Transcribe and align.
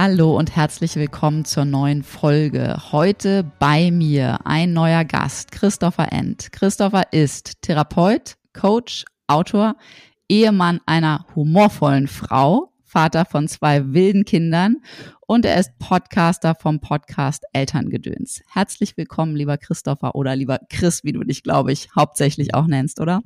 Hallo 0.00 0.38
und 0.38 0.54
herzlich 0.54 0.94
willkommen 0.94 1.44
zur 1.44 1.64
neuen 1.64 2.04
Folge. 2.04 2.92
Heute 2.92 3.42
bei 3.58 3.90
mir 3.90 4.38
ein 4.44 4.72
neuer 4.72 5.04
Gast, 5.04 5.50
Christopher 5.50 6.12
End. 6.12 6.52
Christopher 6.52 7.12
ist 7.12 7.60
Therapeut, 7.62 8.36
Coach, 8.52 9.04
Autor, 9.26 9.74
Ehemann 10.28 10.78
einer 10.86 11.26
humorvollen 11.34 12.06
Frau, 12.06 12.72
Vater 12.84 13.24
von 13.24 13.48
zwei 13.48 13.92
wilden 13.92 14.24
Kindern 14.24 14.76
und 15.26 15.44
er 15.44 15.58
ist 15.58 15.76
Podcaster 15.80 16.54
vom 16.54 16.78
Podcast 16.78 17.42
Elterngedöns. 17.52 18.42
Herzlich 18.52 18.96
willkommen, 18.96 19.34
lieber 19.34 19.58
Christopher 19.58 20.14
oder 20.14 20.36
lieber 20.36 20.60
Chris, 20.70 21.02
wie 21.02 21.10
du 21.10 21.24
dich, 21.24 21.42
glaube 21.42 21.72
ich, 21.72 21.88
hauptsächlich 21.96 22.54
auch 22.54 22.68
nennst, 22.68 23.00
oder? 23.00 23.20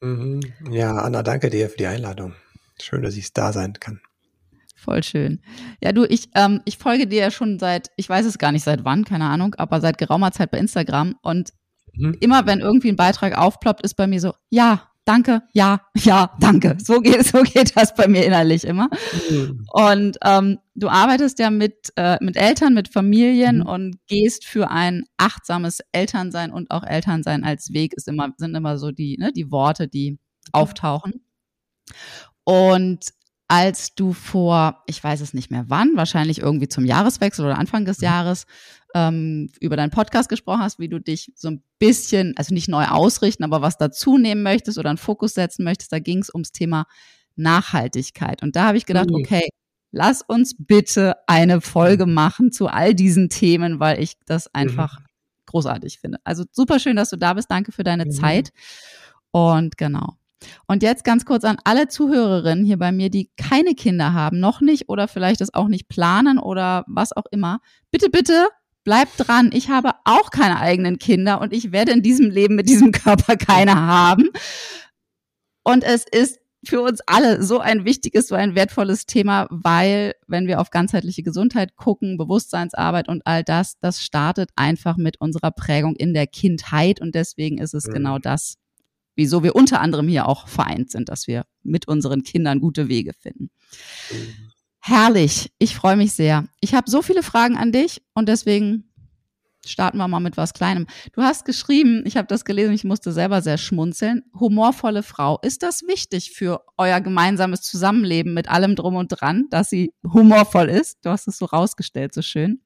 Mhm. 0.00 0.42
Ja, 0.70 0.94
Anna, 0.94 1.24
danke 1.24 1.50
dir 1.50 1.68
für 1.68 1.76
die 1.78 1.88
Einladung. 1.88 2.36
Schön, 2.80 3.02
dass 3.02 3.16
ich 3.16 3.32
da 3.32 3.52
sein 3.52 3.72
kann. 3.80 4.00
Voll 4.84 5.02
schön. 5.02 5.40
Ja, 5.82 5.92
du, 5.92 6.04
ich, 6.04 6.28
ähm, 6.34 6.60
ich 6.66 6.76
folge 6.76 7.06
dir 7.06 7.20
ja 7.20 7.30
schon 7.30 7.58
seit, 7.58 7.90
ich 7.96 8.06
weiß 8.06 8.26
es 8.26 8.36
gar 8.36 8.52
nicht 8.52 8.64
seit 8.64 8.84
wann, 8.84 9.06
keine 9.06 9.24
Ahnung, 9.24 9.54
aber 9.54 9.80
seit 9.80 9.96
geraumer 9.96 10.30
Zeit 10.30 10.50
bei 10.50 10.58
Instagram. 10.58 11.14
Und 11.22 11.54
mhm. 11.94 12.18
immer 12.20 12.44
wenn 12.44 12.60
irgendwie 12.60 12.90
ein 12.90 12.96
Beitrag 12.96 13.38
aufploppt, 13.38 13.82
ist 13.82 13.94
bei 13.94 14.06
mir 14.06 14.20
so, 14.20 14.34
ja, 14.50 14.90
danke, 15.06 15.42
ja, 15.54 15.80
ja, 15.96 16.36
danke. 16.38 16.76
So 16.84 17.00
geht, 17.00 17.24
so 17.24 17.42
geht 17.44 17.74
das 17.78 17.94
bei 17.94 18.08
mir 18.08 18.26
innerlich 18.26 18.64
immer. 18.64 18.90
Mhm. 19.30 19.64
Und 19.72 20.18
ähm, 20.22 20.58
du 20.74 20.90
arbeitest 20.90 21.38
ja 21.38 21.48
mit, 21.48 21.90
äh, 21.96 22.18
mit 22.22 22.36
Eltern, 22.36 22.74
mit 22.74 22.88
Familien 22.92 23.60
mhm. 23.60 23.66
und 23.66 24.06
gehst 24.06 24.44
für 24.44 24.70
ein 24.70 25.04
achtsames 25.16 25.80
Elternsein 25.92 26.52
und 26.52 26.70
auch 26.70 26.84
Elternsein 26.84 27.42
als 27.42 27.72
Weg 27.72 27.94
ist 27.94 28.06
immer, 28.06 28.34
sind 28.36 28.54
immer 28.54 28.76
so 28.76 28.90
die, 28.90 29.16
ne, 29.16 29.32
die 29.32 29.50
Worte, 29.50 29.88
die 29.88 30.18
auftauchen. 30.52 31.24
Und 32.44 33.14
als 33.48 33.94
du 33.94 34.12
vor, 34.12 34.82
ich 34.86 35.02
weiß 35.02 35.20
es 35.20 35.34
nicht 35.34 35.50
mehr 35.50 35.64
wann, 35.68 35.96
wahrscheinlich 35.96 36.40
irgendwie 36.40 36.68
zum 36.68 36.84
Jahreswechsel 36.84 37.44
oder 37.44 37.58
Anfang 37.58 37.84
des 37.84 37.98
mhm. 37.98 38.04
Jahres 38.04 38.46
ähm, 38.94 39.50
über 39.60 39.76
deinen 39.76 39.90
Podcast 39.90 40.28
gesprochen 40.28 40.62
hast, 40.62 40.78
wie 40.78 40.88
du 40.88 40.98
dich 40.98 41.32
so 41.34 41.48
ein 41.48 41.62
bisschen, 41.78 42.34
also 42.36 42.54
nicht 42.54 42.68
neu 42.68 42.86
ausrichten, 42.86 43.44
aber 43.44 43.60
was 43.60 43.76
dazu 43.76 44.16
nehmen 44.16 44.42
möchtest 44.42 44.78
oder 44.78 44.88
einen 44.88 44.98
Fokus 44.98 45.34
setzen 45.34 45.64
möchtest, 45.64 45.92
da 45.92 45.98
ging 45.98 46.20
es 46.20 46.32
ums 46.32 46.52
Thema 46.52 46.86
Nachhaltigkeit. 47.36 48.42
Und 48.42 48.56
da 48.56 48.66
habe 48.66 48.78
ich 48.78 48.86
gedacht, 48.86 49.10
mhm. 49.10 49.16
okay, 49.16 49.48
lass 49.90 50.22
uns 50.22 50.54
bitte 50.58 51.16
eine 51.26 51.60
Folge 51.60 52.06
mhm. 52.06 52.14
machen 52.14 52.52
zu 52.52 52.68
all 52.68 52.94
diesen 52.94 53.28
Themen, 53.28 53.80
weil 53.80 54.00
ich 54.00 54.14
das 54.26 54.52
einfach 54.54 55.00
mhm. 55.00 55.04
großartig 55.46 55.98
finde. 55.98 56.18
Also 56.24 56.44
super 56.50 56.78
schön, 56.78 56.96
dass 56.96 57.10
du 57.10 57.16
da 57.16 57.34
bist. 57.34 57.50
Danke 57.50 57.72
für 57.72 57.84
deine 57.84 58.06
mhm. 58.06 58.10
Zeit. 58.12 58.52
Und 59.32 59.76
genau. 59.76 60.16
Und 60.66 60.82
jetzt 60.82 61.04
ganz 61.04 61.24
kurz 61.24 61.44
an 61.44 61.56
alle 61.64 61.88
Zuhörerinnen 61.88 62.64
hier 62.64 62.78
bei 62.78 62.92
mir, 62.92 63.10
die 63.10 63.30
keine 63.36 63.74
Kinder 63.74 64.12
haben, 64.12 64.40
noch 64.40 64.60
nicht 64.60 64.88
oder 64.88 65.08
vielleicht 65.08 65.40
es 65.40 65.54
auch 65.54 65.68
nicht 65.68 65.88
planen 65.88 66.38
oder 66.38 66.84
was 66.86 67.12
auch 67.12 67.26
immer. 67.30 67.60
Bitte, 67.90 68.10
bitte 68.10 68.48
bleibt 68.84 69.12
dran. 69.16 69.50
Ich 69.52 69.70
habe 69.70 69.92
auch 70.04 70.30
keine 70.30 70.60
eigenen 70.60 70.98
Kinder 70.98 71.40
und 71.40 71.52
ich 71.52 71.72
werde 71.72 71.92
in 71.92 72.02
diesem 72.02 72.30
Leben 72.30 72.54
mit 72.54 72.68
diesem 72.68 72.92
Körper 72.92 73.36
keine 73.36 73.74
haben. 73.74 74.28
Und 75.64 75.82
es 75.82 76.04
ist 76.10 76.38
für 76.68 76.82
uns 76.82 77.00
alle 77.06 77.42
so 77.42 77.60
ein 77.60 77.84
wichtiges, 77.84 78.28
so 78.28 78.34
ein 78.34 78.54
wertvolles 78.54 79.06
Thema, 79.06 79.46
weil 79.50 80.14
wenn 80.26 80.46
wir 80.46 80.60
auf 80.60 80.70
ganzheitliche 80.70 81.22
Gesundheit 81.22 81.76
gucken, 81.76 82.16
Bewusstseinsarbeit 82.16 83.08
und 83.08 83.26
all 83.26 83.44
das, 83.44 83.78
das 83.80 84.02
startet 84.02 84.50
einfach 84.56 84.96
mit 84.96 85.20
unserer 85.20 85.50
Prägung 85.50 85.94
in 85.96 86.14
der 86.14 86.26
Kindheit 86.26 87.00
und 87.00 87.14
deswegen 87.14 87.58
ist 87.58 87.74
es 87.74 87.86
mhm. 87.86 87.92
genau 87.92 88.18
das, 88.18 88.56
wieso 89.16 89.42
wir 89.42 89.54
unter 89.54 89.80
anderem 89.80 90.08
hier 90.08 90.28
auch 90.28 90.48
vereint 90.48 90.90
sind, 90.90 91.08
dass 91.08 91.26
wir 91.26 91.44
mit 91.62 91.88
unseren 91.88 92.22
Kindern 92.22 92.60
gute 92.60 92.88
Wege 92.88 93.12
finden. 93.12 93.50
Herrlich, 94.80 95.52
ich 95.58 95.74
freue 95.74 95.96
mich 95.96 96.12
sehr. 96.12 96.46
Ich 96.60 96.74
habe 96.74 96.90
so 96.90 97.00
viele 97.02 97.22
Fragen 97.22 97.56
an 97.56 97.72
dich 97.72 98.02
und 98.12 98.28
deswegen 98.28 98.90
starten 99.66 99.98
wir 99.98 100.08
mal 100.08 100.20
mit 100.20 100.36
was 100.36 100.52
Kleinem. 100.52 100.86
Du 101.12 101.22
hast 101.22 101.44
geschrieben, 101.44 102.02
ich 102.06 102.16
habe 102.16 102.28
das 102.28 102.44
gelesen, 102.44 102.74
ich 102.74 102.84
musste 102.84 103.12
selber 103.12 103.42
sehr 103.42 103.58
schmunzeln. 103.58 104.22
Humorvolle 104.38 105.02
Frau. 105.02 105.38
Ist 105.42 105.62
das 105.62 105.82
wichtig 105.82 106.32
für 106.32 106.64
euer 106.76 107.00
gemeinsames 107.00 107.62
Zusammenleben 107.62 108.34
mit 108.34 108.48
allem 108.48 108.76
drum 108.76 108.96
und 108.96 109.08
dran, 109.08 109.46
dass 109.50 109.70
sie 109.70 109.92
humorvoll 110.04 110.68
ist? 110.68 110.98
Du 111.02 111.10
hast 111.10 111.28
es 111.28 111.38
so 111.38 111.46
rausgestellt, 111.46 112.14
so 112.14 112.22
schön. 112.22 112.60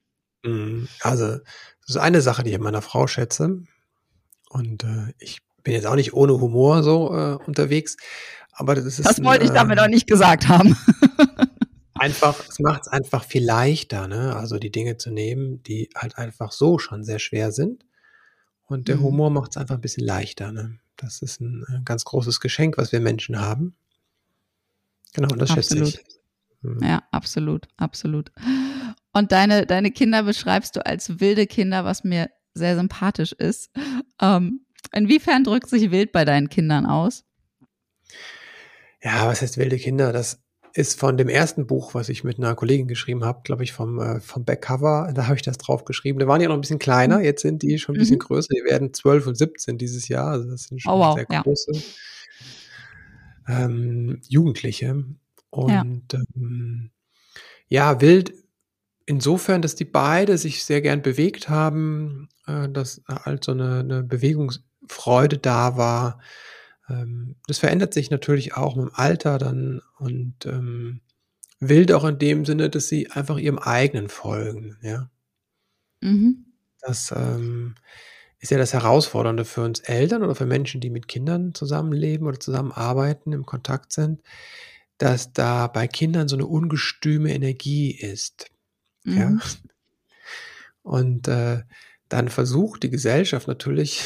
Mhm. 0.45 0.89
Also, 1.01 1.39
das 1.87 1.91
ist 1.91 1.97
eine 1.97 2.21
Sache, 2.21 2.43
die 2.43 2.51
ich 2.51 2.57
an 2.57 2.63
meiner 2.63 2.83
Frau 2.83 3.07
schätze. 3.07 3.63
Und 4.51 4.85
äh, 4.85 5.13
ich 5.19 5.41
bin 5.69 5.75
jetzt 5.75 5.87
auch 5.87 5.97
nicht 5.97 6.15
ohne 6.15 6.33
Humor 6.41 6.83
so 6.83 7.15
äh, 7.15 7.37
unterwegs, 7.47 7.99
aber 8.53 8.75
das 8.75 8.87
ist. 8.87 9.05
Das 9.05 9.23
wollte 9.23 9.45
ich 9.45 9.51
damit 9.51 9.77
äh, 9.77 9.83
auch 9.83 9.87
nicht 9.87 10.07
gesagt 10.07 10.49
haben. 10.49 10.75
einfach, 11.95 12.43
es 12.49 12.59
macht 12.59 12.87
es 12.87 12.89
einfach 12.89 13.23
viel 13.23 13.45
leichter, 13.45 14.09
ne? 14.09 14.35
Also 14.35 14.59
die 14.59 14.73
Dinge 14.73 14.97
zu 14.97 15.11
nehmen, 15.11 15.63
die 15.65 15.91
halt 15.95 16.17
einfach 16.17 16.53
so 16.53 16.79
schon 16.79 17.05
sehr 17.05 17.19
schwer 17.19 17.53
sind. 17.53 17.85
Und 18.65 18.89
der 18.89 18.97
mhm. 18.97 19.03
Humor 19.03 19.29
macht 19.29 19.51
es 19.51 19.57
einfach 19.59 19.75
ein 19.75 19.83
bisschen 19.83 20.07
leichter, 20.07 20.53
ne? 20.53 20.79
Das 20.97 21.21
ist 21.21 21.39
ein, 21.43 21.67
ein, 21.69 21.85
ganz 21.85 22.07
großes 22.07 22.41
Geschenk, 22.41 22.79
was 22.79 22.91
wir 22.91 23.01
Menschen 23.01 23.39
haben. 23.39 23.77
Genau, 25.13 25.29
und 25.31 25.39
das 25.39 25.51
absolut. 25.51 25.89
schätze 25.89 26.01
ich. 26.01 26.63
Mhm. 26.63 26.83
Ja, 26.83 27.03
absolut, 27.11 27.69
absolut. 27.77 28.33
Und 29.13 29.33
deine, 29.33 29.67
deine 29.67 29.91
Kinder 29.91 30.23
beschreibst 30.23 30.77
du 30.77 30.87
als 30.87 31.21
wilde 31.21 31.47
Kinder, 31.47 31.85
was 31.85 32.05
mir 32.05 32.31
sehr 32.55 32.75
sympathisch 32.75 33.33
ist. 33.33 33.71
Ähm, 34.19 34.65
Inwiefern 34.93 35.45
drückt 35.45 35.69
sich 35.69 35.91
wild 35.91 36.13
bei 36.13 36.25
deinen 36.25 36.49
Kindern 36.49 36.87
aus? 36.87 37.25
Ja, 39.03 39.27
was 39.27 39.43
heißt 39.43 39.59
wilde 39.59 39.79
Kinder? 39.79 40.13
Das 40.13 40.41
ist 40.75 40.99
von 40.99 41.17
dem 41.17 41.29
ersten 41.29 41.67
Buch, 41.67 41.95
was 41.95 42.09
ich 42.09 42.25
mit 42.25 42.39
einer 42.39 42.55
Kollegin 42.55 42.89
geschrieben 42.89 43.25
habe, 43.25 43.41
glaube 43.43 43.65
ich, 43.65 43.73
vom, 43.73 43.99
äh, 44.01 44.21
vom 44.21 44.45
Backcover. 44.45 45.13
Da 45.15 45.27
habe 45.27 45.37
ich 45.37 45.43
das 45.43 45.59
drauf 45.59 45.85
geschrieben. 45.85 46.19
Da 46.19 46.27
waren 46.27 46.41
die 46.41 46.47
noch 46.47 46.55
ein 46.55 46.61
bisschen 46.61 46.79
kleiner, 46.79 47.19
mhm. 47.19 47.25
jetzt 47.25 47.43
sind 47.43 47.63
die 47.63 47.79
schon 47.79 47.95
ein 47.95 47.99
bisschen 47.99 48.17
mhm. 48.17 48.21
größer. 48.21 48.49
Die 48.55 48.65
werden 48.65 48.93
12 48.93 49.27
und 49.27 49.35
17 49.37 49.79
dieses 49.79 50.09
Jahr. 50.09 50.29
Also 50.29 50.51
das 50.51 50.65
sind 50.65 50.83
schon 50.83 50.93
oh, 50.93 50.99
wow. 50.99 51.15
sehr 51.15 51.25
große 51.25 51.73
ja. 53.49 53.65
ähm, 53.65 54.21
Jugendliche. 54.29 55.05
Und 55.51 56.13
ja. 56.13 56.21
Ähm, 56.37 56.91
ja, 57.69 58.01
wild 58.01 58.33
insofern, 59.09 59.63
dass 59.63 59.75
die 59.75 59.87
beide 59.87 60.37
sich 60.37 60.65
sehr 60.65 60.83
gern 60.83 61.03
bewegt 61.03 61.49
haben, 61.49 62.29
äh, 62.47 62.69
dass 62.69 63.03
halt 63.09 63.43
so 63.45 63.53
eine, 63.53 63.81
eine 63.81 64.03
Bewegungs 64.03 64.63
Freude 64.87 65.39
da 65.39 65.77
war. 65.77 66.21
Ähm, 66.89 67.37
das 67.47 67.59
verändert 67.59 67.95
sich 67.95 68.11
natürlich 68.11 68.55
auch 68.55 68.77
mit 68.77 68.87
dem 68.87 68.95
Alter 68.95 69.39
dann 69.39 69.83
und 69.99 70.47
ähm, 70.47 71.01
wild 71.61 71.93
auch 71.93 72.05
in 72.05 72.19
dem 72.19 72.45
Sinne, 72.45 72.71
dass 72.71 72.89
sie 72.89 73.11
einfach 73.11 73.39
ihrem 73.39 73.59
eigenen 73.59 74.09
folgen, 74.09 74.77
ja. 74.83 75.11
Mhm. 76.01 76.47
Das 76.81 77.13
ähm, 77.15 77.75
ist 78.39 78.51
ja 78.51 78.59
das 78.59 78.73
Herausfordernde 78.73 79.45
für 79.45 79.63
uns 79.63 79.81
Eltern 79.81 80.23
oder 80.23 80.35
für 80.35 80.47
Menschen, 80.47 80.81
die 80.81 80.91
mit 80.91 81.09
Kindern 81.09 81.55
zusammenleben 81.55 82.27
oder 82.27 82.39
zusammenarbeiten, 82.39 83.33
im 83.33 83.45
Kontakt 83.45 83.93
sind, 83.93 84.23
dass 84.99 85.33
da 85.33 85.67
bei 85.67 85.89
Kindern 85.89 86.29
so 86.29 86.37
eine 86.37 86.47
ungestüme 86.47 87.35
Energie 87.35 87.91
ist. 87.91 88.51
Mhm. 89.05 89.19
Ja. 89.19 89.39
Und 90.83 91.29
äh, 91.29 91.63
dann 92.09 92.29
versucht 92.29 92.85
die 92.85 92.91
Gesellschaft 92.91 93.49
natürlich 93.49 94.05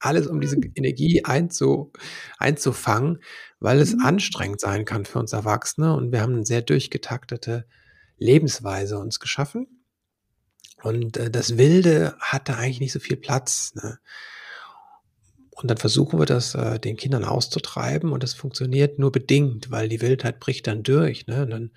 alles, 0.00 0.26
um 0.26 0.40
diese 0.40 0.56
hm. 0.56 0.72
Energie 0.74 1.24
einzu, 1.24 1.92
einzufangen, 2.38 3.20
weil 3.60 3.78
es 3.80 3.94
mhm. 3.94 4.00
anstrengend 4.00 4.60
sein 4.60 4.84
kann 4.84 5.04
für 5.04 5.18
uns 5.18 5.32
Erwachsene 5.32 5.94
und 5.94 6.10
wir 6.12 6.22
haben 6.22 6.34
eine 6.34 6.46
sehr 6.46 6.62
durchgetaktete 6.62 7.66
Lebensweise 8.16 8.98
uns 8.98 9.20
geschaffen. 9.20 9.66
Und 10.82 11.16
äh, 11.18 11.30
das 11.30 11.58
Wilde 11.58 12.16
hat 12.20 12.48
da 12.48 12.56
eigentlich 12.56 12.80
nicht 12.80 12.92
so 12.92 13.00
viel 13.00 13.16
Platz. 13.16 13.74
Ne? 13.74 13.98
Und 15.50 15.70
dann 15.70 15.76
versuchen 15.76 16.18
wir 16.18 16.26
das 16.26 16.54
äh, 16.54 16.78
den 16.78 16.96
Kindern 16.96 17.24
auszutreiben 17.24 18.12
und 18.12 18.22
das 18.22 18.32
funktioniert 18.32 18.98
nur 18.98 19.12
bedingt, 19.12 19.70
weil 19.70 19.88
die 19.88 20.00
Wildheit 20.00 20.40
bricht 20.40 20.66
dann 20.66 20.82
durch. 20.82 21.26
Ne? 21.26 21.42
Und 21.42 21.50
dann 21.50 21.70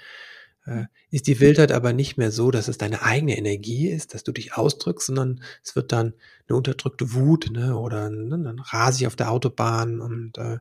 ist 1.12 1.28
die 1.28 1.40
Wildheit 1.40 1.72
aber 1.72 1.92
nicht 1.92 2.18
mehr 2.18 2.32
so, 2.32 2.50
dass 2.50 2.68
es 2.68 2.78
deine 2.78 3.02
eigene 3.02 3.38
Energie 3.38 3.90
ist, 3.90 4.14
dass 4.14 4.24
du 4.24 4.32
dich 4.32 4.54
ausdrückst, 4.54 5.08
sondern 5.08 5.44
es 5.64 5.76
wird 5.76 5.92
dann 5.92 6.14
eine 6.48 6.58
unterdrückte 6.58 7.14
Wut 7.14 7.50
ne? 7.52 7.78
oder 7.78 8.10
ne? 8.10 8.40
dann 8.40 8.60
rase 8.60 9.02
ich 9.02 9.08
auf 9.08 9.16
der 9.16 9.32
Autobahn 9.32 10.00
und 10.00 10.38
äh, 10.38 10.60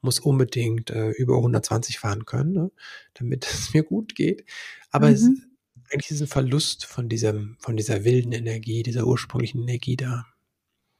muss 0.00 0.18
unbedingt 0.18 0.90
äh, 0.90 1.10
über 1.10 1.36
120 1.36 1.98
fahren 1.98 2.24
können, 2.24 2.52
ne? 2.52 2.70
damit 3.14 3.46
es 3.52 3.74
mir 3.74 3.82
gut 3.82 4.14
geht. 4.14 4.44
Aber 4.90 5.08
mhm. 5.08 5.14
es, 5.14 5.28
eigentlich 5.92 6.10
ist 6.10 6.22
ein 6.22 6.26
Verlust 6.26 6.86
von 6.86 7.08
diesem, 7.08 7.56
von 7.58 7.76
dieser 7.76 8.04
wilden 8.04 8.32
Energie, 8.32 8.82
dieser 8.82 9.06
ursprünglichen 9.06 9.62
Energie 9.62 9.96
da. 9.96 10.26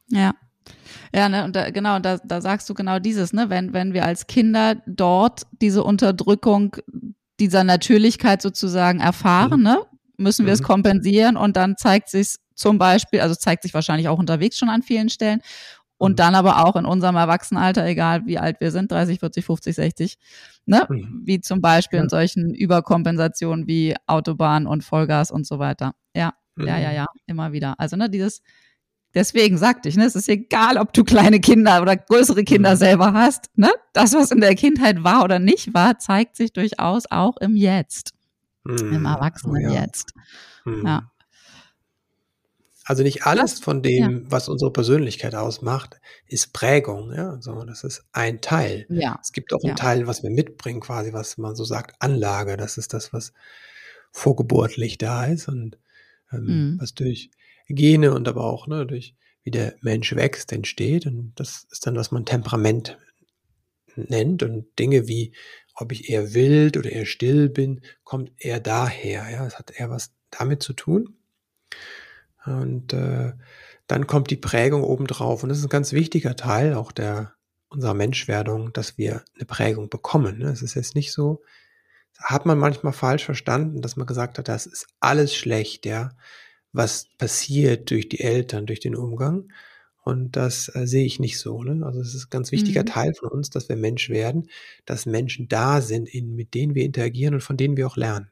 Ja. 0.08 0.35
Ja, 1.14 1.29
ne, 1.29 1.44
und 1.44 1.55
da, 1.55 1.70
genau, 1.70 1.99
da, 1.99 2.19
da 2.19 2.41
sagst 2.41 2.69
du 2.70 2.75
genau 2.75 2.99
dieses, 2.99 3.32
ne, 3.35 3.50
wenn, 3.50 3.75
wenn 3.75 3.93
wir 3.93 4.06
als 4.06 4.26
Kinder 4.26 4.82
dort 4.87 5.46
diese 5.61 5.85
Unterdrückung 5.85 6.76
dieser 7.40 7.64
Natürlichkeit 7.64 8.42
sozusagen 8.42 9.00
erfahren, 9.00 9.60
mhm. 9.60 9.64
ne, 9.64 9.78
müssen 10.16 10.46
wir 10.46 10.52
mhm. 10.52 10.60
es 10.60 10.62
kompensieren 10.62 11.36
und 11.36 11.56
dann 11.56 11.76
zeigt 11.76 12.08
sich 12.08 12.36
zum 12.54 12.78
Beispiel, 12.78 13.20
also 13.20 13.34
zeigt 13.34 13.62
sich 13.62 13.75
wahrscheinlich 13.75 14.08
auch 14.08 14.19
unterwegs 14.19 14.58
schon 14.58 14.69
an 14.69 14.82
vielen 14.82 15.08
Stellen 15.08 15.40
und 15.98 16.12
mhm. 16.12 16.16
dann 16.16 16.34
aber 16.34 16.64
auch 16.64 16.76
in 16.76 16.84
unserem 16.84 17.16
Erwachsenenalter, 17.16 17.84
egal 17.86 18.26
wie 18.26 18.38
alt 18.38 18.60
wir 18.60 18.70
sind, 18.70 18.90
30, 18.92 19.20
40, 19.20 19.44
50, 19.44 19.75
60, 19.75 20.19
ne? 20.66 20.86
Mhm. 20.88 21.22
Wie 21.25 21.40
zum 21.40 21.60
Beispiel 21.60 21.98
ja. 21.98 22.04
in 22.04 22.08
solchen 22.08 22.54
Überkompensationen 22.54 23.66
wie 23.66 23.94
Autobahn 24.06 24.66
und 24.66 24.84
Vollgas 24.84 25.31
und 25.31 25.46
so 25.46 25.58
weiter. 25.58 25.94
Ja, 26.14 26.34
mhm. 26.56 26.66
ja, 26.66 26.78
ja, 26.78 26.92
ja, 26.92 27.06
immer 27.26 27.52
wieder. 27.52 27.75
Also, 27.78 27.96
ne, 27.96 28.08
dieses, 28.10 28.42
deswegen 29.14 29.58
sagte 29.58 29.88
ich, 29.88 29.96
ne, 29.96 30.05
es 30.05 30.16
ist 30.16 30.28
egal, 30.28 30.78
ob 30.78 30.93
du 30.93 31.05
kleine 31.05 31.40
Kinder 31.40 31.81
oder 31.81 31.96
größere 31.96 32.44
Kinder 32.44 32.72
mhm. 32.72 32.78
selber 32.78 33.12
hast, 33.12 33.50
ne? 33.56 33.70
Das, 33.93 34.12
was 34.14 34.31
in 34.31 34.40
der 34.40 34.55
Kindheit 34.55 35.05
war 35.05 35.25
oder 35.25 35.38
nicht 35.38 35.75
war, 35.75 35.99
zeigt 35.99 36.37
sich 36.37 36.52
durchaus 36.52 37.05
auch 37.11 37.37
im 37.38 37.56
Jetzt. 37.56 38.12
Im 38.66 39.00
mhm. 39.00 39.06
Erwachsenen 39.06 39.66
oh, 39.66 39.70
ja. 39.70 39.82
Jetzt. 39.82 40.14
Mhm. 40.64 40.87
Ja. 40.87 41.11
Also 42.87 43.02
nicht 43.02 43.25
alles 43.26 43.61
von 43.61 43.82
dem, 43.82 44.25
ja. 44.25 44.31
was 44.31 44.49
unsere 44.49 44.70
Persönlichkeit 44.70 45.34
ausmacht, 45.34 46.00
ist 46.26 46.52
Prägung, 46.52 47.14
ja, 47.14 47.40
sondern 47.40 47.67
das 47.67 47.82
ist 47.82 48.05
ein 48.12 48.43
Teil. 48.43 48.84
Ja. 48.90 49.19
Es 49.22 49.32
gibt 49.32 49.55
auch 49.55 49.62
einen 49.62 49.70
ja. 49.70 49.75
Teil, 49.75 50.06
was 50.06 50.22
wir 50.22 50.28
mitbringen, 50.28 50.81
quasi, 50.81 51.14
was 51.14 51.38
man 51.38 51.56
so 51.56 51.64
sagt, 51.64 51.96
Anlage. 52.00 52.58
Das 52.58 52.76
ist 52.76 52.93
das, 52.93 53.14
was 53.14 53.32
vorgeburtlich 54.12 54.99
da 54.99 55.25
ist 55.25 55.49
und 55.49 55.78
ähm, 56.31 56.44
mhm. 56.44 56.76
was 56.78 56.94
durch 56.94 57.31
Gene 57.69 58.12
und 58.12 58.28
aber 58.28 58.44
auch 58.44 58.66
ne, 58.66 58.87
durch 58.87 59.14
wie 59.43 59.50
der 59.50 59.75
Mensch 59.82 60.14
wächst, 60.16 60.52
entsteht. 60.52 61.06
Und 61.06 61.32
das 61.37 61.66
ist 61.70 61.87
dann, 61.87 61.96
was 61.96 62.11
man 62.11 62.25
Temperament 62.25 62.99
nennt. 63.94 64.43
Und 64.43 64.78
Dinge 64.78 65.06
wie, 65.06 65.34
ob 65.75 65.93
ich 65.93 66.08
eher 66.08 66.34
wild 66.34 66.76
oder 66.76 66.90
eher 66.90 67.06
still 67.06 67.49
bin, 67.49 67.82
kommt 68.05 68.32
eher 68.38 68.61
daher. 68.61 69.31
Ja, 69.31 69.46
es 69.46 69.58
hat 69.58 69.70
eher 69.70 69.90
was 69.90 70.12
damit 70.31 70.62
zu 70.62 70.72
tun. 70.72 71.16
Und 72.46 72.93
äh, 72.93 73.32
dann 73.87 74.06
kommt 74.06 74.31
die 74.31 74.37
Prägung 74.37 74.82
obendrauf. 74.82 75.43
Und 75.43 75.50
das 75.50 75.58
ist 75.58 75.64
ein 75.64 75.70
ganz 75.70 75.93
wichtiger 75.93 76.37
Teil 76.37 76.75
auch 76.75 76.90
der 76.93 77.34
unserer 77.69 77.94
Menschwerdung, 77.94 78.72
dass 78.72 78.99
wir 78.99 79.25
eine 79.34 79.46
Prägung 79.46 79.88
bekommen. 79.88 80.38
Ne? 80.38 80.49
Es 80.49 80.62
ist 80.62 80.75
jetzt 80.75 80.94
nicht 80.94 81.12
so, 81.12 81.43
hat 82.19 82.46
man 82.46 82.58
manchmal 82.58 82.93
falsch 82.93 83.25
verstanden, 83.25 83.82
dass 83.82 83.96
man 83.96 84.06
gesagt 84.06 84.38
hat, 84.38 84.49
das 84.49 84.67
ist 84.67 84.87
alles 85.00 85.34
schlecht, 85.34 85.84
ja, 85.84 86.12
was 86.75 87.09
passiert 87.17 87.91
durch 87.91 88.09
die 88.09 88.21
Eltern, 88.21 88.67
durch 88.67 88.81
den 88.81 88.97
Umgang. 88.97 89.49
Und 90.03 90.37
das 90.37 90.71
äh, 90.75 90.87
sehe 90.87 91.06
ich 91.06 91.19
nicht 91.19 91.38
so. 91.38 91.62
Ne? 91.62 91.87
Also 91.87 92.00
es 92.00 92.15
ist 92.15 92.26
ein 92.26 92.31
ganz 92.31 92.53
wichtiger 92.53 92.82
mhm. 92.82 92.87
Teil 92.87 93.15
von 93.15 93.31
uns, 93.31 93.49
dass 93.49 93.71
wir 93.71 93.76
Mensch 93.76 94.11
werden, 94.11 94.50
dass 94.85 95.06
Menschen 95.06 95.49
da 95.49 95.81
sind, 95.81 96.09
in, 96.09 96.35
mit 96.35 96.53
denen 96.53 96.75
wir 96.75 96.85
interagieren 96.85 97.35
und 97.35 97.41
von 97.41 97.56
denen 97.56 97.79
wir 97.79 97.87
auch 97.87 97.97
lernen. 97.97 98.31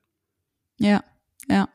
Ja, 0.78 1.02
ja 1.48 1.68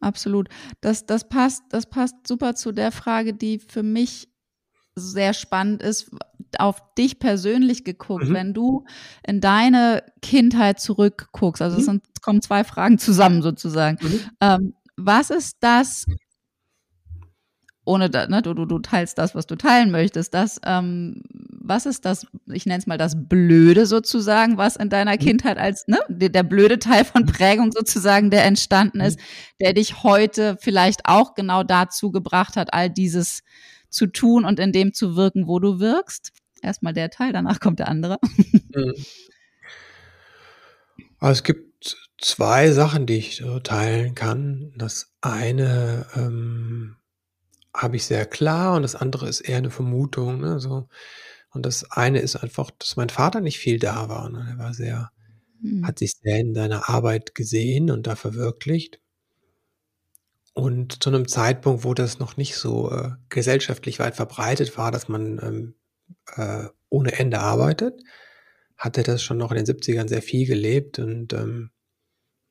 absolut. 0.00 0.48
Das, 0.80 1.06
das 1.06 1.28
passt, 1.28 1.62
das 1.70 1.86
passt 1.86 2.26
super 2.26 2.54
zu 2.54 2.72
der 2.72 2.90
Frage, 2.90 3.34
die 3.34 3.58
für 3.58 3.82
mich 3.82 4.28
sehr 4.94 5.34
spannend 5.34 5.82
ist, 5.82 6.10
auf 6.58 6.82
dich 6.94 7.18
persönlich 7.18 7.84
geguckt, 7.84 8.28
mhm. 8.28 8.34
wenn 8.34 8.54
du 8.54 8.86
in 9.26 9.40
deine 9.40 10.02
Kindheit 10.22 10.80
zurückguckst. 10.80 11.60
Also 11.60 11.76
mhm. 11.76 11.80
es, 11.80 11.86
sind, 11.86 12.04
es 12.14 12.22
kommen 12.22 12.40
zwei 12.40 12.64
Fragen 12.64 12.98
zusammen 12.98 13.42
sozusagen. 13.42 13.98
Mhm. 14.00 14.20
Ähm, 14.40 14.74
was 14.96 15.30
ist 15.30 15.56
das, 15.60 16.06
ohne, 17.84 18.10
da, 18.10 18.26
ne, 18.26 18.42
du, 18.42 18.54
du, 18.54 18.64
du 18.64 18.78
teilst 18.80 19.16
das, 19.18 19.34
was 19.34 19.46
du 19.46 19.56
teilen 19.56 19.90
möchtest, 19.90 20.34
das, 20.34 20.60
ähm, 20.64 21.22
was 21.68 21.86
ist 21.86 22.04
das, 22.04 22.26
ich 22.52 22.66
nenne 22.66 22.78
es 22.78 22.86
mal 22.86 22.98
das 22.98 23.14
Blöde 23.28 23.86
sozusagen, 23.86 24.56
was 24.56 24.76
in 24.76 24.88
deiner 24.88 25.12
mhm. 25.12 25.18
Kindheit 25.18 25.58
als, 25.58 25.86
ne, 25.86 25.98
der, 26.08 26.30
der, 26.30 26.42
blöde 26.42 26.78
Teil 26.78 27.04
von 27.04 27.22
mhm. 27.22 27.26
Prägung 27.26 27.72
sozusagen, 27.72 28.30
der 28.30 28.44
entstanden 28.44 29.00
ist, 29.00 29.18
mhm. 29.18 29.22
der 29.60 29.72
dich 29.74 30.02
heute 30.02 30.56
vielleicht 30.60 31.02
auch 31.06 31.34
genau 31.34 31.62
dazu 31.62 32.10
gebracht 32.10 32.56
hat, 32.56 32.72
all 32.72 32.90
dieses 32.90 33.42
zu 33.88 34.06
tun 34.06 34.44
und 34.44 34.58
in 34.58 34.72
dem 34.72 34.92
zu 34.92 35.16
wirken, 35.16 35.46
wo 35.46 35.58
du 35.58 35.78
wirkst? 35.78 36.32
Erstmal 36.62 36.92
der 36.92 37.10
Teil, 37.10 37.32
danach 37.32 37.60
kommt 37.60 37.78
der 37.78 37.88
andere. 37.88 38.18
Also 41.18 41.38
es 41.38 41.42
gibt 41.44 41.75
zwei 42.18 42.70
Sachen, 42.70 43.06
die 43.06 43.18
ich 43.18 43.36
so 43.36 43.60
teilen 43.60 44.14
kann. 44.14 44.72
Das 44.76 45.12
eine, 45.20 46.06
ähm, 46.14 46.96
habe 47.76 47.96
ich 47.96 48.06
sehr 48.06 48.26
klar 48.26 48.76
und 48.76 48.82
das 48.82 48.94
andere 48.94 49.28
ist 49.28 49.40
eher 49.40 49.58
eine 49.58 49.70
Vermutung. 49.70 50.40
Ne? 50.40 50.58
So. 50.60 50.88
Und 51.50 51.66
das 51.66 51.90
eine 51.90 52.20
ist 52.20 52.36
einfach, 52.36 52.70
dass 52.78 52.96
mein 52.96 53.10
Vater 53.10 53.40
nicht 53.40 53.58
viel 53.58 53.78
da 53.78 54.08
war. 54.08 54.30
Ne? 54.30 54.46
Er 54.50 54.58
war 54.58 54.74
sehr, 54.74 55.10
mhm. 55.60 55.86
hat 55.86 55.98
sich 55.98 56.14
sehr 56.22 56.38
in 56.38 56.54
seiner 56.54 56.88
Arbeit 56.88 57.34
gesehen 57.34 57.90
und 57.90 58.06
da 58.06 58.16
verwirklicht. 58.16 59.00
Und 60.54 61.02
zu 61.02 61.10
einem 61.10 61.28
Zeitpunkt, 61.28 61.84
wo 61.84 61.92
das 61.92 62.18
noch 62.18 62.38
nicht 62.38 62.56
so 62.56 62.90
äh, 62.90 63.10
gesellschaftlich 63.28 63.98
weit 63.98 64.16
verbreitet 64.16 64.78
war, 64.78 64.90
dass 64.90 65.06
man 65.06 65.38
ähm, 65.42 65.74
äh, 66.34 66.68
ohne 66.88 67.12
Ende 67.12 67.40
arbeitet, 67.40 68.00
hat 68.78 68.96
er 68.96 69.04
das 69.04 69.22
schon 69.22 69.36
noch 69.36 69.52
in 69.52 69.62
den 69.62 69.66
70ern 69.66 70.08
sehr 70.08 70.22
viel 70.22 70.46
gelebt 70.46 70.98
und 70.98 71.34
ähm, 71.34 71.70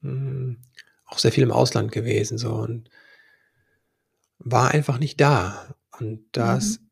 hm, 0.06 0.58
auch 1.06 1.20
sehr 1.20 1.32
viel 1.32 1.44
im 1.44 1.52
Ausland 1.52 1.92
gewesen. 1.92 2.38
So. 2.38 2.54
Und 2.54 2.90
war 4.40 4.72
einfach 4.72 5.00
nicht 5.00 5.20
da. 5.20 5.76
Und 6.00 6.26
das, 6.32 6.80
mhm. 6.80 6.86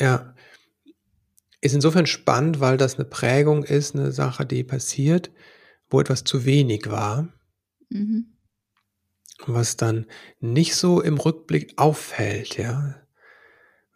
ja, 0.00 0.34
ist 1.60 1.74
insofern 1.74 2.06
spannend, 2.06 2.60
weil 2.60 2.76
das 2.76 2.96
eine 2.96 3.06
Prägung 3.06 3.64
ist, 3.64 3.94
eine 3.94 4.12
Sache, 4.12 4.44
die 4.44 4.64
passiert, 4.64 5.30
wo 5.88 6.00
etwas 6.00 6.24
zu 6.24 6.44
wenig 6.44 6.90
war. 6.90 7.28
Mhm. 7.88 8.36
Was 9.46 9.76
dann 9.76 10.06
nicht 10.40 10.74
so 10.74 11.00
im 11.00 11.16
Rückblick 11.16 11.74
auffällt, 11.76 12.56
ja, 12.56 13.02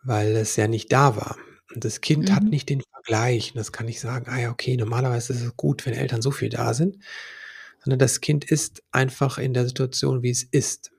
weil 0.02 0.36
es 0.36 0.56
ja 0.56 0.66
nicht 0.66 0.92
da 0.92 1.16
war. 1.16 1.36
Und 1.74 1.84
das 1.84 2.00
Kind 2.00 2.30
mhm. 2.30 2.34
hat 2.34 2.44
nicht 2.44 2.68
den 2.70 2.82
Vergleich. 2.92 3.52
Und 3.52 3.58
das 3.58 3.72
kann 3.72 3.88
ich 3.88 4.00
sagen, 4.00 4.30
ah 4.30 4.38
ja, 4.38 4.50
okay, 4.50 4.76
normalerweise 4.76 5.32
ist 5.32 5.42
es 5.42 5.56
gut, 5.56 5.84
wenn 5.84 5.94
Eltern 5.94 6.22
so 6.22 6.30
viel 6.30 6.48
da 6.48 6.72
sind. 6.74 6.98
Sondern 7.88 8.00
das 8.00 8.20
Kind 8.20 8.44
ist 8.44 8.82
einfach 8.92 9.38
in 9.38 9.54
der 9.54 9.66
Situation, 9.66 10.22
wie 10.22 10.28
es 10.28 10.42
ist. 10.42 10.90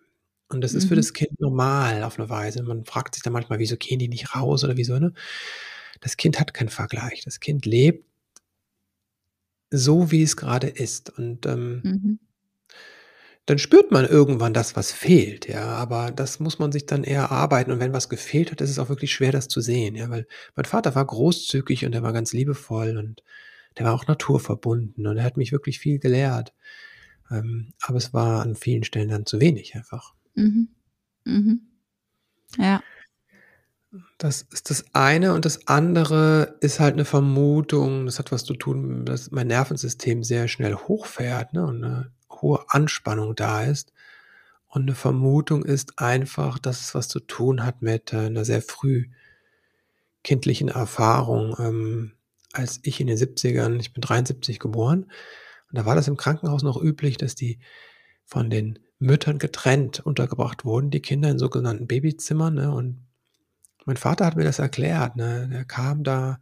Und 0.48 0.62
das 0.62 0.74
ist 0.74 0.86
für 0.86 0.96
mhm. 0.96 1.02
das 1.02 1.14
Kind 1.14 1.40
normal 1.40 2.02
auf 2.02 2.18
eine 2.18 2.32
Weise. 2.32 2.64
Man 2.64 2.84
fragt 2.84 3.14
sich 3.14 3.22
dann 3.22 3.32
manchmal, 3.32 3.60
wieso 3.60 3.78
gehen 3.78 4.00
die 4.00 4.08
nicht 4.08 4.36
raus 4.36 4.64
oder 4.64 4.76
wieso, 4.76 4.98
ne? 4.98 5.14
Das 6.02 6.18
Kind 6.18 6.40
hat 6.40 6.56
keinen 6.56 6.70
Vergleich. 6.70 7.22
Das 7.24 7.40
Kind 7.40 7.68
lebt 7.68 8.08
so, 9.70 10.10
wie 10.10 10.24
es 10.24 10.36
gerade 10.36 10.66
ist. 10.66 11.16
Und 11.16 11.46
ähm, 11.46 11.82
mhm. 11.84 12.20
dann 13.46 13.60
spürt 13.60 13.92
man 13.92 14.08
irgendwann 14.08 14.56
das, 14.56 14.76
was 14.76 14.92
fehlt, 14.92 15.48
ja. 15.48 15.68
Aber 15.68 16.10
das 16.10 16.40
muss 16.40 16.58
man 16.58 16.72
sich 16.72 16.88
dann 16.88 17.04
eher 17.04 17.30
arbeiten. 17.30 17.70
Und 17.72 17.80
wenn 17.80 17.94
was 17.94 18.10
gefehlt 18.10 18.50
hat, 18.50 18.62
ist 18.62 18.72
es 18.72 18.80
auch 18.80 18.90
wirklich 18.90 19.14
schwer, 19.14 19.32
das 19.32 19.48
zu 19.48 19.62
sehen, 19.62 19.94
ja. 19.94 20.10
Weil 20.10 20.26
mein 20.56 20.66
Vater 20.66 20.96
war 20.96 21.06
großzügig 21.06 21.86
und 21.86 21.94
er 21.94 22.02
war 22.02 22.14
ganz 22.14 22.34
liebevoll 22.34 22.98
und 22.98 23.22
der 23.78 23.86
war 23.86 23.94
auch 23.94 24.08
naturverbunden 24.08 25.08
und 25.08 25.18
er 25.18 25.24
hat 25.24 25.38
mich 25.38 25.52
wirklich 25.52 25.80
viel 25.80 26.00
gelehrt. 26.00 26.54
Ähm, 27.32 27.74
aber 27.82 27.98
es 27.98 28.14
war 28.14 28.42
an 28.42 28.56
vielen 28.56 28.84
Stellen 28.84 29.10
dann 29.10 29.26
zu 29.26 29.40
wenig 29.40 29.76
einfach. 29.76 30.14
Mhm. 30.36 30.70
Mhm. 31.26 31.62
Ja. 32.58 32.82
Das 34.18 34.44
ist 34.52 34.70
das 34.70 34.86
eine 34.94 35.34
und 35.34 35.46
das 35.46 35.68
andere 35.68 36.58
ist 36.62 36.80
halt 36.80 36.94
eine 36.94 37.06
Vermutung, 37.06 38.06
das 38.06 38.20
hat 38.20 38.32
was 38.32 38.44
zu 38.44 38.54
tun, 38.54 39.04
dass 39.06 39.32
mein 39.32 39.48
Nervensystem 39.48 40.24
sehr 40.24 40.48
schnell 40.48 40.76
hochfährt 40.76 41.54
ne, 41.54 41.66
und 41.66 41.84
eine 41.84 42.12
hohe 42.30 42.64
Anspannung 42.68 43.36
da 43.36 43.64
ist. 43.64 43.92
Und 44.68 44.84
eine 44.84 44.96
Vermutung 44.96 45.66
ist 45.66 45.98
einfach, 45.98 46.60
dass 46.60 46.82
es 46.82 46.94
was 46.94 47.08
zu 47.08 47.20
tun 47.20 47.66
hat 47.66 47.82
mit 47.82 48.14
äh, 48.14 48.28
einer 48.28 48.46
sehr 48.46 48.62
früh 48.62 49.06
kindlichen 50.24 50.70
Erfahrung. 50.70 51.56
Ähm, 51.60 52.12
als 52.54 52.80
ich 52.84 53.00
in 53.00 53.08
den 53.08 53.18
70ern, 53.18 53.80
ich 53.80 53.94
bin 53.94 54.02
73 54.02 54.60
geboren, 54.60 55.12
und 55.70 55.78
da 55.78 55.86
war 55.86 55.96
das 55.96 56.08
im 56.08 56.18
Krankenhaus 56.18 56.64
noch 56.64 56.82
üblich, 56.82 57.18
dass 57.18 57.36
die 57.36 57.60
von 58.26 58.50
den 58.50 58.80
Müttern 59.00 59.40
getrennt 59.40 60.00
untergebracht 60.00 60.66
wurden, 60.66 60.92
die 60.92 61.02
Kinder 61.02 61.30
in 61.30 61.40
sogenannten 61.40 61.88
Babyzimmern. 61.88 62.56
Ne? 62.56 62.74
Und 62.74 63.08
mein 63.86 63.98
Vater 63.98 64.26
hat 64.26 64.36
mir 64.36 64.44
das 64.44 64.60
erklärt. 64.60 65.16
Ne? 65.16 65.50
Er 65.52 65.66
kam 65.66 66.04
da 66.04 66.40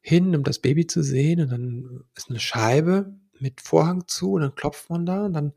hin, 0.00 0.34
um 0.34 0.42
das 0.42 0.60
Baby 0.60 0.86
zu 0.86 1.02
sehen, 1.02 1.40
und 1.40 1.50
dann 1.50 2.04
ist 2.14 2.30
eine 2.30 2.40
Scheibe 2.40 3.14
mit 3.40 3.60
Vorhang 3.60 4.06
zu, 4.06 4.32
und 4.32 4.42
dann 4.42 4.54
klopft 4.54 4.90
man 4.90 5.04
da, 5.04 5.26
und 5.26 5.34
dann 5.34 5.52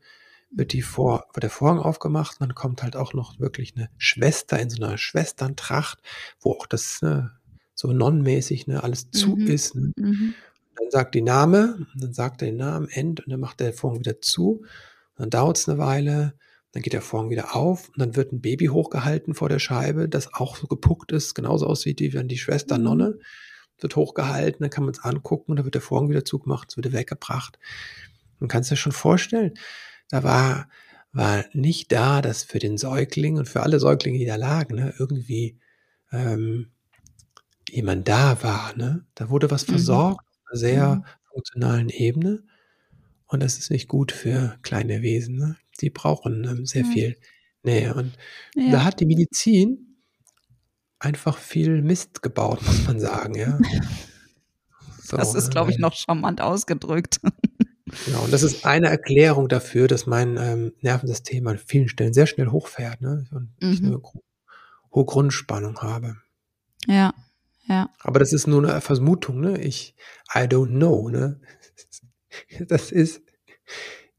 wird, 0.50 0.72
die 0.72 0.82
Vor 0.82 1.26
wird 1.32 1.44
der 1.44 1.50
Vorhang 1.50 1.78
aufgemacht, 1.78 2.40
und 2.40 2.48
dann 2.48 2.54
kommt 2.54 2.82
halt 2.82 2.96
auch 2.96 3.14
noch 3.14 3.40
wirklich 3.40 3.74
eine 3.76 3.88
Schwester 3.96 4.58
in 4.58 4.68
so 4.68 4.82
einer 4.82 4.98
Schwesterntracht, 4.98 6.02
wo 6.40 6.52
auch 6.52 6.66
das 6.66 7.00
ne, 7.02 7.30
so 7.74 7.92
nonnenmäßig 7.92 8.66
ne, 8.66 8.82
alles 8.82 9.10
zu 9.10 9.36
Mhm. 9.36 9.46
ist. 9.46 9.74
Ne? 9.74 9.92
Mhm. 9.96 10.34
Dann 10.76 10.90
sagt 10.90 11.14
die 11.14 11.22
Name, 11.22 11.86
dann 11.96 12.12
sagt 12.14 12.42
er 12.42 12.46
den 12.48 12.56
Namen, 12.56 12.88
End, 12.88 13.20
und 13.20 13.30
dann 13.32 13.40
macht 13.40 13.60
der 13.60 13.72
Vorhang 13.72 13.98
wieder 14.00 14.20
zu. 14.20 14.60
Und 14.60 14.66
dann 15.18 15.30
dauert 15.30 15.58
es 15.58 15.68
eine 15.68 15.78
Weile, 15.78 16.34
dann 16.72 16.82
geht 16.82 16.92
der 16.94 17.02
Vorhang 17.02 17.28
wieder 17.30 17.54
auf 17.54 17.88
und 17.88 17.98
dann 17.98 18.16
wird 18.16 18.32
ein 18.32 18.40
Baby 18.40 18.66
hochgehalten 18.66 19.34
vor 19.34 19.48
der 19.50 19.58
Scheibe, 19.58 20.08
das 20.08 20.32
auch 20.32 20.56
so 20.56 20.66
gepuckt 20.66 21.12
ist, 21.12 21.34
genauso 21.34 21.66
aussieht 21.66 22.00
wie 22.00 22.14
wenn 22.14 22.28
die 22.28 22.38
Schwester 22.38 22.78
Mhm. 22.78 22.84
Nonne. 22.84 23.18
Wird 23.80 23.96
hochgehalten, 23.96 24.60
dann 24.60 24.70
kann 24.70 24.84
man 24.84 24.92
es 24.94 25.00
angucken 25.02 25.50
und 25.50 25.56
dann 25.56 25.64
wird 25.66 25.74
der 25.74 25.82
Vorhang 25.82 26.08
wieder 26.08 26.24
zugemacht, 26.24 26.68
es 26.70 26.76
wird 26.76 26.92
weggebracht. 26.92 27.58
Man 28.38 28.48
kann 28.48 28.60
es 28.62 28.68
sich 28.68 28.78
schon 28.80 28.92
vorstellen, 28.92 29.54
da 30.08 30.22
war, 30.22 30.68
war 31.12 31.44
nicht 31.52 31.90
da, 31.90 32.22
dass 32.22 32.44
für 32.44 32.58
den 32.60 32.78
Säugling 32.78 33.38
und 33.38 33.48
für 33.48 33.62
alle 33.62 33.80
Säuglinge, 33.80 34.18
die 34.18 34.24
da 34.26 34.36
lagen, 34.36 34.76
ne, 34.76 34.94
irgendwie 34.98 35.58
ähm, 36.12 36.70
jemand 37.72 38.06
da 38.08 38.42
war. 38.42 38.76
Ne? 38.76 39.04
Da 39.14 39.30
wurde 39.30 39.50
was 39.50 39.66
Mhm. 39.66 39.72
versorgt 39.72 40.20
auf 40.26 40.50
einer 40.50 40.58
sehr 40.58 40.94
Mhm. 40.96 41.04
funktionalen 41.32 41.88
Ebene. 41.88 42.42
Und 43.26 43.42
das 43.42 43.58
ist 43.58 43.70
nicht 43.70 43.88
gut 43.88 44.12
für 44.12 44.58
kleine 44.62 45.02
Wesen. 45.02 45.36
Ne? 45.36 45.56
Die 45.80 45.90
brauchen 45.90 46.44
ähm, 46.44 46.66
sehr 46.66 46.82
Ja. 46.84 46.90
viel 46.90 47.16
Nähe. 47.62 47.94
Und 47.94 48.12
da 48.54 48.60
Ja. 48.62 48.84
hat 48.84 49.00
die 49.00 49.06
Medizin 49.06 49.96
einfach 50.98 51.38
viel 51.38 51.82
Mist 51.82 52.22
gebaut, 52.22 52.60
muss 52.64 52.86
man 52.86 53.00
sagen. 53.00 53.34
Ja? 53.34 53.58
So, 55.04 55.16
Das 55.16 55.34
ist, 55.34 55.46
ne, 55.46 55.50
glaube 55.50 55.70
ich, 55.72 55.78
noch 55.78 55.94
charmant 55.94 56.40
ausgedrückt. 56.40 57.20
Genau, 58.06 58.22
und 58.22 58.32
das 58.32 58.42
ist 58.42 58.64
eine 58.64 58.86
Erklärung 58.88 59.48
dafür, 59.50 59.86
dass 59.86 60.06
mein 60.06 60.38
ähm, 60.38 60.72
Nervensystem 60.80 61.46
an 61.46 61.58
vielen 61.58 61.88
Stellen 61.88 62.14
sehr 62.14 62.26
schnell 62.26 62.46
hochfährt 62.46 63.02
ne? 63.02 63.26
und 63.32 63.50
ich 63.60 63.82
Mhm. 63.82 63.88
eine 63.88 63.98
gro- 63.98 64.22
hohe 64.94 65.04
Grundspannung 65.04 65.78
habe. 65.82 66.16
Ja, 66.86 67.12
ja. 67.66 67.88
Aber 68.00 68.18
das 68.18 68.32
ist 68.32 68.46
nur 68.46 68.62
eine 68.62 68.80
Vermutung, 68.80 69.40
ne? 69.40 69.58
Ich, 69.60 69.94
I 70.34 70.40
don't 70.40 70.68
know, 70.68 71.08
ne? 71.08 71.40
Das 72.68 72.90
ist, 72.90 73.22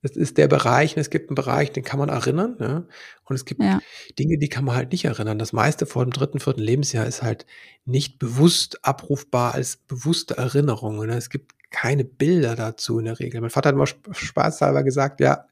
das 0.04 0.12
ist 0.18 0.38
der 0.38 0.48
Bereich, 0.48 0.96
und 0.96 1.02
es 1.02 1.10
gibt 1.10 1.30
einen 1.30 1.36
Bereich, 1.36 1.72
den 1.72 1.84
kann 1.84 1.98
man 1.98 2.10
erinnern, 2.10 2.58
ne? 2.60 2.88
Und 3.24 3.36
es 3.36 3.46
gibt 3.46 3.62
Ja. 3.64 3.80
Dinge, 4.20 4.38
die 4.38 4.50
kann 4.50 4.66
man 4.66 4.76
halt 4.76 4.92
nicht 4.92 5.06
erinnern. 5.06 5.40
Das 5.40 5.54
meiste 5.54 5.86
vor 5.86 6.06
dem 6.06 6.12
dritten, 6.12 6.40
vierten 6.40 6.62
Lebensjahr 6.62 7.06
ist 7.08 7.24
halt 7.24 7.46
nicht 7.86 8.20
bewusst 8.20 8.86
abrufbar 8.86 9.54
als 9.56 9.78
bewusste 9.78 10.38
Erinnerung. 10.38 11.06
Ne? 11.06 11.16
Es 11.16 11.30
gibt 11.30 11.54
keine 11.72 12.04
Bilder 12.04 12.56
dazu 12.56 13.00
in 13.00 13.06
der 13.06 13.20
Regel. 13.20 13.42
Mein 13.42 13.50
Vater 13.50 13.70
hat 13.70 13.76
immer 13.76 13.86
sp- 13.90 14.14
spaßhalber 14.14 14.84
gesagt, 14.84 15.20
ja, 15.22 15.48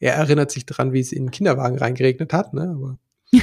er 0.00 0.14
erinnert 0.14 0.50
sich 0.50 0.66
daran, 0.66 0.92
wie 0.92 1.00
es 1.00 1.12
in 1.12 1.26
den 1.26 1.30
Kinderwagen 1.30 1.78
reingeregnet 1.78 2.32
hat, 2.32 2.54
ne? 2.54 2.74
Aber 2.74 2.98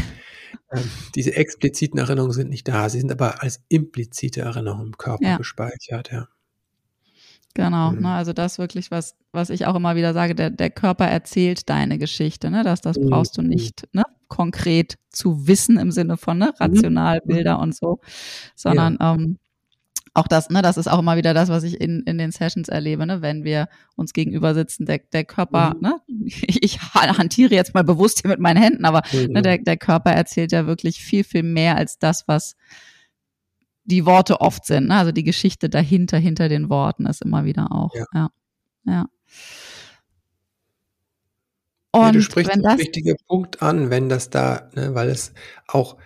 ähm, 0.71 0.91
diese 1.15 1.35
expliziten 1.35 1.99
Erinnerungen 1.99 2.33
sind 2.33 2.49
nicht 2.49 2.67
da. 2.67 2.89
Sie 2.89 2.99
sind 2.99 3.11
aber 3.11 3.41
als 3.43 3.63
implizite 3.69 4.41
Erinnerungen 4.41 4.87
im 4.87 4.97
Körper 4.97 5.27
Ja. 5.29 5.37
gespeichert, 5.37 6.11
ja. 6.11 6.27
Genau, 7.55 7.91
Mhm. 7.91 8.01
ne, 8.01 8.09
also 8.13 8.33
das 8.33 8.59
wirklich, 8.59 8.91
was, 8.91 9.15
was 9.31 9.49
ich 9.49 9.65
auch 9.65 9.75
immer 9.75 9.95
wieder 9.95 10.13
sage, 10.13 10.35
der, 10.35 10.51
der 10.51 10.69
Körper 10.69 11.05
erzählt 11.07 11.67
deine 11.69 11.97
Geschichte, 11.97 12.51
ne? 12.51 12.63
Das, 12.63 12.81
das 12.81 12.99
Mhm. 12.99 13.09
brauchst 13.09 13.37
du 13.37 13.41
nicht 13.41 13.87
ne, 13.93 14.03
konkret 14.27 14.95
zu 15.09 15.47
wissen 15.47 15.77
im 15.77 15.91
Sinne 15.91 16.17
von 16.17 16.37
ne, 16.37 16.53
Mhm. 16.59 17.19
Bilder 17.25 17.59
und 17.59 17.75
so, 17.75 17.99
sondern 18.55 18.97
ähm, 19.01 19.37
auch 20.17 20.27
das, 20.27 20.49
ne, 20.49 20.61
das 20.61 20.77
ist 20.77 20.87
auch 20.87 20.99
immer 20.99 21.15
wieder 21.15 21.33
das, 21.35 21.49
was 21.49 21.63
ich 21.63 21.79
in, 21.79 22.01
in 22.03 22.17
den 22.17 22.31
Sessions 22.31 22.69
erlebe, 22.69 23.05
ne, 23.05 23.21
wenn 23.21 23.43
wir 23.43 23.67
uns 23.95 24.13
gegenüber 24.13 24.55
sitzen, 24.55 24.85
der, 24.85 24.99
der 25.13 25.23
Körper, 25.25 25.75
Mhm. 25.75 25.81
ne, 25.81 26.01
ich, 26.25 26.47
ich 26.63 26.79
hantiere 26.93 27.53
jetzt 27.53 27.73
mal 27.75 27.83
bewusst 27.83 28.21
hier 28.21 28.29
mit 28.29 28.39
meinen 28.39 28.61
Händen, 28.61 28.85
aber 28.85 29.03
Mhm. 29.13 29.33
ne, 29.33 29.41
der, 29.43 29.57
der 29.59 29.77
Körper 29.77 30.11
erzählt 30.11 30.51
ja 30.51 30.65
wirklich 30.65 30.99
viel, 31.03 31.23
viel 31.23 31.43
mehr 31.43 31.77
als 31.77 31.99
das, 31.99 32.27
was 32.27 32.55
die 33.85 34.05
Worte 34.05 34.41
oft 34.41 34.65
sind. 34.65 34.87
Ne? 34.87 34.95
Also 34.95 35.11
die 35.11 35.23
Geschichte 35.23 35.69
dahinter, 35.69 36.17
hinter 36.17 36.49
den 36.49 36.69
Worten 36.69 37.05
ist 37.05 37.21
immer 37.21 37.45
wieder 37.45 37.71
auch. 37.71 37.93
Ja. 37.95 38.05
Ja. 38.13 38.29
ja. 38.85 39.05
Nee, 41.95 42.07
Und 42.07 42.13
du 42.15 42.21
sprichst 42.21 42.51
einen 42.51 42.63
das, 42.63 42.77
wichtigen 42.79 43.15
Punkt 43.27 43.61
an, 43.61 43.89
wenn 43.89 44.09
das 44.09 44.29
da, 44.29 44.69
ne, 44.75 44.93
weil 44.93 45.09
es 45.09 45.33
auch 45.67 45.97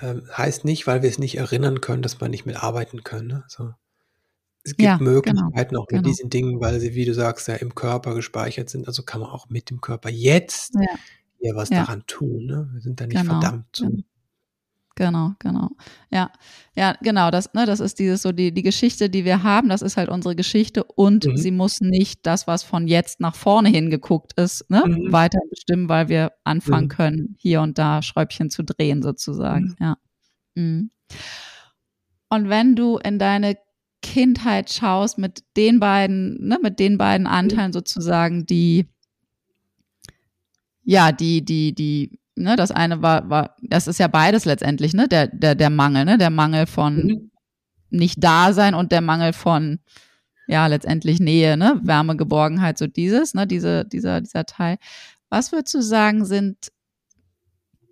ähm, 0.00 0.22
heißt 0.36 0.64
nicht, 0.64 0.86
weil 0.86 1.02
wir 1.02 1.10
es 1.10 1.18
nicht 1.18 1.36
erinnern 1.38 1.80
können, 1.80 2.02
dass 2.02 2.20
wir 2.20 2.28
nicht 2.28 2.46
mit 2.46 2.62
arbeiten 2.62 3.02
können. 3.04 3.28
Ne? 3.28 3.44
So. 3.48 3.72
Es 4.64 4.72
gibt 4.76 4.82
Ja, 4.82 4.96
genau, 4.98 5.10
Möglichkeiten 5.10 5.76
auch 5.76 5.82
mit 5.86 5.88
genau. 5.90 6.02
diesen 6.02 6.30
Dingen, 6.30 6.60
weil 6.60 6.78
sie, 6.80 6.94
wie 6.94 7.04
du 7.04 7.14
sagst, 7.14 7.48
ja 7.48 7.54
im 7.54 7.74
Körper 7.74 8.14
gespeichert 8.14 8.68
sind. 8.68 8.86
Also 8.86 9.02
kann 9.02 9.20
man 9.20 9.30
auch 9.30 9.48
mit 9.48 9.70
dem 9.70 9.80
Körper 9.80 10.10
jetzt 10.10 10.74
Ja. 10.74 10.86
hier 11.40 11.54
was 11.56 11.70
Ja. 11.70 11.80
daran 11.80 12.04
tun. 12.06 12.46
Ne? 12.46 12.68
Wir 12.72 12.80
sind 12.82 13.00
da 13.00 13.06
nicht 13.06 13.20
Genau, 13.20 13.40
verdammt 13.40 13.66
zu. 13.72 14.02
Genau. 14.98 15.32
Genau. 15.38 15.70
Ja, 16.10 16.30
ja, 16.74 16.94
genau. 17.00 17.30
Das, 17.30 17.54
ne, 17.54 17.64
das 17.64 17.80
ist 17.80 17.98
dieses 17.98 18.20
so 18.22 18.32
die, 18.32 18.52
die 18.52 18.62
Geschichte, 18.62 19.08
die 19.08 19.24
wir 19.24 19.42
haben. 19.42 19.68
Das 19.70 19.80
ist 19.80 19.96
halt 19.96 20.08
unsere 20.10 20.36
Geschichte 20.36 20.84
und 20.84 21.24
Mhm. 21.24 21.36
sie 21.38 21.50
muss 21.52 21.80
nicht 21.80 22.26
das, 22.26 22.46
was 22.46 22.62
von 22.64 22.86
jetzt 22.88 23.20
nach 23.20 23.34
vorne 23.34 23.68
hingeguckt 23.70 24.32
ist, 24.38 24.68
ne, 24.68 24.82
Mhm. 24.84 25.12
weiter 25.12 25.38
bestimmen, 25.48 25.88
weil 25.88 26.08
wir 26.08 26.32
anfangen 26.44 26.84
Mhm. 26.86 26.88
können, 26.90 27.36
hier 27.38 27.62
und 27.62 27.78
da 27.78 28.02
Schräubchen 28.02 28.50
zu 28.50 28.62
drehen 28.64 29.00
sozusagen. 29.02 29.76
Ja. 29.80 29.96
Mhm. 30.54 30.90
Und 32.28 32.48
wenn 32.50 32.76
du 32.76 32.98
in 32.98 33.18
deine 33.18 33.56
Kindheit 34.02 34.70
schaust 34.70 35.16
mit 35.18 35.44
den 35.56 35.80
beiden, 35.80 36.46
ne, 36.46 36.58
mit 36.62 36.78
den 36.78 36.98
beiden 36.98 37.26
Anteilen 37.26 37.72
sozusagen, 37.72 38.44
die 38.46 38.86
ja, 40.84 41.12
die, 41.12 41.44
die, 41.44 41.74
die, 41.74 42.18
ne, 42.38 42.56
das 42.56 42.70
eine 42.70 43.02
war, 43.02 43.28
war, 43.30 43.56
das 43.62 43.86
ist 43.86 43.98
ja 43.98 44.08
beides 44.08 44.44
letztendlich, 44.44 44.94
ne, 44.94 45.08
der, 45.08 45.28
der, 45.28 45.54
der 45.54 45.70
Mangel, 45.70 46.04
ne, 46.04 46.18
der 46.18 46.30
Mangel 46.30 46.66
von 46.66 46.96
Mhm. 46.96 47.30
nicht 47.90 48.22
da 48.22 48.52
sein 48.52 48.74
und 48.74 48.92
der 48.92 49.00
Mangel 49.00 49.32
von, 49.32 49.80
ja, 50.46 50.66
letztendlich 50.66 51.20
Nähe, 51.20 51.56
ne, 51.56 51.80
Wärme, 51.82 52.16
Geborgenheit, 52.16 52.78
so 52.78 52.86
dieses, 52.86 53.34
ne, 53.34 53.46
diese, 53.46 53.84
dieser, 53.84 54.20
dieser 54.20 54.44
Teil. 54.44 54.78
Was 55.30 55.52
würdest 55.52 55.74
du 55.74 55.82
sagen, 55.82 56.24
sind, 56.24 56.56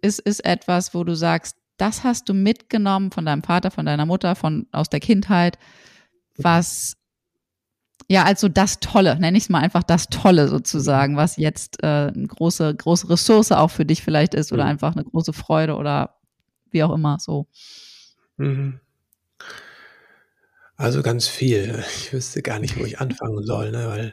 ist, 0.02 0.20
ist 0.20 0.44
etwas, 0.44 0.94
wo 0.94 1.04
du 1.04 1.14
sagst, 1.14 1.56
das 1.78 2.04
hast 2.04 2.28
du 2.28 2.34
mitgenommen 2.34 3.10
von 3.10 3.26
deinem 3.26 3.42
Vater, 3.42 3.70
von 3.70 3.84
deiner 3.86 4.06
Mutter, 4.06 4.34
von, 4.34 4.66
aus 4.72 4.88
der 4.88 5.00
Kindheit, 5.00 5.58
was, 6.38 6.96
ja, 8.08 8.24
also 8.24 8.48
das 8.48 8.78
Tolle, 8.80 9.18
nenne 9.18 9.36
ich 9.36 9.44
es 9.44 9.48
mal 9.50 9.60
einfach 9.60 9.82
das 9.82 10.08
Tolle 10.08 10.48
sozusagen, 10.48 11.16
was 11.16 11.36
jetzt 11.36 11.82
äh, 11.82 11.86
eine 12.14 12.26
große, 12.26 12.74
große 12.74 13.10
Ressource 13.10 13.52
auch 13.52 13.70
für 13.70 13.84
dich 13.84 14.02
vielleicht 14.02 14.34
ist 14.34 14.52
oder 14.52 14.64
Mhm. 14.64 14.70
einfach 14.70 14.92
eine 14.94 15.04
große 15.04 15.32
Freude 15.32 15.74
oder 15.76 16.16
wie 16.70 16.82
auch 16.84 16.92
immer 16.94 17.18
so. 17.18 17.46
Mhm. 18.36 18.80
Also 20.76 21.02
ganz 21.02 21.26
viel. 21.26 21.82
Ich 21.96 22.12
wüsste 22.12 22.42
gar 22.42 22.58
nicht, 22.58 22.78
wo 22.78 22.84
ich 22.84 23.00
anfangen 23.00 23.42
soll, 23.44 23.70
ne? 23.70 23.88
weil 23.88 24.12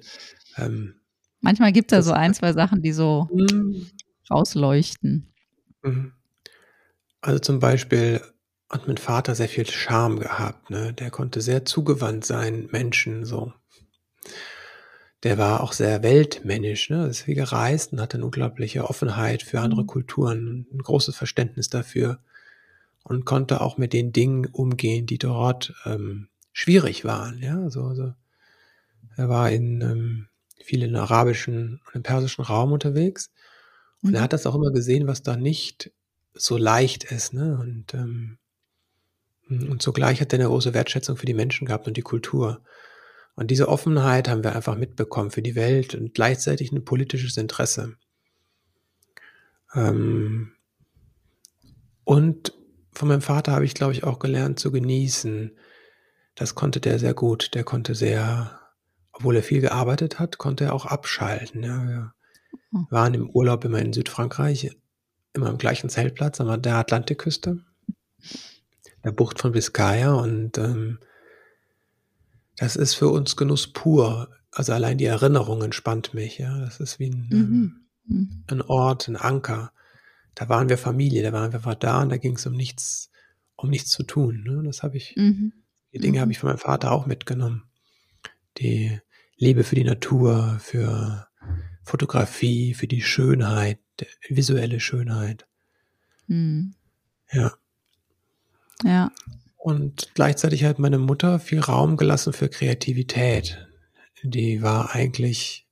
ähm, 0.57 0.95
Manchmal 1.41 1.73
gibt 1.73 1.91
es 1.91 1.95
ja 1.95 1.99
Das- 1.99 2.05
so 2.05 2.13
ein, 2.13 2.33
zwei 2.33 2.53
Sachen, 2.53 2.81
die 2.81 2.93
so 2.93 3.27
mhm. 3.33 3.87
rausleuchten. 4.31 5.27
Mhm. 5.83 6.13
Also 7.21 7.39
zum 7.39 7.59
Beispiel 7.59 8.21
hat 8.73 8.87
mein 8.87 8.97
Vater 8.97 9.35
sehr 9.35 9.49
viel 9.49 9.65
Charme 9.69 10.19
gehabt. 10.19 10.69
Ne? 10.69 10.93
Der 10.93 11.11
konnte 11.11 11.41
sehr 11.41 11.65
zugewandt 11.65 12.25
sein, 12.25 12.67
Menschen 12.71 13.25
so. 13.25 13.53
Der 15.23 15.37
war 15.37 15.61
auch 15.61 15.71
sehr 15.73 16.03
weltmännisch, 16.03 16.89
ne? 16.89 17.07
ist 17.07 17.21
viel 17.21 17.35
gereist 17.35 17.93
und 17.93 18.01
hatte 18.01 18.17
eine 18.17 18.25
unglaubliche 18.25 18.83
Offenheit 18.89 19.41
für 19.41 19.61
andere 19.61 19.83
Mhm. 19.83 19.87
Kulturen, 19.87 20.67
ein 20.73 20.79
großes 20.79 21.15
Verständnis 21.15 21.69
dafür 21.69 22.19
und 23.03 23.25
konnte 23.25 23.61
auch 23.61 23.77
mit 23.77 23.93
den 23.93 24.11
Dingen 24.13 24.45
umgehen, 24.47 25.05
die 25.07 25.17
dort 25.19 25.73
ähm, 25.85 26.29
schwierig 26.53 27.05
waren. 27.05 27.39
Ja, 27.41 27.59
also, 27.59 27.83
also 27.85 28.13
er 29.15 29.29
war 29.29 29.49
in 29.51 29.81
ähm, 29.81 30.27
viel 30.63 30.83
im 30.83 30.95
arabischen 30.95 31.81
und 31.85 31.95
im 31.95 32.03
persischen 32.03 32.43
Raum 32.43 32.71
unterwegs 32.71 33.31
und 34.01 34.15
er 34.15 34.21
Mhm. 34.21 34.23
hat 34.23 34.33
das 34.33 34.45
auch 34.45 34.55
immer 34.55 34.71
gesehen, 34.71 35.07
was 35.07 35.23
da 35.23 35.35
nicht 35.37 35.91
so 36.33 36.57
leicht 36.57 37.03
ist, 37.05 37.33
ne? 37.33 37.57
Und, 37.59 37.93
ähm, 37.93 38.37
und 39.49 39.81
zugleich 39.81 40.21
hat 40.21 40.33
er 40.33 40.39
eine 40.39 40.47
große 40.47 40.73
Wertschätzung 40.73 41.17
für 41.17 41.25
die 41.25 41.33
Menschen 41.33 41.67
gehabt 41.67 41.87
und 41.87 41.97
die 41.97 42.01
Kultur. 42.01 42.61
Und 43.35 43.49
diese 43.51 43.67
Offenheit 43.67 44.27
haben 44.29 44.43
wir 44.43 44.55
einfach 44.55 44.75
mitbekommen 44.75 45.31
für 45.31 45.41
die 45.41 45.55
Welt 45.55 45.95
und 45.95 46.13
gleichzeitig 46.13 46.71
ein 46.71 46.85
politisches 46.85 47.37
Interesse. 47.37 47.95
Ähm, 49.73 50.53
und 52.03 52.53
von 52.91 53.07
meinem 53.07 53.21
Vater 53.21 53.53
habe 53.53 53.65
ich, 53.65 53.73
glaube 53.73 53.93
ich, 53.93 54.03
auch 54.03 54.19
gelernt 54.19 54.59
zu 54.59 54.71
genießen. 54.71 55.57
Das 56.35 56.55
konnte 56.55 56.79
der 56.79 56.99
sehr 56.99 57.13
gut. 57.13 57.55
Der 57.55 57.63
konnte 57.63 57.95
sehr, 57.95 58.59
obwohl 59.11 59.35
er 59.35 59.43
viel 59.43 59.61
gearbeitet 59.61 60.19
hat, 60.19 60.37
konnte 60.37 60.65
er 60.65 60.73
auch 60.73 60.85
abschalten. 60.85 61.63
Ja. 61.63 61.87
Wir 61.87 62.13
oh. 62.71 62.85
waren 62.91 63.13
im 63.15 63.29
Urlaub 63.29 63.65
immer 63.65 63.79
in 63.79 63.93
Südfrankreich, 63.93 64.75
immer 65.33 65.49
am 65.49 65.57
gleichen 65.57 65.89
Zeltplatz 65.89 66.39
an 66.39 66.61
der 66.61 66.75
Atlantikküste, 66.75 67.63
der 69.03 69.11
Bucht 69.11 69.39
von 69.39 69.51
Biscaya 69.51 70.13
und 70.13 70.57
ähm, 70.57 70.99
das 72.57 72.75
ist 72.75 72.93
für 72.95 73.09
uns 73.09 73.35
Genuss 73.35 73.67
pur. 73.67 74.29
Also 74.51 74.73
allein 74.73 74.97
die 74.97 75.05
Erinnerung 75.05 75.63
entspannt 75.63 76.13
mich, 76.13 76.37
ja. 76.37 76.59
Das 76.59 76.79
ist 76.79 76.99
wie 76.99 77.09
ein, 77.09 77.27
mhm. 77.29 77.87
ähm, 78.09 78.43
ein 78.47 78.61
Ort, 78.61 79.07
ein 79.07 79.15
Anker. 79.15 79.71
Da 80.35 80.49
waren 80.49 80.69
wir 80.69 80.77
Familie, 80.77 81.23
da 81.23 81.33
waren 81.33 81.51
wir 81.51 81.57
einfach 81.57 81.75
da 81.75 82.01
und 82.01 82.09
da 82.09 82.17
ging 82.17 82.35
es 82.35 82.45
um 82.45 82.53
nichts, 82.53 83.11
um 83.55 83.69
nichts 83.69 83.89
zu 83.89 84.03
tun. 84.03 84.43
Ne? 84.43 84.61
Das 84.63 84.83
habe 84.83 84.97
ich, 84.97 85.15
mhm. 85.15 85.53
die 85.93 85.99
Dinge 85.99 86.17
mhm. 86.17 86.21
habe 86.21 86.31
ich 86.31 86.39
von 86.39 86.49
meinem 86.49 86.59
Vater 86.59 86.91
auch 86.91 87.05
mitgenommen. 87.05 87.63
Die 88.57 88.99
Liebe 89.37 89.63
für 89.63 89.75
die 89.75 89.83
Natur, 89.83 90.57
für 90.59 91.27
Fotografie, 91.83 92.73
für 92.73 92.87
die 92.87 93.01
Schönheit, 93.01 93.79
visuelle 94.29 94.79
Schönheit. 94.79 95.47
Mhm. 96.27 96.75
Ja. 97.31 97.53
Ja. 98.83 99.11
Und 99.57 100.09
gleichzeitig 100.13 100.65
hat 100.65 100.79
meine 100.79 100.99
Mutter 100.99 101.39
viel 101.39 101.59
Raum 101.59 101.95
gelassen 101.95 102.33
für 102.33 102.49
Kreativität. 102.49 103.65
Die 104.23 104.61
war 104.61 104.93
eigentlich 104.93 105.67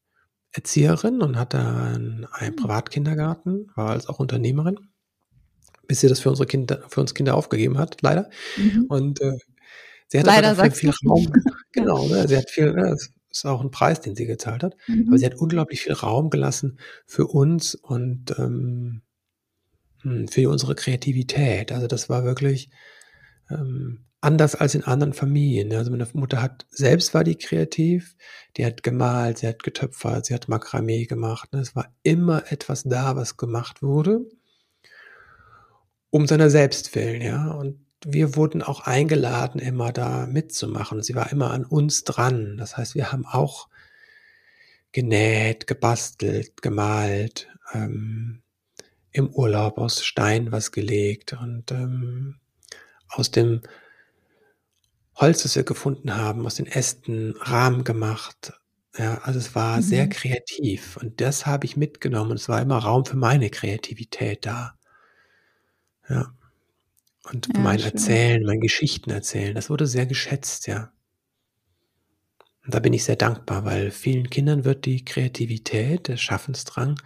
Erzieherin 0.54 1.22
und 1.22 1.38
hatte 1.38 1.60
einen, 1.60 2.26
einen 2.32 2.50
hm. 2.50 2.56
Privatkindergarten, 2.56 3.72
war 3.76 3.92
als 3.92 4.08
auch 4.08 4.20
Unternehmerin, 4.20 4.78
bis 5.88 6.02
sie 6.02 6.08
das 6.08 6.20
für 6.20 6.30
unsere 6.30 6.46
Kinder, 6.46 6.84
für 6.90 7.02
uns 7.02 7.14
Kinder 7.14 7.36
aufgegeben 7.36 7.78
hat, 7.78 8.02
leider. 8.02 8.30
Mhm. 8.58 8.86
Und 8.90 9.22
äh, 9.22 9.38
sie 10.08 10.20
hat 10.20 10.26
leider 10.26 10.52
aber 10.52 10.72
viel 10.72 10.92
Raum. 11.06 11.32
genau, 11.72 12.08
ne, 12.08 12.28
sie 12.28 12.38
hat 12.38 12.50
viel, 12.50 12.74
ne, 12.74 12.90
das 12.92 13.12
ist 13.30 13.46
auch 13.46 13.62
ein 13.62 13.72
Preis, 13.72 14.02
den 14.02 14.16
sie 14.16 14.26
gezahlt 14.26 14.64
hat. 14.64 14.76
Mhm. 14.88 15.08
Aber 15.08 15.18
sie 15.18 15.26
hat 15.26 15.36
unglaublich 15.36 15.82
viel 15.82 15.94
Raum 15.94 16.30
gelassen 16.30 16.80
für 17.06 17.28
uns 17.28 17.76
und 17.76 18.38
ähm, 18.38 19.02
hm, 20.02 20.28
für 20.28 20.50
unsere 20.50 20.76
Kreativität. 20.76 21.72
Also 21.72 21.88
das 21.88 22.10
war 22.10 22.24
wirklich 22.24 22.70
ähm, 23.52 24.06
anders 24.22 24.56
als 24.56 24.76
in 24.76 24.84
anderen 24.84 25.14
Familien. 25.14 25.74
Also 25.74 25.92
meine 25.92 26.08
Mutter 26.14 26.42
hat, 26.42 26.66
selbst 26.70 27.14
war 27.14 27.24
die 27.24 27.36
kreativ, 27.36 28.16
die 28.56 28.66
hat 28.66 28.84
gemalt, 28.84 29.40
sie 29.40 29.48
hat 29.48 29.64
getöpfert, 29.64 30.28
sie 30.28 30.34
hat 30.34 30.48
Makramee 30.48 31.06
gemacht. 31.06 31.52
Ne? 31.54 31.60
Es 31.60 31.76
war 31.76 31.94
immer 32.04 32.52
etwas 32.52 32.84
da, 32.84 33.16
was 33.16 33.38
gemacht 33.38 33.82
wurde, 33.82 34.26
um 36.12 36.28
seiner 36.28 36.50
selbst 36.50 36.94
willen, 36.96 37.22
ja. 37.22 37.52
Und 37.52 37.80
wir 38.06 38.36
wurden 38.36 38.62
auch 38.62 38.82
eingeladen, 38.82 39.60
immer 39.60 39.92
da 39.92 40.28
mitzumachen. 40.28 41.04
Sie 41.04 41.16
war 41.16 41.32
immer 41.32 41.52
an 41.52 41.66
uns 41.66 42.04
dran. 42.04 42.58
Das 42.58 42.78
heißt, 42.78 42.96
wir 42.96 43.12
haben 43.12 43.26
auch 43.26 43.70
genäht, 44.92 45.68
gebastelt, 45.68 46.62
gemalt, 46.62 47.48
ähm, 47.74 48.42
im 49.12 49.30
Urlaub 49.30 49.78
aus 49.78 50.04
Stein 50.04 50.52
was 50.52 50.72
gelegt 50.72 51.34
und 51.34 51.72
ähm, 51.72 52.40
aus 53.12 53.32
dem 53.32 53.62
Holz, 55.16 55.44
das 55.44 55.56
wir 55.56 55.64
gefunden 55.64 56.16
haben, 56.16 56.46
aus 56.46 56.56
den 56.56 56.68
Ästen 56.68 57.36
Rahmen 57.40 57.84
gemacht. 57.84 58.54
Ja, 58.98 59.20
also 59.20 59.40
es 59.40 59.56
war 59.56 59.78
mhm. 59.78 59.82
sehr 59.82 60.10
kreativ 60.10 60.98
und 60.98 61.22
das 61.22 61.46
habe 61.46 61.66
ich 61.66 61.78
mitgenommen. 61.78 62.34
Es 62.34 62.50
war 62.50 62.62
immer 62.62 62.78
Raum 62.78 63.06
für 63.06 63.18
meine 63.18 63.50
Kreativität 63.50 64.46
da. 64.46 64.74
Ja. 66.10 66.34
Und 67.32 67.48
ja, 67.54 67.60
mein 67.60 67.80
schön. 67.80 67.92
Erzählen, 67.92 68.44
mein 68.44 68.60
Geschichten 68.60 69.12
erzählen, 69.12 69.56
das 69.56 69.70
wurde 69.70 69.88
sehr 69.88 70.06
geschätzt, 70.06 70.68
ja. 70.68 70.92
Und 72.66 72.74
da 72.74 72.80
bin 72.80 72.94
ich 72.94 73.04
sehr 73.04 73.16
dankbar, 73.16 73.64
weil 73.66 73.92
vielen 73.92 74.30
Kindern 74.30 74.66
wird 74.66 74.86
die 74.86 75.06
Kreativität, 75.06 76.08
der 76.08 76.18
Schaffensdrang 76.18 77.00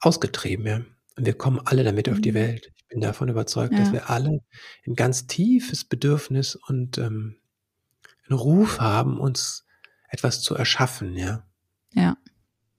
ausgetrieben, 0.00 0.66
ja. 0.66 0.80
Und 1.16 1.26
wir 1.26 1.34
kommen 1.34 1.60
alle 1.64 1.84
damit 1.84 2.06
mhm. 2.06 2.14
auf 2.14 2.20
die 2.20 2.32
mhm. 2.32 2.36
Welt 2.36 2.72
bin 2.90 3.00
davon 3.00 3.28
überzeugt, 3.28 3.78
dass 3.78 3.92
wir 3.92 4.10
alle 4.10 4.40
ein 4.86 4.94
ganz 4.94 5.26
tiefes 5.26 5.84
Bedürfnis 5.84 6.56
und 6.56 6.98
ähm, 6.98 7.36
einen 8.28 8.38
Ruf 8.38 8.80
haben, 8.80 9.18
uns 9.18 9.64
etwas 10.08 10.42
zu 10.42 10.54
erschaffen, 10.54 11.16
ja. 11.16 11.46
Ja, 11.94 12.16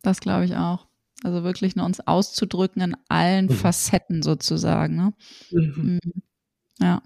das 0.02 0.20
glaube 0.20 0.46
ich 0.46 0.56
auch. 0.56 0.88
Also 1.24 1.44
wirklich 1.44 1.76
nur 1.76 1.86
uns 1.86 2.00
auszudrücken 2.02 2.82
in 2.82 2.98
allen 3.08 3.46
Mhm. 3.46 3.52
Facetten 3.52 4.22
sozusagen, 4.22 4.96
ne? 4.96 5.14
Mhm. 5.52 6.00
Mhm. 6.02 6.12
Ja. 6.80 7.02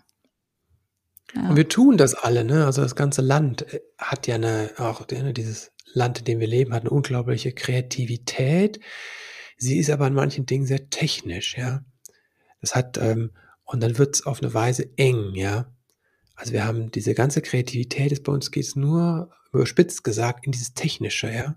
Und 1.49 1.57
wir 1.57 1.67
tun 1.67 1.97
das 1.97 2.13
alle, 2.13 2.43
ne? 2.45 2.65
Also 2.65 2.81
das 2.81 2.95
ganze 2.95 3.21
Land 3.21 3.73
äh, 3.73 3.81
hat 3.97 4.25
ja 4.27 4.35
eine, 4.35 4.71
auch 4.77 5.07
ne, 5.09 5.33
dieses 5.33 5.71
Land, 5.93 6.19
in 6.19 6.25
dem 6.25 6.39
wir 6.39 6.47
leben, 6.47 6.73
hat 6.73 6.81
eine 6.81 6.91
unglaubliche 6.91 7.51
Kreativität. 7.51 8.79
Sie 9.57 9.77
ist 9.77 9.89
aber 9.89 10.07
in 10.07 10.13
manchen 10.13 10.45
Dingen 10.45 10.65
sehr 10.65 10.89
technisch, 10.89 11.57
ja. 11.57 11.83
Das 12.65 12.73
hat, 12.73 12.97
ähm, 12.97 13.29
und 13.63 13.81
dann 13.81 13.99
wird 13.99 14.15
es 14.15 14.25
auf 14.25 14.41
eine 14.41 14.53
Weise 14.55 14.89
eng, 14.97 15.35
ja. 15.35 15.71
Also 16.35 16.51
wir 16.51 16.65
haben 16.65 16.89
diese 16.89 17.13
ganze 17.13 17.43
Kreativität, 17.43 18.11
ist 18.11 18.23
bei 18.23 18.31
uns 18.31 18.49
geht 18.49 18.65
es 18.65 18.75
nur, 18.75 19.29
überspitzt 19.53 20.03
gesagt, 20.03 20.47
in 20.47 20.51
dieses 20.51 20.73
Technische, 20.73 21.31
ja. 21.31 21.55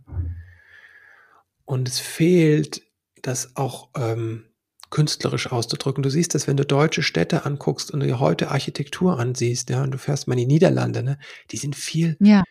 Und 1.64 1.88
es 1.88 1.98
fehlt, 1.98 2.82
das 3.22 3.56
auch 3.56 3.88
ähm, 3.96 4.44
künstlerisch 4.90 5.50
auszudrücken. 5.50 6.02
Du 6.02 6.10
siehst 6.10 6.34
das, 6.34 6.46
wenn 6.46 6.58
du 6.58 6.66
deutsche 6.66 7.02
Städte 7.02 7.46
anguckst 7.46 7.90
und 7.90 8.00
dir 8.00 8.20
heute 8.20 8.50
Architektur 8.50 9.18
ansiehst, 9.18 9.70
ja, 9.70 9.82
und 9.82 9.92
du 9.92 9.98
fährst 9.98 10.28
mal 10.28 10.34
in 10.34 10.40
die 10.40 10.54
Niederlande, 10.54 11.02
ne, 11.02 11.18
die 11.50 11.56
sind 11.56 11.74
viel, 11.74 12.18
ja. 12.20 12.44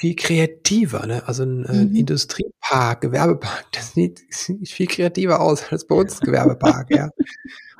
Viel 0.00 0.16
kreativer, 0.16 1.06
ne? 1.06 1.22
Also 1.26 1.42
ein, 1.42 1.66
äh, 1.66 1.84
mhm. 1.84 1.94
Industriepark, 1.94 3.02
Gewerbepark, 3.02 3.66
das 3.72 3.92
sieht, 3.92 4.22
sieht 4.30 4.68
viel 4.68 4.86
kreativer 4.86 5.40
aus 5.40 5.70
als 5.70 5.86
bei 5.86 5.94
uns 5.94 6.20
Gewerbepark, 6.20 6.90
ja. 6.90 7.10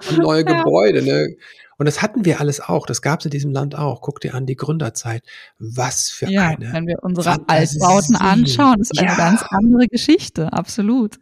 Und 0.08 0.18
neue 0.18 0.44
ja. 0.46 0.62
Gebäude, 0.62 1.02
ne? 1.02 1.34
Und 1.78 1.86
das 1.86 2.02
hatten 2.02 2.26
wir 2.26 2.40
alles 2.40 2.60
auch. 2.60 2.84
Das 2.84 3.00
gab 3.00 3.20
es 3.20 3.24
in 3.24 3.30
diesem 3.30 3.52
Land 3.52 3.74
auch. 3.74 4.02
Guck 4.02 4.20
dir 4.20 4.34
an 4.34 4.44
die 4.44 4.54
Gründerzeit. 4.54 5.22
Was 5.58 6.10
für 6.10 6.30
ja, 6.30 6.48
eine. 6.48 6.74
Wenn 6.74 6.86
wir 6.86 6.98
unsere 7.00 7.30
Fantasie. 7.30 7.80
Altbauten 7.80 8.16
anschauen, 8.16 8.80
ist 8.80 8.94
ja. 8.94 9.04
eine 9.04 9.16
ganz 9.16 9.42
andere 9.48 9.86
Geschichte. 9.86 10.52
Absolut. 10.52 11.16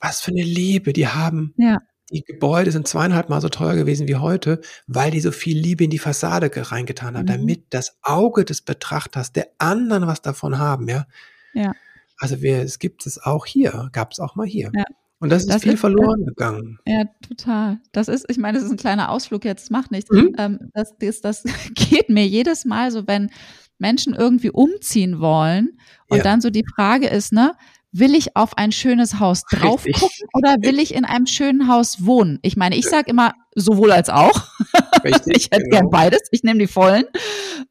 Was 0.00 0.20
für 0.20 0.32
eine 0.32 0.42
Liebe. 0.42 0.92
Die 0.92 1.06
haben 1.06 1.54
ja 1.56 1.78
die 2.12 2.24
Gebäude 2.24 2.70
sind 2.70 2.86
zweieinhalb 2.86 3.28
Mal 3.28 3.40
so 3.40 3.48
teuer 3.48 3.74
gewesen 3.74 4.08
wie 4.08 4.16
heute, 4.16 4.60
weil 4.86 5.10
die 5.10 5.20
so 5.20 5.32
viel 5.32 5.58
Liebe 5.58 5.84
in 5.84 5.90
die 5.90 5.98
Fassade 5.98 6.50
reingetan 6.54 7.16
haben, 7.16 7.24
mhm. 7.24 7.26
damit 7.26 7.64
das 7.70 7.98
Auge 8.02 8.44
des 8.44 8.62
Betrachters, 8.62 9.32
der 9.32 9.48
anderen 9.58 10.06
was 10.06 10.22
davon 10.22 10.58
haben, 10.58 10.88
ja. 10.88 11.06
Ja. 11.54 11.72
Also 12.18 12.40
wir, 12.40 12.62
es 12.62 12.78
gibt 12.78 13.06
es 13.06 13.20
auch 13.22 13.46
hier, 13.46 13.88
gab 13.92 14.12
es 14.12 14.20
auch 14.20 14.36
mal 14.36 14.46
hier. 14.46 14.70
Ja. 14.74 14.84
Und 15.18 15.30
das, 15.30 15.46
das 15.46 15.56
ist 15.56 15.62
viel 15.62 15.74
ist, 15.74 15.80
verloren 15.80 16.24
gegangen. 16.26 16.78
Ja, 16.84 17.04
total. 17.28 17.78
Das 17.92 18.08
ist, 18.08 18.26
ich 18.28 18.38
meine, 18.38 18.58
das 18.58 18.64
ist 18.64 18.72
ein 18.72 18.76
kleiner 18.76 19.08
Ausflug 19.08 19.44
jetzt, 19.44 19.70
macht 19.70 19.92
nichts. 19.92 20.10
Mhm. 20.10 20.34
Ähm, 20.36 20.70
das, 20.74 20.96
das, 20.98 21.20
das 21.20 21.44
geht 21.74 22.08
mir 22.08 22.26
jedes 22.26 22.64
Mal 22.64 22.90
so, 22.90 23.06
wenn 23.06 23.30
Menschen 23.78 24.14
irgendwie 24.14 24.50
umziehen 24.50 25.20
wollen 25.20 25.78
und 26.08 26.18
ja. 26.18 26.22
dann 26.24 26.40
so 26.40 26.50
die 26.50 26.64
Frage 26.74 27.06
ist, 27.08 27.32
ne, 27.32 27.52
will 27.92 28.14
ich 28.14 28.36
auf 28.36 28.56
ein 28.56 28.72
schönes 28.72 29.20
Haus 29.20 29.44
drauf 29.44 29.84
Richtig. 29.84 30.00
gucken 30.00 30.28
oder 30.32 30.56
will 30.62 30.78
ich 30.78 30.94
in 30.94 31.04
einem 31.04 31.26
schönen 31.26 31.68
Haus 31.68 32.04
wohnen? 32.04 32.38
Ich 32.42 32.56
meine, 32.56 32.76
ich 32.76 32.86
sage 32.86 33.10
immer 33.10 33.34
sowohl 33.54 33.92
als 33.92 34.08
auch. 34.08 34.48
Richtig, 35.04 35.36
ich 35.36 35.44
hätte 35.46 35.64
genau. 35.64 35.80
gern 35.80 35.90
beides. 35.90 36.22
Ich 36.30 36.42
nehme 36.42 36.58
die 36.58 36.66
vollen. 36.66 37.04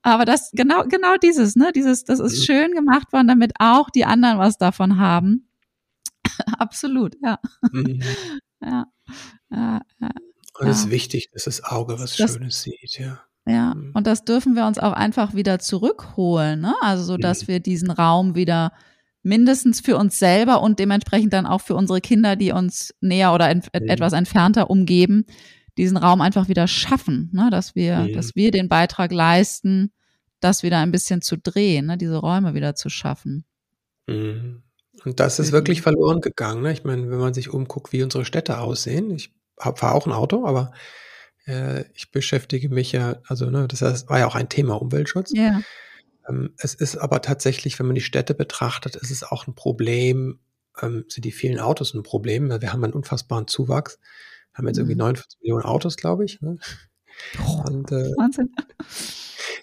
Aber 0.03 0.25
das 0.25 0.51
genau 0.51 0.83
genau 0.83 1.17
dieses, 1.17 1.55
ne, 1.55 1.71
dieses, 1.73 2.03
das 2.03 2.19
ist 2.19 2.39
mhm. 2.39 2.43
schön 2.43 2.71
gemacht 2.73 3.11
worden, 3.11 3.27
damit 3.27 3.53
auch 3.59 3.89
die 3.89 4.05
anderen 4.05 4.37
was 4.37 4.57
davon 4.57 4.97
haben. 4.99 5.49
Absolut, 6.59 7.15
ja. 7.23 7.39
Mhm. 7.71 8.01
ja. 8.61 8.85
ja, 9.49 9.81
ja. 9.99 10.09
Und 10.59 10.67
es 10.67 10.81
ist 10.81 10.91
wichtig, 10.91 11.29
dass 11.33 11.45
das 11.45 11.63
Auge 11.63 11.99
was 11.99 12.15
das, 12.15 12.33
Schönes 12.33 12.61
sieht, 12.61 12.99
ja. 12.99 13.21
Ja, 13.47 13.73
mhm. 13.73 13.91
und 13.95 14.05
das 14.05 14.23
dürfen 14.23 14.55
wir 14.55 14.67
uns 14.67 14.77
auch 14.77 14.93
einfach 14.93 15.33
wieder 15.33 15.57
zurückholen, 15.57 16.61
ne? 16.61 16.75
Also 16.81 17.03
so, 17.03 17.17
dass 17.17 17.43
mhm. 17.43 17.47
wir 17.47 17.59
diesen 17.59 17.89
Raum 17.89 18.35
wieder 18.35 18.71
mindestens 19.23 19.81
für 19.81 19.97
uns 19.97 20.17
selber 20.17 20.61
und 20.61 20.79
dementsprechend 20.79 21.33
dann 21.33 21.45
auch 21.45 21.61
für 21.61 21.75
unsere 21.75 22.01
Kinder, 22.01 22.35
die 22.35 22.51
uns 22.51 22.93
näher 23.01 23.33
oder 23.33 23.49
ent 23.49 23.67
mhm. 23.73 23.87
etwas 23.87 24.13
entfernter 24.13 24.69
umgeben, 24.69 25.25
diesen 25.77 25.97
Raum 25.97 26.21
einfach 26.21 26.47
wieder 26.47 26.67
schaffen, 26.67 27.29
ne? 27.33 27.49
dass 27.51 27.75
wir, 27.75 27.99
mhm. 27.99 28.13
dass 28.13 28.35
wir 28.35 28.51
den 28.51 28.67
Beitrag 28.67 29.11
leisten, 29.11 29.91
das 30.39 30.63
wieder 30.63 30.79
ein 30.79 30.91
bisschen 30.91 31.21
zu 31.21 31.37
drehen, 31.37 31.85
ne? 31.85 31.97
diese 31.97 32.17
Räume 32.17 32.53
wieder 32.53 32.75
zu 32.75 32.89
schaffen. 32.89 33.45
Mhm. 34.07 34.63
Und 35.05 35.19
das 35.19 35.39
ist 35.39 35.51
wirklich 35.51 35.81
verloren 35.81 36.21
gegangen. 36.21 36.61
Ne? 36.61 36.73
Ich 36.73 36.83
meine, 36.83 37.09
wenn 37.09 37.19
man 37.19 37.33
sich 37.33 37.49
umguckt, 37.49 37.91
wie 37.91 38.03
unsere 38.03 38.25
Städte 38.25 38.59
aussehen, 38.59 39.09
ich 39.11 39.33
fahre 39.57 39.93
auch 39.93 40.05
ein 40.05 40.11
Auto, 40.11 40.45
aber 40.45 40.71
äh, 41.47 41.85
ich 41.93 42.11
beschäftige 42.11 42.69
mich 42.69 42.91
ja, 42.91 43.17
also 43.27 43.49
ne, 43.49 43.67
das 43.67 44.09
war 44.09 44.19
ja 44.19 44.27
auch 44.27 44.35
ein 44.35 44.49
Thema 44.49 44.79
Umweltschutz. 44.81 45.31
Ja. 45.33 45.61
Ähm, 46.27 46.53
es 46.57 46.73
ist 46.73 46.97
aber 46.97 47.21
tatsächlich, 47.21 47.77
wenn 47.79 47.85
man 47.85 47.95
die 47.95 48.01
Städte 48.01 48.33
betrachtet, 48.33 48.95
ist 48.95 49.11
es 49.11 49.23
auch 49.23 49.47
ein 49.47 49.55
Problem, 49.55 50.39
ähm, 50.81 51.05
sind 51.07 51.25
die 51.25 51.31
vielen 51.31 51.59
Autos 51.59 51.93
ein 51.93 52.03
Problem. 52.03 52.49
Wir 52.61 52.73
haben 52.73 52.83
einen 52.83 52.93
unfassbaren 52.93 53.47
Zuwachs. 53.47 53.99
Wir 54.53 54.59
haben 54.59 54.67
jetzt 54.67 54.77
irgendwie 54.77 54.95
49 54.95 55.39
mhm. 55.39 55.43
Millionen 55.43 55.65
Autos, 55.65 55.97
glaube 55.97 56.25
ich. 56.25 56.41
Ne? 56.41 56.57
Oh, 57.39 57.63
Und, 57.67 57.91
äh, 57.91 58.11
Wahnsinn. 58.17 58.53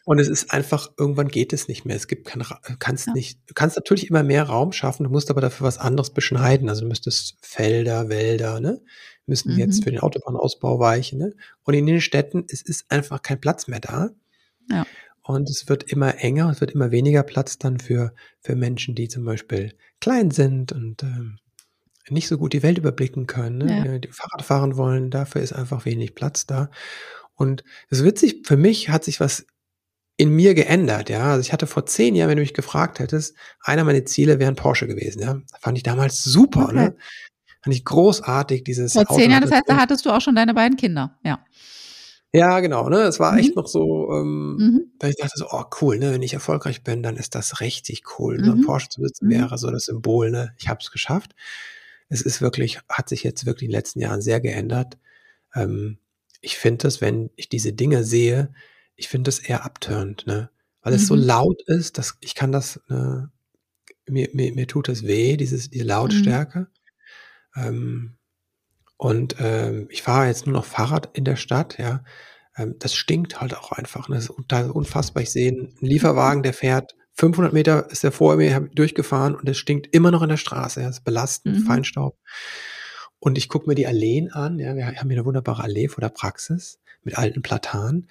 Und 0.05 0.19
es 0.19 0.29
ist 0.29 0.53
einfach, 0.53 0.91
irgendwann 0.97 1.29
geht 1.29 1.53
es 1.53 1.69
nicht 1.69 1.85
mehr. 1.85 1.97
Es 1.97 2.07
gibt 2.07 2.27
kein, 2.27 2.43
kannst 2.79 3.09
ja. 3.09 3.13
nicht, 3.13 3.41
du 3.47 3.55
kannst 3.55 3.77
natürlich 3.77 4.09
immer 4.09 4.23
mehr 4.23 4.45
Raum 4.45 4.73
schaffen, 4.73 5.05
du 5.05 5.11
musst 5.11 5.31
aber 5.31 5.41
dafür 5.41 5.67
was 5.67 5.79
anderes 5.79 6.11
beschneiden. 6.11 6.69
Also 6.69 6.83
du 6.83 6.89
müsstest 6.89 7.37
Felder, 7.43 8.09
Wälder, 8.09 8.61
ne? 8.61 8.81
Müssen 9.27 9.53
mhm. 9.53 9.59
jetzt 9.59 9.85
für 9.85 9.91
den 9.91 10.01
Autobahnausbau 10.01 10.79
weichen, 10.79 11.19
ne? 11.19 11.35
Und 11.63 11.75
in 11.75 11.87
den 11.87 12.01
Städten, 12.01 12.47
es 12.49 12.63
ist 12.63 12.91
einfach 12.91 13.21
kein 13.23 13.41
Platz 13.41 13.69
mehr 13.69 13.81
da. 13.81 14.11
Ja. 14.71 14.87
Und 15.29 15.51
es 15.51 15.69
wird 15.69 15.83
immer 15.83 16.25
enger, 16.25 16.49
es 16.49 16.63
wird 16.63 16.71
immer 16.71 16.91
weniger 16.91 17.23
Platz 17.23 17.59
dann 17.59 17.79
für, 17.81 18.15
für 18.41 18.57
Menschen, 18.57 18.95
die 18.95 19.09
zum 19.09 19.27
Beispiel 19.27 19.75
klein 20.01 20.31
sind 20.31 20.73
und 20.73 21.03
ähm, 21.03 21.37
nicht 22.09 22.29
so 22.29 22.39
gut 22.39 22.55
die 22.55 22.63
Welt 22.63 22.79
überblicken 22.79 23.27
können, 23.27 23.59
ne? 23.59 23.85
Ja. 23.87 23.99
die 23.99 24.09
Fahrrad 24.09 24.43
fahren 24.43 24.79
wollen. 24.79 25.11
Dafür 25.11 25.43
ist 25.43 25.53
einfach 25.53 25.85
wenig 25.85 26.15
Platz 26.15 26.47
da. 26.47 26.71
Und 27.35 27.63
es 27.91 27.99
ist 27.99 28.05
witzig, 28.07 28.47
für 28.47 28.57
mich 28.57 28.89
hat 28.89 29.05
sich 29.05 29.21
was 29.21 29.45
in 30.17 30.31
mir 30.31 30.55
geändert, 30.55 31.11
ja. 31.11 31.33
Also 31.33 31.43
ich 31.43 31.53
hatte 31.53 31.67
vor 31.67 31.85
zehn 31.85 32.15
Jahren, 32.15 32.31
wenn 32.31 32.39
du 32.39 32.43
mich 32.43 32.55
gefragt 32.55 32.99
hättest, 32.99 33.37
einer 33.61 33.85
meiner 33.85 34.07
Ziele 34.07 34.39
wäre 34.39 34.51
ein 34.51 34.57
Porsche 34.57 34.87
gewesen, 34.87 35.21
ja. 35.21 35.43
fand 35.61 35.77
ich 35.77 35.83
damals 35.83 36.25
super, 36.25 36.65
okay. 36.69 36.75
ne? 36.75 36.97
Fand 37.61 37.75
ich 37.75 37.85
großartig, 37.85 38.65
dieses 38.65 38.95
Vor 38.95 39.07
zehn 39.09 39.31
Jahren, 39.31 39.43
das 39.43 39.53
heißt, 39.53 39.65
da 39.67 39.77
hattest 39.77 40.07
du 40.07 40.11
auch 40.11 40.23
schon 40.23 40.35
deine 40.35 40.55
beiden 40.55 40.79
Kinder, 40.79 41.19
ja. 41.23 41.45
Ja, 42.35 42.61
genau, 42.61 42.91
ne? 42.91 43.03
Es 43.03 43.19
war 43.19 43.33
mhm. 43.33 43.39
echt 43.39 43.57
noch 43.57 43.67
so, 43.67 44.11
ähm, 44.13 44.57
mhm. 44.57 44.93
weil 45.01 45.11
ich 45.11 45.17
dachte 45.17 45.33
so, 45.37 45.47
oh 45.51 45.65
cool, 45.81 45.99
ne, 45.99 46.13
wenn 46.13 46.23
ich 46.23 46.35
erfolgreich 46.35 46.83
bin, 46.83 47.03
dann 47.03 47.17
ist 47.17 47.35
das 47.35 47.61
richtig 47.61 48.03
cool. 48.19 48.39
Mhm. 48.39 48.45
So 48.45 48.53
ein 48.53 48.61
Porsche 48.63 48.89
zu 48.91 49.03
sitzen 49.03 49.27
mhm. 49.27 49.31
wäre 49.31 49.59
so 49.59 49.71
das 49.71 49.87
Symbol, 49.87 50.31
ne? 50.31 50.55
Ich 50.59 50.69
habe 50.69 50.81
es 50.83 50.91
geschafft. 50.91 51.35
Es 52.11 52.21
ist 52.21 52.43
wirklich, 52.43 52.81
hat 52.89 53.09
sich 53.09 53.23
jetzt 53.23 53.47
wirklich 53.47 53.65
in 53.65 53.71
den 53.71 53.79
letzten 53.79 54.01
Jahren 54.01 54.21
sehr 54.21 54.41
geändert. 54.41 54.99
Ähm, 55.55 55.99
ich 56.43 56.59
finde 56.59 56.83
das, 56.83 57.01
wenn 57.01 57.31
ich 57.37 57.49
diese 57.49 57.73
Dinge 57.73 58.05
sehe, 58.05 58.53
ich 58.97 59.09
finde 59.09 59.29
das 59.29 59.39
eher 59.39 59.65
abtörend, 59.65 60.27
ne? 60.27 60.51
Weil 60.83 60.95
es 60.95 61.07
so 61.07 61.17
mhm. 61.17 61.23
laut 61.23 61.63
ist, 61.67 61.99
dass 61.99 62.19
ich 62.21 62.35
kann 62.35 62.53
das, 62.53 62.81
ne, 62.89 63.31
mir, 64.07 64.29
mir, 64.35 64.55
mir 64.55 64.67
tut 64.67 64.89
das 64.89 65.05
weh, 65.05 65.37
dieses, 65.39 65.71
die 65.71 65.81
mhm. 65.81 65.87
Lautstärke. 65.87 66.69
Ähm, 67.57 68.18
und 68.99 69.37
ähm, 69.39 69.87
ich 69.91 70.03
fahre 70.03 70.27
jetzt 70.27 70.47
nur 70.47 70.55
noch 70.55 70.65
Fahrrad 70.65 71.11
in 71.17 71.25
der 71.25 71.37
Stadt, 71.37 71.79
ja. 71.79 72.03
Ähm, 72.57 72.75
das 72.81 72.95
stinkt 72.95 73.41
halt 73.41 73.57
auch 73.57 73.73
einfach. 73.73 74.09
Ne? 74.09 74.17
Das 74.17 74.25
ist 74.25 74.71
unfassbar. 74.71 75.23
Ich 75.23 75.31
sehe 75.31 75.53
einen 75.53 75.75
Lieferwagen, 75.81 76.43
der 76.43 76.53
fährt 76.53 76.95
500 77.15 77.53
Meter, 77.53 77.91
ist 77.91 78.05
er 78.05 78.13
vor 78.13 78.37
mir 78.37 78.69
durchgefahren 78.75 79.35
und 79.37 79.49
es 79.49 79.57
stinkt 79.57 79.95
immer 79.95 80.11
noch 80.11 80.23
in 80.23 80.29
der 80.29 80.37
Straße. 80.37 80.81
Ja. 80.81 80.89
Das 80.89 80.99
ist 80.99 81.05
belastend, 81.05 81.61
mhm. 81.61 81.63
Feinstaub. 81.65 82.19
Und 83.21 83.39
ich 83.39 83.49
gucke 83.49 83.69
mir 83.69 83.77
die 83.77 83.87
Alleen 83.87 84.33
an. 84.33 84.59
Ja, 84.59 84.75
wir 84.77 84.87
haben 84.87 84.95
hier 84.95 85.19
eine 85.19 85.25
wunderbare 85.25 85.63
Allee 85.63 85.89
vor 85.89 86.01
der 86.01 86.11
Praxis 86.11 86.81
mit 87.05 87.17
alten 87.17 87.43
Platanen. 87.43 88.09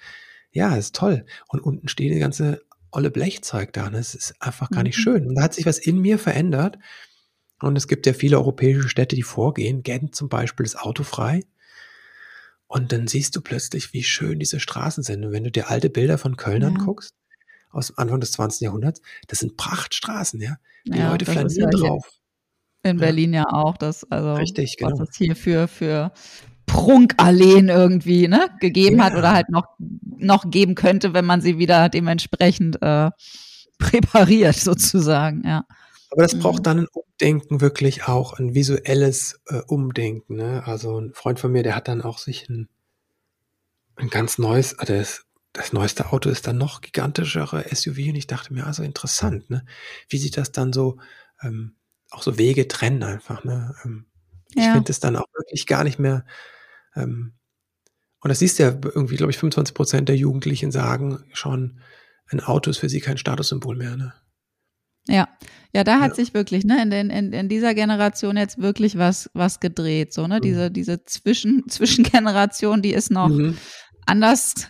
Ja, 0.52 0.74
ist 0.74 0.94
toll. 0.94 1.26
Und 1.48 1.60
unten 1.60 1.88
steht 1.88 2.10
eine 2.10 2.20
ganze 2.20 2.62
olle 2.90 3.10
Blechzeug 3.10 3.74
da. 3.74 3.90
Ne? 3.90 3.98
Das 3.98 4.14
ist 4.14 4.34
einfach 4.40 4.70
gar 4.70 4.82
nicht 4.82 4.96
mhm. 4.96 5.02
schön. 5.02 5.26
Und 5.26 5.34
da 5.34 5.42
hat 5.42 5.54
sich 5.54 5.66
was 5.66 5.78
in 5.78 5.98
mir 5.98 6.18
verändert. 6.18 6.78
Und 7.60 7.76
es 7.76 7.88
gibt 7.88 8.06
ja 8.06 8.12
viele 8.12 8.38
europäische 8.38 8.88
Städte, 8.88 9.16
die 9.16 9.22
vorgehen. 9.22 9.82
Gent 9.82 10.14
zum 10.14 10.28
Beispiel 10.28 10.64
ist 10.64 10.78
autofrei. 10.78 11.42
Und 12.66 12.92
dann 12.92 13.06
siehst 13.06 13.34
du 13.34 13.40
plötzlich, 13.40 13.92
wie 13.92 14.02
schön 14.02 14.38
diese 14.38 14.60
Straßen 14.60 15.02
sind. 15.02 15.24
Und 15.24 15.32
wenn 15.32 15.44
du 15.44 15.50
dir 15.50 15.70
alte 15.70 15.90
Bilder 15.90 16.18
von 16.18 16.36
Köln 16.36 16.62
ja. 16.62 16.68
anguckst, 16.68 17.14
aus 17.70 17.96
Anfang 17.96 18.20
des 18.20 18.32
20. 18.32 18.60
Jahrhunderts, 18.60 19.00
das 19.26 19.40
sind 19.40 19.56
Prachtstraßen, 19.56 20.40
ja. 20.40 20.56
Die 20.86 20.98
ja, 20.98 21.10
Leute 21.10 21.24
flanieren 21.24 21.70
drauf. 21.70 22.10
In 22.82 22.98
Berlin 22.98 23.32
ja. 23.32 23.40
ja 23.40 23.52
auch, 23.52 23.76
das, 23.76 24.04
also, 24.10 24.34
Richtig, 24.34 24.76
genau. 24.76 24.98
was 24.98 25.08
es 25.10 25.16
hier 25.16 25.34
für, 25.34 25.66
für 25.66 26.12
Prunkalleen 26.66 27.68
irgendwie 27.68 28.28
ne, 28.28 28.48
gegeben 28.60 28.98
ja. 28.98 29.04
hat 29.04 29.14
oder 29.14 29.32
halt 29.32 29.48
noch, 29.48 29.64
noch 29.78 30.50
geben 30.50 30.74
könnte, 30.74 31.14
wenn 31.14 31.24
man 31.24 31.40
sie 31.40 31.58
wieder 31.58 31.88
dementsprechend 31.88 32.80
äh, 32.82 33.10
präpariert, 33.78 34.56
sozusagen, 34.56 35.42
ja. 35.44 35.64
Aber 36.10 36.22
das 36.22 36.38
braucht 36.38 36.60
mhm. 36.60 36.64
dann 36.64 36.78
ein 36.80 36.88
Umdenken, 36.92 37.60
wirklich 37.60 38.04
auch 38.04 38.32
ein 38.34 38.54
visuelles 38.54 39.40
äh, 39.46 39.60
Umdenken. 39.66 40.36
Ne? 40.36 40.62
Also 40.66 41.00
ein 41.00 41.12
Freund 41.12 41.38
von 41.40 41.52
mir, 41.52 41.62
der 41.62 41.74
hat 41.74 41.88
dann 41.88 42.02
auch 42.02 42.18
sich 42.18 42.48
ein, 42.48 42.68
ein 43.96 44.08
ganz 44.08 44.38
neues, 44.38 44.78
also 44.78 44.94
das, 44.94 45.24
das 45.52 45.72
neueste 45.72 46.12
Auto 46.12 46.30
ist 46.30 46.46
dann 46.46 46.58
noch 46.58 46.80
gigantischere 46.80 47.64
SUV 47.74 47.98
und 48.08 48.16
ich 48.16 48.26
dachte 48.26 48.52
mir, 48.52 48.66
also 48.66 48.82
interessant, 48.82 49.50
ne? 49.50 49.64
Wie 50.08 50.18
sieht 50.18 50.36
das 50.36 50.52
dann 50.52 50.72
so, 50.72 50.98
ähm, 51.42 51.74
auch 52.10 52.22
so 52.22 52.38
Wege 52.38 52.68
trennen 52.68 53.02
einfach, 53.02 53.44
ne? 53.44 53.74
Ähm, 53.84 54.06
ja. 54.54 54.62
Ich 54.62 54.72
finde 54.72 54.92
es 54.92 55.00
dann 55.00 55.16
auch 55.16 55.26
wirklich 55.34 55.66
gar 55.66 55.84
nicht 55.84 55.98
mehr, 55.98 56.24
ähm, 56.94 57.34
und 58.20 58.28
das 58.28 58.40
siehst 58.40 58.58
du 58.58 58.64
ja 58.64 58.70
irgendwie, 58.70 59.16
glaube 59.16 59.30
ich, 59.30 59.38
25 59.38 59.74
Prozent 59.74 60.08
der 60.08 60.16
Jugendlichen 60.16 60.70
sagen 60.70 61.24
schon, 61.32 61.80
ein 62.26 62.40
Auto 62.40 62.70
ist 62.70 62.78
für 62.78 62.88
sie 62.88 63.00
kein 63.00 63.18
Statussymbol 63.18 63.76
mehr, 63.76 63.96
ne? 63.96 64.12
Ja, 65.08 65.28
ja, 65.74 65.84
da 65.84 66.00
hat 66.00 66.10
ja. 66.10 66.14
sich 66.14 66.34
wirklich, 66.34 66.64
ne, 66.64 66.82
in, 66.82 67.10
in, 67.10 67.32
in 67.32 67.48
dieser 67.48 67.74
Generation 67.74 68.36
jetzt 68.36 68.58
wirklich 68.58 68.96
was, 68.96 69.30
was 69.34 69.60
gedreht, 69.60 70.12
so, 70.12 70.26
ne, 70.26 70.36
mhm. 70.36 70.42
diese, 70.42 70.70
diese 70.70 71.04
Zwischen, 71.04 71.64
Zwischengeneration, 71.68 72.82
die 72.82 72.92
ist 72.92 73.10
noch 73.10 73.28
mhm. 73.28 73.56
anders 74.06 74.68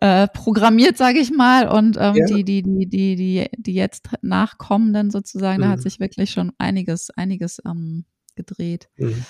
äh, 0.00 0.26
programmiert, 0.28 0.96
sage 0.96 1.20
ich 1.20 1.30
mal, 1.30 1.68
und 1.68 1.96
ähm, 1.96 2.16
ja. 2.16 2.26
die, 2.26 2.44
die, 2.44 2.62
die, 2.62 2.88
die, 2.88 3.16
die, 3.16 3.48
die 3.56 3.74
jetzt 3.74 4.08
nachkommenden 4.22 5.10
sozusagen, 5.10 5.58
mhm. 5.58 5.62
da 5.62 5.68
hat 5.70 5.78
mhm. 5.78 5.82
sich 5.82 6.00
wirklich 6.00 6.30
schon 6.30 6.52
einiges, 6.58 7.10
einiges 7.10 7.60
ähm, 7.64 8.04
gedreht. 8.34 8.88
Mhm. 8.96 9.24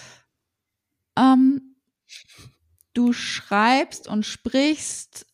Ähm, 1.18 1.76
du 2.94 3.12
schreibst 3.12 4.08
und 4.08 4.24
sprichst 4.24 5.26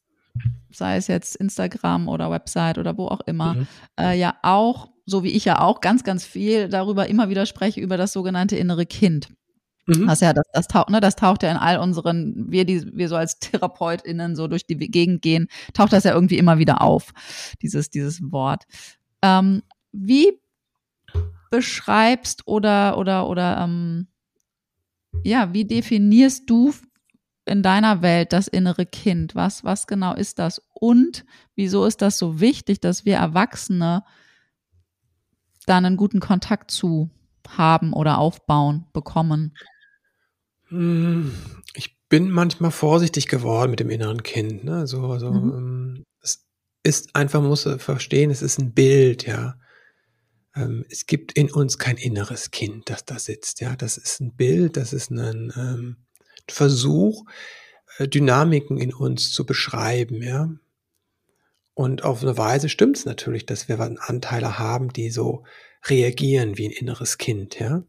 sei 0.71 0.97
es 0.97 1.07
jetzt 1.07 1.37
Instagram 1.37 2.09
oder 2.09 2.31
Website 2.31 2.79
oder 2.79 2.97
wo 2.97 3.07
auch 3.07 3.21
immer, 3.27 3.55
mhm. 3.55 3.67
äh, 3.99 4.19
ja 4.19 4.37
auch, 4.43 4.91
so 5.07 5.23
wie 5.23 5.31
ich 5.31 5.45
ja 5.45 5.61
auch, 5.61 5.81
ganz, 5.81 6.05
ganz 6.05 6.25
viel 6.25 6.69
darüber 6.69 7.07
immer 7.09 7.29
wieder 7.29 7.47
spreche, 7.47 7.81
über 7.81 7.97
das 7.97 8.13
sogenannte 8.13 8.57
innere 8.57 8.87
Kind. 8.87 9.29
Mhm. 9.87 10.07
Was 10.07 10.21
ja, 10.21 10.33
das, 10.35 10.45
das, 10.53 10.69
taucht, 10.69 10.91
ne, 10.91 11.01
das 11.01 11.17
taucht 11.17 11.43
ja 11.43 11.51
in 11.51 11.57
all 11.57 11.79
unseren, 11.79 12.51
wir, 12.51 12.67
die 12.67 12.85
wir 12.95 13.09
so 13.09 13.17
als 13.17 13.39
TherapeutInnen 13.39 14.37
so 14.37 14.47
durch 14.47 14.67
die 14.67 14.77
Gegend 14.77 15.23
gehen, 15.23 15.49
taucht 15.73 15.93
das 15.93 16.05
ja 16.05 16.13
irgendwie 16.13 16.39
immer 16.39 16.59
wieder 16.59 16.83
auf, 16.83 17.13
dieses, 17.63 17.89
dieses 17.89 18.21
Wort. 18.31 18.65
Ähm, 19.23 19.63
wie 19.93 20.39
beschreibst 21.51 22.47
oder, 22.47 22.99
oder, 22.99 23.29
oder, 23.29 23.59
ähm, 23.63 24.09
ja, 25.25 25.53
wie 25.55 25.65
definierst 25.65 26.49
du 26.49 26.73
in 27.49 27.63
deiner 27.63 28.03
Welt 28.03 28.33
das 28.33 28.49
innere 28.49 28.87
Kind? 28.87 29.35
Was, 29.35 29.65
was 29.65 29.87
genau 29.87 30.15
ist 30.15 30.39
das? 30.39 30.63
Und 30.75 31.25
wieso 31.55 31.85
ist 31.85 32.03
das 32.03 32.19
so 32.19 32.41
wichtig, 32.41 32.81
dass 32.81 33.05
wir 33.05 33.17
Erwachsene 33.17 34.05
da 35.67 35.77
einen 35.77 35.97
guten 35.97 36.21
Kontakt 36.21 36.71
zu 36.71 37.11
haben 37.49 37.93
oder 37.93 38.19
aufbauen, 38.19 38.87
bekommen? 38.93 39.55
Hm, 40.69 41.33
ich 41.75 41.97
bin 42.09 42.31
manchmal 42.31 42.71
vorsichtig 42.71 43.27
geworden 43.27 43.71
mit 43.71 43.81
dem 43.81 43.91
inneren 43.91 44.23
Kind. 44.23 44.65
Ne? 44.65 44.87
So, 44.87 45.19
so, 45.19 45.31
mhm. 45.33 45.53
Ähm, 45.53 46.05
es 46.23 46.47
ist 46.83 47.15
einfach, 47.15 47.41
man 47.41 47.49
muss 47.49 47.69
verstehen, 47.79 48.31
es 48.31 48.43
ist 48.43 48.59
ein 48.59 48.73
Bild, 48.73 49.27
ja. 49.27 49.59
Ähm, 50.55 50.85
es 50.91 51.07
gibt 51.07 51.33
in 51.33 51.51
uns 51.51 51.79
kein 51.79 51.97
inneres 51.97 52.51
Kind, 52.51 52.91
das 52.91 53.05
da 53.05 53.19
sitzt, 53.19 53.61
ja. 53.61 53.77
Das 53.77 53.97
ist 53.97 54.21
ein 54.21 54.35
Bild, 54.35 54.77
das 54.77 54.93
ist 54.93 55.11
ein, 55.11 55.53
ähm, 55.57 55.97
Versuch, 56.53 57.25
äh, 57.99 58.09
Dynamiken 58.09 58.79
in 58.79 58.93
uns 58.95 59.33
zu 59.33 59.45
beschreiben, 59.47 60.23
ja. 60.23 60.51
Und 61.75 62.03
auf 62.03 62.23
eine 62.23 62.37
Weise 62.37 62.69
stimmt 62.69 62.97
es 62.97 63.05
natürlich, 63.05 63.47
dass 63.47 63.69
wir 63.69 63.79
Anteile 63.81 64.59
haben, 64.59 64.93
die 64.93 65.11
so 65.11 65.45
reagieren 65.85 66.59
wie 66.59 66.67
ein 66.67 66.73
inneres 66.73 67.19
Kind, 67.19 67.59
ja. 67.59 67.85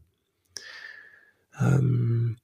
Ähm, 1.60 2.38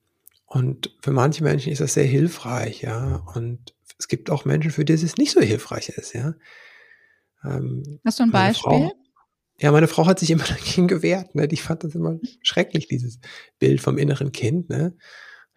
und 0.45 0.95
für 1.01 1.11
manche 1.11 1.43
Menschen 1.43 1.71
ist 1.71 1.81
das 1.81 1.93
sehr 1.93 2.05
hilfreich, 2.05 2.81
ja. 2.81 3.23
Und 3.35 3.73
es 3.99 4.07
gibt 4.07 4.29
auch 4.29 4.45
Menschen, 4.45 4.71
für 4.71 4.85
die 4.85 4.93
es 4.93 5.17
nicht 5.17 5.31
so 5.31 5.41
hilfreich 5.41 5.89
ist, 5.89 6.13
ja. 6.13 6.35
Ähm, 7.43 7.99
Hast 8.05 8.19
du 8.19 8.23
ein 8.23 8.31
Beispiel? 8.31 8.71
Frau, 8.71 8.93
ja, 9.59 9.71
meine 9.71 9.87
Frau 9.87 10.05
hat 10.05 10.19
sich 10.19 10.29
immer 10.31 10.43
dagegen 10.47 10.87
gewehrt, 10.87 11.35
ne? 11.35 11.47
Die 11.47 11.57
fand 11.57 11.83
das 11.83 11.95
immer 11.95 12.19
schrecklich, 12.41 12.87
dieses 12.87 13.19
Bild 13.59 13.81
vom 13.81 13.97
inneren 13.97 14.31
Kind, 14.31 14.69
ne? 14.69 14.95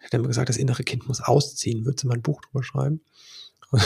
Ich 0.01 0.05
hätte 0.07 0.17
immer 0.17 0.27
gesagt, 0.27 0.49
das 0.49 0.57
innere 0.57 0.83
Kind 0.83 1.07
muss 1.07 1.21
ausziehen. 1.21 1.85
Würdest 1.85 2.03
du 2.03 2.07
mal 2.07 2.15
ein 2.15 2.21
Buch 2.21 2.41
drüber 2.41 2.63
schreiben? 2.63 3.01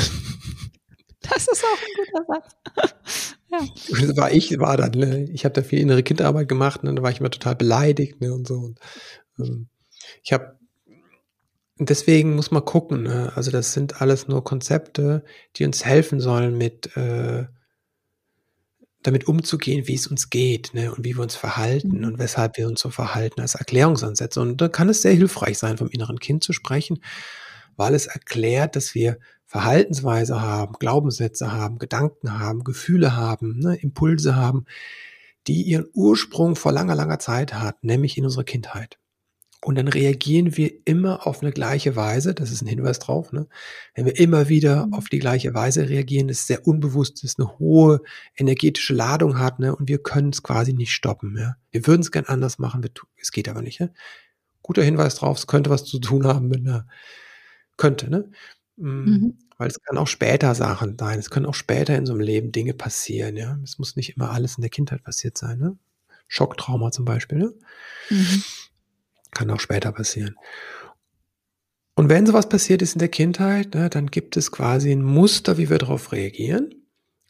Das 1.28 1.47
ist 1.47 1.63
auch 1.63 1.78
ein 1.82 2.06
guter 2.06 2.25
Satz. 2.28 3.36
ja. 3.51 3.60
Das 4.06 4.15
war 4.15 4.32
ich, 4.32 4.60
war 4.60 4.78
dann, 4.78 4.91
ne? 4.91 5.23
ich 5.32 5.43
habe 5.43 5.54
da 5.54 5.63
viel 5.63 5.80
innere 5.80 6.04
Kinderarbeit 6.04 6.47
gemacht 6.47 6.84
ne? 6.84 6.93
da 6.93 7.01
war 7.01 7.10
ich 7.10 7.19
immer 7.19 7.32
total 7.32 7.56
beleidigt 7.56 8.21
ne? 8.21 8.32
und 8.32 8.47
so. 8.47 8.60
Und, 8.60 8.80
ähm, 9.39 9.67
ich 10.21 10.34
habe 10.34 10.56
deswegen 11.78 12.36
muss 12.36 12.51
man 12.51 12.65
gucken. 12.65 13.04
Ne? 13.04 13.32
Also 13.36 13.51
das 13.51 13.73
sind 13.73 14.01
alles 14.01 14.28
nur 14.28 14.43
Konzepte, 14.43 15.23
die 15.56 15.65
uns 15.65 15.86
helfen 15.86 16.19
sollen, 16.19 16.58
mit 16.58 16.95
äh, 16.95 17.45
damit 19.05 19.27
umzugehen, 19.27 19.87
wie 19.87 19.93
es 19.93 20.07
uns 20.07 20.29
geht 20.29 20.73
ne, 20.73 20.91
und 20.93 21.05
wie 21.05 21.15
wir 21.15 21.21
uns 21.21 21.35
verhalten 21.35 21.99
mhm. 21.99 22.03
und 22.05 22.19
weshalb 22.19 22.57
wir 22.57 22.67
uns 22.67 22.79
so 22.79 22.89
verhalten 22.89 23.41
als 23.41 23.55
Erklärungsansätze. 23.55 24.41
Und 24.41 24.59
da 24.59 24.67
kann 24.67 24.89
es 24.89 25.01
sehr 25.01 25.13
hilfreich 25.13 25.57
sein, 25.57 25.77
vom 25.77 25.89
inneren 25.89 26.19
Kind 26.19 26.43
zu 26.43 26.53
sprechen, 26.53 26.99
weil 27.75 27.93
es 27.93 28.07
erklärt, 28.07 28.75
dass 28.75 28.95
wir 28.95 29.17
Verhaltensweise 29.45 30.41
haben, 30.41 30.73
Glaubenssätze 30.79 31.51
haben, 31.51 31.77
Gedanken 31.77 32.39
haben, 32.39 32.63
Gefühle 32.63 33.15
haben, 33.15 33.59
ne, 33.59 33.75
Impulse 33.75 34.35
haben, 34.35 34.65
die 35.47 35.61
ihren 35.61 35.85
Ursprung 35.93 36.55
vor 36.55 36.71
langer, 36.71 36.95
langer 36.95 37.19
Zeit 37.19 37.53
hat, 37.53 37.83
nämlich 37.83 38.17
in 38.17 38.25
unserer 38.25 38.43
Kindheit. 38.43 38.97
Und 39.65 39.80
dann 39.80 39.88
reagieren 39.88 40.58
wir 40.58 40.71
immer 40.86 41.25
auf 41.25 41.41
eine 41.41 41.51
gleiche 41.51 41.95
Weise, 41.95 42.36
das 42.36 42.51
ist 42.51 42.62
ein 42.62 42.67
Hinweis 42.67 42.99
drauf, 42.99 43.32
ne? 43.32 43.47
wenn 43.95 44.06
wir 44.06 44.15
immer 44.19 44.47
wieder 44.47 44.86
mhm. 44.86 44.93
auf 44.93 45.10
die 45.10 45.17
gleiche 45.17 45.56
Weise 45.56 45.89
reagieren, 45.89 46.28
das 46.28 46.41
ist 46.41 46.47
sehr 46.47 46.67
unbewusst, 46.67 47.15
das 47.15 47.32
ist 47.32 47.39
eine 47.39 47.58
hohe 47.58 48.01
energetische 48.36 48.93
Ladung 48.93 49.39
hat 49.39 49.58
ne? 49.58 49.75
und 49.75 49.89
wir 49.89 49.97
können 49.97 50.30
es 50.30 50.43
quasi 50.43 50.71
nicht 50.73 50.91
stoppen. 50.91 51.36
Ja? 51.36 51.56
Wir 51.71 51.88
würden 51.88 52.01
es 52.01 52.12
gern 52.12 52.25
anders 52.25 52.60
machen, 52.60 52.88
es 53.19 53.32
geht 53.32 53.49
aber 53.49 53.63
nicht. 53.63 53.80
Ja? 53.80 53.89
Guter 54.62 54.84
Hinweis 54.84 55.15
drauf, 55.15 55.39
es 55.39 55.47
könnte 55.47 55.71
was 55.71 55.84
zu 55.84 55.97
tun 55.97 56.28
haben 56.28 56.47
mit 56.47 56.60
einer, 56.60 56.88
könnte, 57.75 58.08
ne? 58.12 58.30
Mm, 58.75 58.88
mhm. 58.88 59.38
Weil 59.58 59.69
es 59.69 59.82
kann 59.82 59.97
auch 59.97 60.08
später 60.08 60.54
Sachen 60.54 60.95
sein, 60.99 61.17
es 61.17 61.32
können 61.32 61.47
auch 61.47 61.56
später 61.56 61.97
in 61.97 62.06
so 62.06 62.13
einem 62.13 62.21
Leben 62.21 62.51
Dinge 62.51 62.75
passieren, 62.75 63.36
ja. 63.36 63.58
Es 63.63 63.80
muss 63.80 63.95
nicht 63.95 64.15
immer 64.15 64.30
alles 64.30 64.58
in 64.58 64.62
der 64.62 64.69
Kindheit 64.69 65.04
passiert 65.04 65.39
sein, 65.39 65.58
ne? 65.58 65.75
Schocktrauma 66.28 66.91
zum 66.91 67.06
Beispiel, 67.06 67.39
ne? 67.39 67.54
Mhm. 68.12 68.43
Kann 69.36 69.52
auch 69.52 69.60
später 69.60 69.91
passieren. 69.91 70.36
Und 71.93 72.10
wenn 72.10 72.26
sowas 72.26 72.50
passiert 72.50 72.82
ist 72.82 72.93
in 72.93 73.00
der 73.00 73.10
Kindheit, 73.10 73.76
ne, 73.76 73.89
dann 73.89 74.08
gibt 74.08 74.36
es 74.38 74.52
quasi 74.52 74.91
ein 74.91 75.04
Muster, 75.04 75.58
wie 75.58 75.69
wir 75.69 75.78
darauf 75.78 76.12
reagieren, 76.12 76.74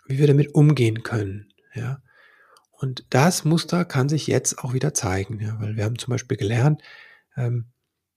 wie 0.08 0.18
wir 0.18 0.28
damit 0.28 0.56
umgehen 0.56 1.04
können. 1.04 1.52
Ja. 1.74 2.02
Und 2.72 3.06
das 3.10 3.44
Muster 3.44 3.86
kann 3.86 4.08
sich 4.08 4.28
jetzt 4.28 4.60
auch 4.60 4.74
wieder 4.74 4.94
zeigen, 4.94 5.40
ja, 5.40 5.60
weil 5.60 5.76
wir 5.76 5.84
haben 5.84 6.00
zum 6.00 6.12
Beispiel 6.12 6.38
gelernt, 6.38 6.82
ähm, 7.36 7.66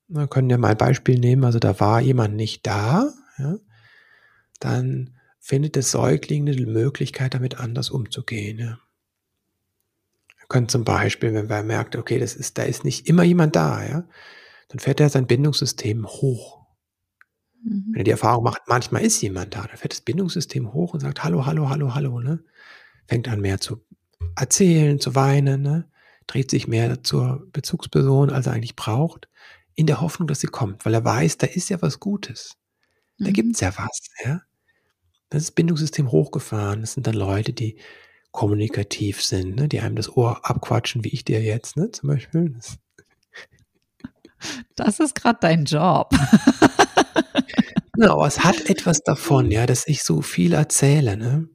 wir 0.06 0.28
können 0.28 0.48
ja 0.48 0.56
mal 0.56 0.70
ein 0.70 0.78
Beispiel 0.78 1.18
nehmen, 1.18 1.44
also 1.44 1.58
da 1.58 1.80
war 1.80 2.00
jemand 2.00 2.34
nicht 2.34 2.66
da, 2.66 3.12
ja, 3.38 3.56
dann 4.58 5.16
findet 5.38 5.76
der 5.76 5.82
Säugling 5.82 6.48
eine 6.48 6.66
Möglichkeit, 6.66 7.34
damit 7.34 7.60
anders 7.60 7.90
umzugehen. 7.90 8.58
Ja 8.58 8.78
können 10.48 10.68
zum 10.68 10.84
Beispiel, 10.84 11.34
wenn 11.34 11.50
er 11.50 11.62
merkt, 11.62 11.96
okay, 11.96 12.18
das 12.18 12.34
ist, 12.34 12.58
da 12.58 12.62
ist 12.62 12.84
nicht 12.84 13.06
immer 13.06 13.22
jemand 13.22 13.54
da, 13.54 13.84
ja, 13.86 14.08
dann 14.68 14.78
fährt 14.78 15.00
er 15.00 15.10
sein 15.10 15.26
Bindungssystem 15.26 16.06
hoch. 16.06 16.66
Mhm. 17.62 17.88
Wenn 17.88 18.00
er 18.00 18.04
die 18.04 18.10
Erfahrung 18.10 18.44
macht, 18.44 18.62
manchmal 18.66 19.02
ist 19.02 19.20
jemand 19.20 19.54
da, 19.54 19.66
dann 19.66 19.76
fährt 19.76 19.92
das 19.92 20.00
Bindungssystem 20.00 20.72
hoch 20.72 20.94
und 20.94 21.00
sagt, 21.00 21.22
hallo, 21.24 21.46
hallo, 21.46 21.68
hallo, 21.68 21.94
hallo, 21.94 22.20
ne? 22.20 22.42
Fängt 23.06 23.28
an 23.28 23.40
mehr 23.40 23.60
zu 23.60 23.84
erzählen, 24.36 25.00
zu 25.00 25.14
weinen, 25.14 25.62
ne? 25.62 25.90
Dreht 26.26 26.50
sich 26.50 26.68
mehr 26.68 27.02
zur 27.02 27.46
Bezugsperson, 27.52 28.30
als 28.30 28.46
er 28.46 28.52
eigentlich 28.52 28.76
braucht, 28.76 29.28
in 29.74 29.86
der 29.86 30.00
Hoffnung, 30.00 30.28
dass 30.28 30.40
sie 30.40 30.46
kommt, 30.48 30.84
weil 30.84 30.94
er 30.94 31.04
weiß, 31.04 31.38
da 31.38 31.46
ist 31.46 31.70
ja 31.70 31.80
was 31.80 32.00
Gutes. 32.00 32.56
Da 33.18 33.28
mhm. 33.28 33.32
gibt's 33.32 33.60
ja 33.60 33.72
was, 33.76 34.00
ja. 34.24 34.42
Das 35.30 35.42
ist 35.42 35.52
Bindungssystem 35.52 36.10
hochgefahren. 36.10 36.80
Das 36.80 36.94
sind 36.94 37.06
dann 37.06 37.14
Leute, 37.14 37.52
die 37.52 37.78
kommunikativ 38.32 39.22
sind, 39.22 39.56
ne? 39.56 39.68
die 39.68 39.80
einem 39.80 39.96
das 39.96 40.14
Ohr 40.16 40.48
abquatschen, 40.48 41.04
wie 41.04 41.08
ich 41.08 41.24
dir 41.24 41.42
jetzt, 41.42 41.76
ne? 41.76 41.90
zum 41.90 42.08
Beispiel. 42.08 42.50
Das, 42.50 42.78
das 44.76 45.00
ist 45.00 45.14
gerade 45.14 45.38
dein 45.40 45.64
Job. 45.64 46.14
aber 47.98 48.26
es 48.26 48.44
hat 48.44 48.68
etwas 48.68 49.02
davon, 49.02 49.50
ja, 49.50 49.66
dass 49.66 49.86
ich 49.86 50.02
so 50.02 50.22
viel 50.22 50.52
erzähle. 50.52 51.16
Ne? 51.16 51.48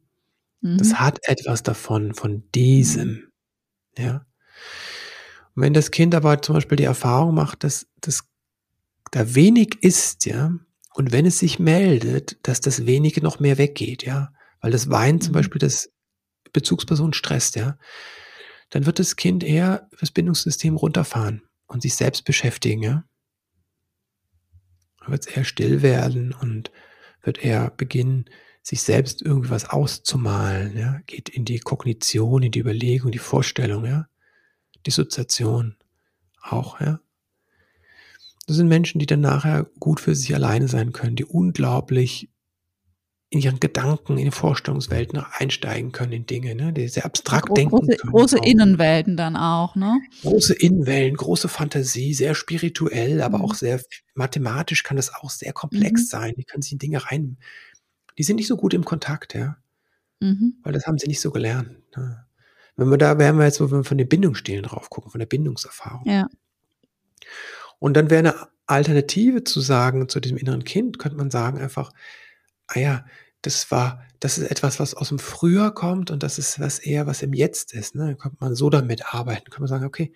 Mhm. 0.62 0.78
Das 0.78 0.96
hat 0.96 1.20
etwas 1.24 1.64
davon, 1.64 2.14
von 2.14 2.44
diesem. 2.54 3.30
Ja. 3.98 4.26
Und 5.56 5.62
wenn 5.62 5.74
das 5.74 5.92
Kind 5.92 6.16
aber 6.16 6.42
zum 6.42 6.56
Beispiel 6.56 6.78
die 6.78 6.84
Erfahrung 6.84 7.36
macht, 7.36 7.64
dass, 7.64 7.88
dass 8.02 8.24
da 9.12 9.36
wenig 9.36 9.78
ist, 9.82 10.26
ja, 10.26 10.54
und 10.96 11.12
wenn 11.12 11.26
es 11.26 11.40
sich 11.40 11.60
meldet, 11.60 12.38
dass 12.48 12.62
das 12.62 12.86
Wenige 12.86 13.22
noch 13.22 13.40
mehr 13.40 13.58
weggeht, 13.58 14.04
ja, 14.04 14.32
weil 14.62 14.72
das 14.72 14.84
zum 14.84 15.32
mhm. 15.32 15.32
Beispiel 15.32 15.60
das 15.60 15.90
Bezugsperson 16.54 17.14
stresst, 17.14 17.56
ja, 17.56 17.78
dann 18.70 18.86
wird 18.86 19.00
das 19.00 19.16
Kind 19.16 19.44
eher 19.44 19.90
das 20.00 20.12
Bindungssystem 20.12 20.76
runterfahren 20.76 21.44
und 21.68 21.82
sich 21.82 21.96
selbst 21.96 22.26
beschäftigen, 22.26 22.82
ja. 22.82 23.04
Dann 25.00 25.12
wird 25.12 25.28
es 25.28 25.36
eher 25.36 25.44
still 25.44 25.82
werden 25.82 26.34
und 26.34 26.72
wird 27.22 27.44
eher 27.44 27.72
beginnen, 27.72 28.26
sich 28.62 28.82
selbst 28.82 29.22
irgendwas 29.22 29.70
auszumalen, 29.70 30.78
ja, 30.78 31.02
geht 31.06 31.30
in 31.30 31.44
die 31.44 31.60
Kognition, 31.60 32.44
in 32.44 32.52
die 32.52 32.60
Überlegung, 32.60 33.12
die 33.12 33.20
Vorstellung, 33.20 33.86
ja, 33.86 34.08
Dissoziation 34.86 35.76
auch, 36.42 36.80
ja. 36.80 37.00
Das 38.48 38.58
sind 38.58 38.68
Menschen, 38.68 39.00
die 39.00 39.06
dann 39.06 39.22
nachher 39.22 39.66
gut 39.80 40.00
für 40.00 40.16
sich 40.16 40.34
alleine 40.36 40.68
sein 40.68 40.92
können, 40.92 41.16
die 41.16 41.26
unglaublich 41.26 42.30
in 43.34 43.42
ihren 43.42 43.60
Gedanken, 43.60 44.20
in 44.20 44.26
die 44.26 44.32
Vorstellungswelten 44.32 45.18
einsteigen 45.18 45.92
können, 45.92 46.12
in 46.12 46.28
Dinge, 46.28 46.54
ne? 46.54 46.72
die 46.72 46.88
sehr 46.88 47.04
abstrakt 47.04 47.48
Gro 47.48 47.56
denken 47.56 47.76
große, 47.76 47.98
können. 47.98 48.12
Große 48.12 48.38
auch. 48.38 48.46
Innenwelten 48.46 49.18
dann 49.18 49.36
auch, 49.36 49.76
ne? 49.76 50.00
Große 50.22 50.54
Innenwelten, 50.54 51.18
große 51.18 51.48
Fantasie, 51.48 52.14
sehr 52.14 52.36
spirituell, 52.36 53.24
aber 53.24 53.40
mhm. 53.40 53.46
auch 53.46 53.56
sehr 53.56 53.82
mathematisch 54.14 54.84
kann 54.84 54.98
das 54.98 55.16
auch 55.16 55.32
sehr 55.32 55.52
komplex 55.52 56.02
mhm. 56.02 56.06
sein. 56.06 56.34
Die 56.38 56.44
können 56.44 56.62
sich 56.62 56.74
in 56.74 56.78
Dinge 56.78 57.04
rein. 57.10 57.38
Die 58.20 58.24
sind 58.24 58.36
nicht 58.36 58.46
so 58.46 58.56
gut 58.56 58.76
im 58.76 58.86
Kontakt, 58.86 59.34
ja. 59.34 59.58
Mhm. 60.20 60.58
Weil 60.62 60.74
das 60.74 60.86
haben 60.86 61.00
sie 61.00 61.08
nicht 61.08 61.20
so 61.20 61.32
gelernt. 61.32 61.72
Ne? 61.98 62.24
Wenn 62.76 62.92
wir 62.92 63.00
da, 63.00 63.18
wären 63.18 63.40
wir 63.40 63.46
jetzt, 63.46 63.60
wenn 63.60 63.72
wir 63.72 63.84
von 63.84 63.98
den 63.98 64.10
Bindungsstilen 64.10 64.62
drauf 64.62 64.92
gucken, 64.92 65.10
von 65.10 65.20
der 65.20 65.26
Bindungserfahrung. 65.26 66.04
Ja. 66.06 66.28
Und 67.80 67.96
dann 67.96 68.12
wäre 68.12 68.20
eine 68.20 68.48
Alternative 68.68 69.44
zu 69.44 69.60
sagen, 69.60 70.08
zu 70.08 70.20
diesem 70.20 70.38
inneren 70.38 70.64
Kind, 70.64 71.00
könnte 71.00 71.18
man 71.18 71.32
sagen 71.32 71.58
einfach, 71.58 71.92
ah 72.68 72.80
ja, 72.80 73.06
das 73.44 73.70
war, 73.72 74.02
das 74.20 74.38
ist 74.38 74.50
etwas, 74.50 74.80
was 74.80 74.96
aus 74.96 75.10
dem 75.10 75.20
Früher 75.20 75.72
kommt 75.72 76.12
und 76.12 76.24
das 76.24 76.40
ist 76.40 76.60
was 76.60 76.80
eher, 76.80 77.06
was 77.08 77.22
im 77.22 77.34
Jetzt 77.34 77.74
ist. 77.74 77.94
Ne? 77.94 78.08
Dann 78.08 78.18
könnte 78.18 78.38
man 78.40 78.56
so 78.56 78.70
damit 78.70 79.14
arbeiten, 79.14 79.52
kann 79.52 79.62
man 79.62 79.68
sagen, 79.68 79.86
okay, 79.86 80.14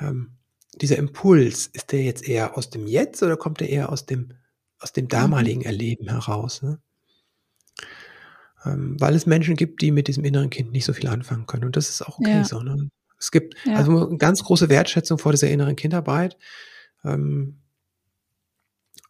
ähm, 0.00 0.32
dieser 0.80 0.96
Impuls, 0.96 1.68
ist 1.68 1.92
der 1.92 2.02
jetzt 2.02 2.26
eher 2.26 2.56
aus 2.56 2.70
dem 2.70 2.86
Jetzt 2.86 3.22
oder 3.22 3.36
kommt 3.36 3.60
der 3.60 3.68
eher 3.68 3.90
aus 3.90 4.06
dem, 4.06 4.32
aus 4.80 4.92
dem 4.92 5.04
mhm. 5.04 5.10
damaligen 5.10 5.62
Erleben 5.62 6.08
heraus? 6.08 6.62
Ne? 6.62 6.80
Ähm, 8.64 8.96
weil 8.98 9.14
es 9.14 9.26
Menschen 9.26 9.54
gibt, 9.54 9.82
die 9.82 9.90
mit 9.90 10.08
diesem 10.08 10.24
inneren 10.24 10.50
Kind 10.50 10.72
nicht 10.72 10.86
so 10.86 10.92
viel 10.92 11.08
anfangen 11.08 11.46
können. 11.46 11.64
Und 11.64 11.76
das 11.76 11.90
ist 11.90 12.02
auch 12.02 12.18
okay 12.18 12.38
ja. 12.38 12.44
so. 12.44 12.60
Ne? 12.60 12.88
Es 13.18 13.30
gibt 13.30 13.54
ja. 13.64 13.76
also 13.76 14.08
eine 14.08 14.18
ganz 14.18 14.42
große 14.42 14.68
Wertschätzung 14.68 15.18
vor 15.18 15.32
dieser 15.32 15.50
inneren 15.50 15.76
Kindarbeit. 15.76 16.38
Ähm, 17.04 17.60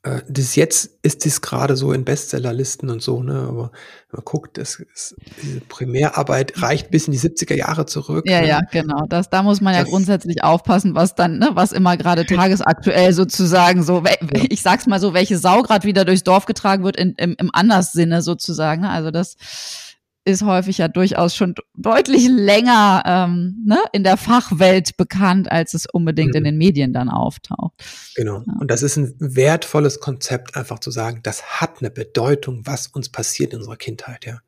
äh, 0.05 0.21
das 0.29 0.55
jetzt 0.55 0.91
ist 1.03 1.25
dies 1.25 1.41
gerade 1.41 1.77
so 1.77 1.93
in 1.93 2.05
Bestsellerlisten 2.05 2.91
und 2.91 3.03
so, 3.03 3.23
ne? 3.23 3.47
Aber 3.49 3.73
man 4.13 4.23
guckt, 4.25 4.59
das 4.59 4.79
ist, 4.95 5.17
diese 5.43 5.61
Primärarbeit 5.61 6.61
reicht 6.61 6.91
bis 6.91 7.07
in 7.07 7.13
die 7.13 7.19
70er 7.19 7.55
Jahre 7.57 7.87
zurück. 7.87 8.29
Ja, 8.29 8.43
ne? 8.43 8.49
ja, 8.49 8.61
genau. 8.71 9.07
Das, 9.09 9.31
da 9.31 9.43
muss 9.43 9.63
man 9.63 9.73
das, 9.73 9.85
ja 9.85 9.89
grundsätzlich 9.89 10.45
aufpassen, 10.45 10.95
was 10.95 11.15
dann, 11.15 11.39
ne, 11.39 11.51
was 11.55 11.73
immer 11.73 11.97
gerade 11.97 12.27
tagesaktuell 12.27 13.15
sozusagen 13.15 13.83
so, 13.83 14.05
ich 14.51 14.61
sag's 14.61 14.87
mal 14.87 15.01
so, 15.01 15.15
welche 15.15 15.39
Sau 15.39 15.63
gerade 15.63 15.87
wieder 15.87 16.05
durchs 16.05 16.23
Dorf 16.23 16.45
getragen 16.45 16.85
wird, 16.85 16.97
in, 16.97 17.15
im, 17.15 17.35
im 17.39 17.51
Anderssinne 17.55 18.21
sozusagen. 18.21 18.83
Ne? 18.83 18.91
Also 18.91 19.11
das 19.11 19.37
ist 20.25 20.43
häufig 20.43 20.79
ja 20.79 20.89
durchaus 20.89 21.37
schon 21.37 21.55
deutlich 21.75 22.29
länger 22.29 23.03
ähm, 23.07 23.63
ne, 23.67 23.79
in 23.93 24.05
der 24.05 24.17
Fachwelt 24.17 24.97
bekannt, 24.97 25.51
als 25.53 25.75
es 25.75 25.87
unbedingt 25.87 26.31
mhm. 26.31 26.39
in 26.39 26.45
den 26.45 26.57
Medien 26.57 26.93
dann 26.93 27.11
auftaucht. 27.11 27.75
Genau. 28.15 28.43
Ja. 28.47 28.55
Und 28.59 28.71
das 28.71 28.83
ist 28.83 28.97
ein 28.97 29.15
wertvolles 29.19 30.01
Konzept, 30.01 30.57
einfach 30.57 30.79
zu 30.79 30.91
sagen, 30.91 31.21
das 31.23 31.61
hat 31.61 31.81
eine 31.81 31.91
Bedeutung, 31.91 32.63
was 32.65 32.87
uns 32.87 33.11
passiert 33.11 33.53
in 33.53 33.59
unserer 33.59 33.77
Kindheit, 33.77 34.25
ja. 34.25 34.41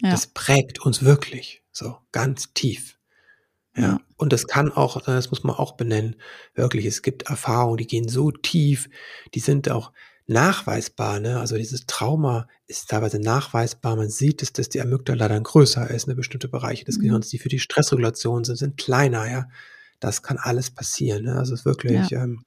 ja. 0.00 0.10
Das 0.10 0.28
prägt 0.28 0.80
uns 0.80 1.02
wirklich 1.02 1.62
so 1.72 1.96
ganz 2.12 2.52
tief. 2.54 2.96
Ja. 3.74 3.82
ja. 3.82 4.00
Und 4.16 4.32
das 4.32 4.46
kann 4.46 4.70
auch, 4.70 5.02
das 5.02 5.30
muss 5.30 5.42
man 5.42 5.56
auch 5.56 5.72
benennen, 5.72 6.16
wirklich, 6.54 6.86
es 6.86 7.02
gibt 7.02 7.24
Erfahrungen, 7.24 7.78
die 7.78 7.86
gehen 7.86 8.08
so 8.08 8.30
tief, 8.30 8.88
die 9.34 9.40
sind 9.40 9.68
auch 9.68 9.92
nachweisbar, 10.28 11.20
ne? 11.20 11.40
also 11.40 11.56
dieses 11.56 11.86
Trauma 11.86 12.46
ist 12.66 12.90
teilweise 12.90 13.18
nachweisbar. 13.18 13.96
Man 13.96 14.10
sieht 14.10 14.42
es, 14.42 14.52
dass 14.52 14.68
die 14.68 14.80
Amygdala 14.80 15.26
dann 15.26 15.42
größer 15.42 15.90
ist, 15.90 16.06
eine 16.06 16.14
bestimmte 16.14 16.48
Bereiche 16.48 16.84
des 16.84 16.98
mhm. 16.98 17.02
Gehirns, 17.02 17.28
die 17.30 17.38
für 17.38 17.48
die 17.48 17.58
Stressregulation 17.58 18.44
sind, 18.44 18.56
sind 18.56 18.76
kleiner, 18.76 19.28
ja. 19.28 19.48
Das 20.00 20.22
kann 20.22 20.36
alles 20.36 20.70
passieren. 20.70 21.24
Ne? 21.24 21.34
Also 21.34 21.54
es 21.54 21.60
ist 21.60 21.66
wirklich 21.66 22.10
ja. 22.10 22.22
ähm, 22.22 22.44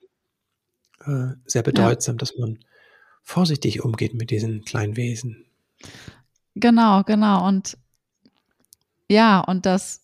äh, 1.06 1.36
sehr 1.46 1.64
bedeutsam, 1.64 2.16
ja. 2.16 2.20
dass 2.20 2.38
man 2.38 2.60
vorsichtig 3.24 3.84
umgeht 3.84 4.14
mit 4.14 4.30
diesen 4.30 4.64
kleinen 4.64 4.96
Wesen. 4.96 5.46
Genau, 6.56 7.04
genau. 7.04 7.46
Und 7.48 7.78
ja, 9.10 9.40
und 9.42 9.66
das 9.66 10.02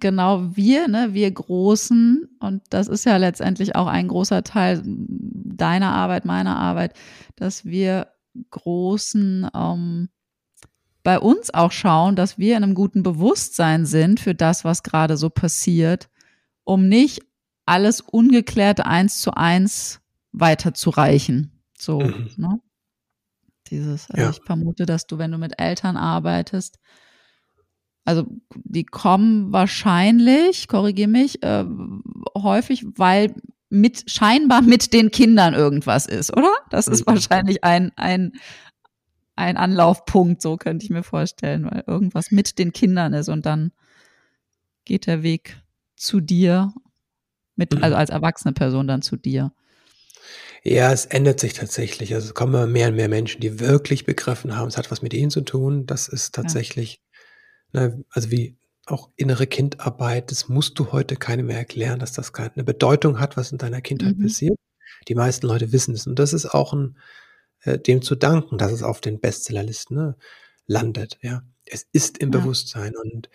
genau 0.00 0.56
wir, 0.56 0.88
ne, 0.88 1.08
wir 1.12 1.30
Großen, 1.30 2.28
und 2.40 2.62
das 2.70 2.88
ist 2.88 3.04
ja 3.04 3.16
letztendlich 3.16 3.76
auch 3.76 3.86
ein 3.86 4.08
großer 4.08 4.42
Teil 4.42 4.82
deiner 4.84 5.92
Arbeit, 5.92 6.24
meiner 6.24 6.56
Arbeit, 6.56 6.94
dass 7.36 7.64
wir 7.64 8.08
Großen 8.50 9.48
ähm, 9.54 10.08
bei 11.02 11.18
uns 11.18 11.54
auch 11.54 11.72
schauen, 11.72 12.16
dass 12.16 12.38
wir 12.38 12.56
in 12.56 12.64
einem 12.64 12.74
guten 12.74 13.02
Bewusstsein 13.02 13.86
sind 13.86 14.20
für 14.20 14.34
das, 14.34 14.64
was 14.64 14.82
gerade 14.82 15.16
so 15.16 15.30
passiert, 15.30 16.08
um 16.64 16.88
nicht 16.88 17.22
alles 17.64 18.00
ungeklärt 18.00 18.80
eins 18.80 19.20
zu 19.20 19.32
eins 19.32 20.00
weiterzureichen. 20.32 21.62
So, 21.78 22.00
mhm. 22.00 22.30
ne? 22.36 22.60
Dieses, 23.68 24.10
also 24.10 24.22
ja. 24.22 24.30
ich 24.30 24.40
vermute, 24.44 24.86
dass 24.86 25.06
du, 25.06 25.18
wenn 25.18 25.32
du 25.32 25.38
mit 25.38 25.58
Eltern 25.58 25.96
arbeitest, 25.96 26.78
also 28.06 28.24
die 28.54 28.84
kommen 28.84 29.52
wahrscheinlich, 29.52 30.68
korrigiere 30.68 31.08
mich, 31.08 31.42
äh, 31.42 31.64
häufig, 32.36 32.86
weil 32.96 33.34
mit 33.68 34.10
scheinbar 34.10 34.62
mit 34.62 34.92
den 34.92 35.10
Kindern 35.10 35.54
irgendwas 35.54 36.06
ist, 36.06 36.34
oder? 36.34 36.52
Das 36.70 36.86
ist 36.86 37.06
wahrscheinlich 37.06 37.64
ein, 37.64 37.92
ein, 37.96 38.32
ein 39.34 39.56
Anlaufpunkt, 39.56 40.40
so 40.40 40.56
könnte 40.56 40.84
ich 40.84 40.90
mir 40.90 41.02
vorstellen, 41.02 41.68
weil 41.70 41.84
irgendwas 41.86 42.30
mit 42.30 42.58
den 42.58 42.72
Kindern 42.72 43.12
ist 43.12 43.28
und 43.28 43.44
dann 43.44 43.72
geht 44.84 45.06
der 45.06 45.22
Weg 45.22 45.60
zu 45.96 46.20
dir, 46.20 46.72
mit, 47.56 47.74
mhm. 47.74 47.82
also 47.82 47.96
als 47.96 48.10
erwachsene 48.10 48.52
Person 48.54 48.86
dann 48.86 49.02
zu 49.02 49.16
dir. 49.16 49.52
Ja, 50.62 50.92
es 50.92 51.06
ändert 51.06 51.40
sich 51.40 51.54
tatsächlich. 51.54 52.14
Also 52.14 52.28
es 52.28 52.34
kommen 52.34 52.54
immer 52.54 52.66
mehr 52.66 52.88
und 52.88 52.96
mehr 52.96 53.08
Menschen, 53.08 53.40
die 53.40 53.60
wirklich 53.60 54.04
begriffen 54.04 54.56
haben, 54.56 54.68
es 54.68 54.76
hat 54.76 54.90
was 54.90 55.02
mit 55.02 55.14
ihnen 55.14 55.30
zu 55.30 55.42
tun. 55.42 55.86
Das 55.86 56.08
ist 56.08 56.34
tatsächlich, 56.34 57.00
also 57.76 58.30
wie 58.30 58.56
auch 58.86 59.10
innere 59.16 59.46
Kindarbeit, 59.46 60.30
das 60.30 60.48
musst 60.48 60.78
du 60.78 60.92
heute 60.92 61.16
keinem 61.16 61.46
mehr 61.46 61.58
erklären, 61.58 61.98
dass 61.98 62.12
das 62.12 62.32
keine 62.32 62.64
Bedeutung 62.64 63.18
hat, 63.18 63.36
was 63.36 63.52
in 63.52 63.58
deiner 63.58 63.80
Kindheit 63.80 64.16
mhm. 64.16 64.22
passiert. 64.22 64.58
Die 65.08 65.14
meisten 65.14 65.46
Leute 65.46 65.72
wissen 65.72 65.94
es. 65.94 66.06
Und 66.06 66.18
das 66.18 66.32
ist 66.32 66.46
auch 66.46 66.72
ein, 66.72 66.96
äh, 67.62 67.78
dem 67.78 68.02
zu 68.02 68.14
danken, 68.14 68.58
dass 68.58 68.72
es 68.72 68.82
auf 68.82 69.00
den 69.00 69.20
Bestsellerlisten 69.20 69.96
ne, 69.96 70.16
landet. 70.66 71.18
Ja, 71.20 71.42
es 71.64 71.86
ist 71.92 72.18
im 72.18 72.32
ja. 72.32 72.38
Bewusstsein 72.38 72.94
und 72.96 73.28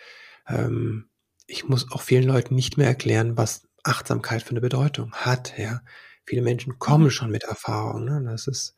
ähm, 0.48 1.10
ich 1.48 1.68
muss 1.68 1.92
auch 1.92 2.02
vielen 2.02 2.24
Leuten 2.24 2.56
nicht 2.56 2.78
mehr 2.78 2.88
erklären, 2.88 3.36
was 3.36 3.68
Achtsamkeit 3.84 4.42
für 4.42 4.52
eine 4.52 4.62
Bedeutung 4.62 5.12
hat. 5.14 5.58
Ja, 5.58 5.82
viele 6.26 6.42
Menschen 6.42 6.80
kommen 6.80 7.06
mhm. 7.06 7.12
schon 7.12 7.32
mit 7.32 7.44
Erfahrung. 7.44 8.06
Ne? 8.06 8.24
Das 8.26 8.48
ist 8.48 8.76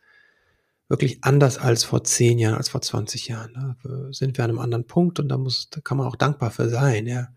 wirklich 0.87 1.23
anders 1.23 1.57
als 1.57 1.83
vor 1.83 2.03
zehn 2.03 2.39
Jahren, 2.39 2.55
als 2.55 2.69
vor 2.69 2.81
20 2.81 3.27
Jahren. 3.27 3.51
Ne? 3.53 4.09
Sind 4.11 4.37
wir 4.37 4.43
an 4.43 4.51
einem 4.51 4.59
anderen 4.59 4.85
Punkt 4.85 5.19
und 5.19 5.29
da 5.29 5.37
muss, 5.37 5.69
da 5.69 5.81
kann 5.81 5.97
man 5.97 6.07
auch 6.07 6.15
dankbar 6.15 6.51
für 6.51 6.69
sein. 6.69 7.07
Ja, 7.07 7.29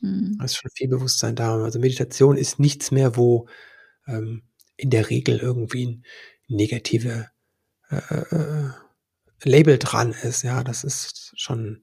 mhm. 0.00 0.36
da 0.38 0.44
ist 0.44 0.56
schon 0.56 0.70
viel 0.74 0.88
Bewusstsein 0.88 1.36
da. 1.36 1.56
Also 1.62 1.78
Meditation 1.78 2.36
ist 2.36 2.58
nichts 2.58 2.90
mehr, 2.90 3.16
wo 3.16 3.48
ähm, 4.06 4.42
in 4.76 4.90
der 4.90 5.10
Regel 5.10 5.38
irgendwie 5.38 5.86
ein 5.86 6.04
negative 6.48 7.28
äh, 7.90 7.96
äh, 7.96 8.70
Label 9.44 9.78
dran 9.78 10.12
ist. 10.12 10.42
Ja, 10.42 10.62
das 10.62 10.84
ist 10.84 11.32
schon, 11.36 11.82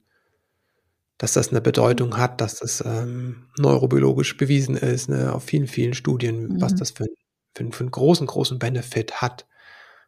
dass 1.18 1.34
das 1.34 1.50
eine 1.50 1.60
Bedeutung 1.60 2.16
hat, 2.16 2.40
dass 2.40 2.56
das 2.56 2.82
ähm, 2.84 3.48
neurobiologisch 3.58 4.36
bewiesen 4.36 4.76
ist, 4.76 5.08
ne, 5.08 5.32
auf 5.32 5.44
vielen, 5.44 5.66
vielen 5.66 5.94
Studien, 5.94 6.54
mhm. 6.54 6.60
was 6.60 6.74
das 6.74 6.90
für, 6.90 7.06
für, 7.54 7.70
für 7.70 7.80
einen 7.80 7.90
großen, 7.90 8.26
großen 8.26 8.58
Benefit 8.58 9.20
hat. 9.20 9.46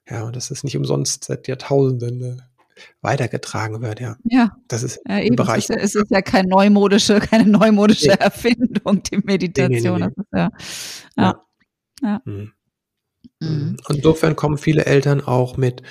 Ja, 0.09 0.25
und 0.25 0.37
dass 0.37 0.51
es 0.51 0.65
nicht 0.65 0.77
umsonst 0.77 1.25
seit 1.25 1.49
Jahrtausenden 1.49 2.19
ne, 2.19 2.49
weitergetragen 3.01 3.83
wird, 3.83 4.01
ja. 4.01 4.17
Ja. 4.25 4.57
Das 4.69 4.83
ist 4.83 5.01
ja, 5.07 5.21
eben, 5.21 5.37
Bereich. 5.37 5.69
Es 5.69 5.77
ist, 5.77 5.83
es 5.83 5.95
ist 5.95 6.11
ja 6.11 6.23
kein 6.23 6.47
neumodische, 6.47 7.21
keine 7.21 7.49
neumodische 7.49 8.09
nee. 8.09 8.17
Erfindung, 8.19 9.03
die 9.03 9.19
Meditation. 9.19 10.01
Nee, 10.01 10.07
nee, 10.07 10.39
ja, 10.39 10.51
ja. 11.17 11.23
ja. 11.23 11.45
ja. 12.03 12.23
Mhm. 12.25 12.53
Mhm. 13.41 13.49
mhm. 13.49 13.77
Insofern 13.89 14.37
kommen 14.37 14.59
viele 14.59 14.87
Eltern 14.87 15.21
auch 15.21 15.57
mit, 15.57 15.83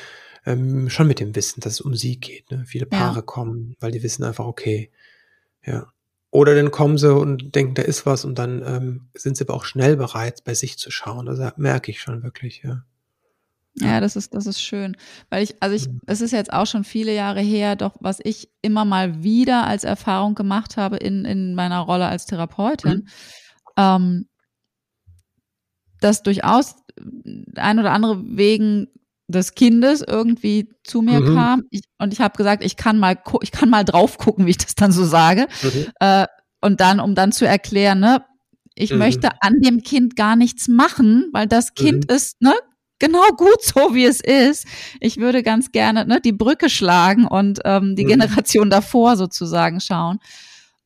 ähm, 0.46 0.90
schon 0.90 1.08
mit 1.08 1.20
dem 1.20 1.36
Wissen, 1.36 1.62
dass 1.62 1.74
es 1.74 1.82
um 1.82 1.96
sie 1.96 2.20
geht. 2.20 2.52
Ne? 2.52 2.64
Viele 2.66 2.86
Paare 2.86 3.18
ja. 3.18 3.22
kommen, 3.22 3.76
weil 3.80 3.92
die 3.92 4.04
wissen 4.04 4.24
einfach, 4.24 4.46
okay, 4.46 4.92
ja. 5.66 5.88
Oder 6.34 6.56
dann 6.56 6.72
kommen 6.72 6.98
sie 6.98 7.14
und 7.14 7.56
denken, 7.56 7.74
da 7.74 7.82
ist 7.82 8.06
was 8.06 8.24
und 8.24 8.40
dann 8.40 8.64
ähm, 8.66 9.10
sind 9.14 9.36
sie 9.36 9.44
aber 9.44 9.54
auch 9.54 9.66
schnell 9.66 9.98
bereit, 9.98 10.46
bei 10.46 10.54
sich 10.54 10.78
zu 10.78 10.90
schauen. 10.90 11.28
Also 11.28 11.50
merke 11.58 11.92
ich 11.92 12.00
schon 12.00 12.24
wirklich, 12.24 12.62
ja. 12.64 12.86
Ja, 13.76 14.02
das 14.02 14.16
ist, 14.16 14.34
das 14.34 14.48
ist 14.48 14.62
schön. 14.62 14.98
Weil 15.30 15.44
ich, 15.44 15.56
also 15.62 15.76
ich, 15.76 15.88
es 16.06 16.22
ist 16.22 16.32
jetzt 16.32 16.52
auch 16.52 16.66
schon 16.68 16.84
viele 16.84 17.14
Jahre 17.14 17.40
her, 17.40 17.76
doch 17.76 17.96
was 18.00 18.20
ich 18.22 18.50
immer 18.62 18.84
mal 18.84 19.24
wieder 19.24 19.66
als 19.66 19.84
Erfahrung 19.84 20.36
gemacht 20.36 20.78
habe 20.78 20.98
in, 20.98 21.24
in 21.24 21.56
meiner 21.56 21.80
Rolle 21.80 22.08
als 22.08 22.26
Therapeutin, 22.26 22.92
mhm. 22.92 23.08
ähm, 23.78 24.26
dass 26.02 26.24
durchaus 26.24 26.76
ein 27.56 27.80
oder 27.80 27.92
andere 27.92 28.22
wegen 28.26 28.88
des 29.28 29.56
Kindes 29.56 30.04
irgendwie 30.06 30.70
zu 30.84 31.02
mir 31.02 31.22
mhm. 31.22 31.36
kam 31.36 31.64
ich, 31.70 31.84
und 31.98 32.12
ich 32.12 32.20
habe 32.20 32.36
gesagt, 32.36 32.66
ich 32.66 32.76
kann 32.76 33.00
mal 33.00 33.18
ich 33.42 33.52
kann 33.52 33.70
mal 33.70 33.86
drauf 33.86 34.18
gucken, 34.18 34.46
wie 34.46 34.52
ich 34.52 34.58
das 34.58 34.76
dann 34.76 34.92
so 34.92 35.06
sage 35.06 35.48
mhm. 35.64 35.86
äh, 36.02 36.28
und 36.60 36.82
dann 36.82 37.00
um 37.00 37.16
dann 37.16 37.32
zu 37.32 37.48
erklären, 37.48 38.02
ne, 38.02 38.26
ich 38.76 38.92
mhm. 38.92 38.98
möchte 38.98 39.30
an 39.40 39.62
dem 39.62 39.82
Kind 39.84 40.18
gar 40.18 40.36
nichts 40.36 40.68
machen, 40.68 41.30
weil 41.32 41.48
das 41.48 41.74
Kind 41.74 42.10
mhm. 42.10 42.16
ist 42.16 42.42
ne 42.42 42.54
genau 43.02 43.28
gut 43.36 43.62
so 43.62 43.94
wie 43.94 44.06
es 44.06 44.22
ist. 44.22 44.66
Ich 45.02 45.18
würde 45.18 45.44
ganz 45.44 45.72
gerne 45.72 46.06
ne, 46.06 46.22
die 46.22 46.32
Brücke 46.32 46.70
schlagen 46.70 47.28
und 47.28 47.60
ähm, 47.66 47.96
die 47.96 48.06
mhm. 48.06 48.10
Generation 48.10 48.70
davor 48.70 49.18
sozusagen 49.18 49.82
schauen. 49.82 50.20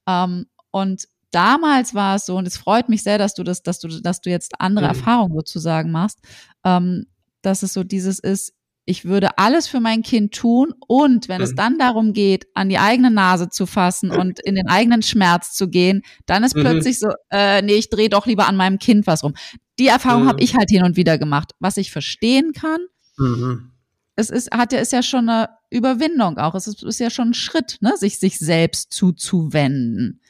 Ähm, 0.08 0.45
und 0.71 1.06
damals 1.32 1.93
war 1.93 2.15
es 2.15 2.25
so, 2.25 2.38
und 2.38 2.47
es 2.47 2.58
freut 2.58 2.89
mich 2.89 3.04
sehr, 3.04 3.17
dass 3.17 3.36
du 3.36 3.43
das, 3.43 3.62
dass 3.62 3.80
du, 3.80 3.89
dass 4.01 4.21
du 4.21 4.30
jetzt 4.30 4.54
andere 4.60 4.86
mhm. 4.86 4.91
Erfahrungen 4.91 5.36
sozusagen 5.36 5.91
machst, 5.91 6.19
ähm, 6.63 7.06
dass 7.41 7.62
es 7.62 7.73
so 7.73 7.84
dieses 7.84 8.19
ist, 8.19 8.54
ich 8.88 9.04
würde 9.04 9.38
alles 9.39 9.67
für 9.67 9.80
mein 9.80 10.04
Kind 10.04 10.34
tun 10.34 10.73
und 10.88 11.28
wenn 11.28 11.39
mhm. 11.39 11.43
es 11.43 11.56
dann 11.56 11.80
darum 11.80 12.13
geht, 12.13 12.45
an 12.54 12.69
die 12.69 12.78
eigene 12.78 13.12
Nase 13.12 13.49
zu 13.49 13.65
fassen 13.65 14.12
und 14.19 14.39
in 14.39 14.56
den 14.56 14.67
eigenen 14.67 15.01
Schmerz 15.01 15.54
zu 15.54 15.67
gehen, 15.67 16.04
dann 16.25 16.43
ist 16.43 16.56
mhm. 16.56 16.62
plötzlich 16.62 16.99
so, 16.99 17.10
äh, 17.32 17.62
nee, 17.62 17.75
ich 17.75 17.89
drehe 17.89 18.10
doch 18.10 18.25
lieber 18.25 18.47
an 18.47 18.56
meinem 18.56 18.80
Kind 18.80 19.08
was 19.08 19.23
rum. 19.23 19.34
Die 19.79 19.88
Erfahrung 19.88 20.23
mhm. 20.23 20.27
habe 20.29 20.41
ich 20.41 20.55
halt 20.55 20.69
hin 20.69 20.83
und 20.83 20.95
wieder 20.95 21.17
gemacht, 21.17 21.51
was 21.59 21.77
ich 21.77 21.91
verstehen 21.91 22.53
kann. 22.53 22.79
Mhm. 23.17 23.71
Es 24.15 24.29
ist, 24.29 24.51
hat 24.51 24.71
ja, 24.71 24.79
ist 24.79 24.93
ja 24.93 25.03
schon 25.03 25.27
eine 25.27 25.49
Überwindung 25.69 26.38
auch. 26.38 26.55
Es 26.55 26.67
ist, 26.67 26.83
ist 26.83 26.99
ja 26.99 27.09
schon 27.09 27.29
ein 27.29 27.33
Schritt, 27.33 27.77
ne, 27.81 27.93
sich, 27.97 28.19
sich 28.19 28.39
selbst 28.39 28.93
zuzuwenden 28.93 30.21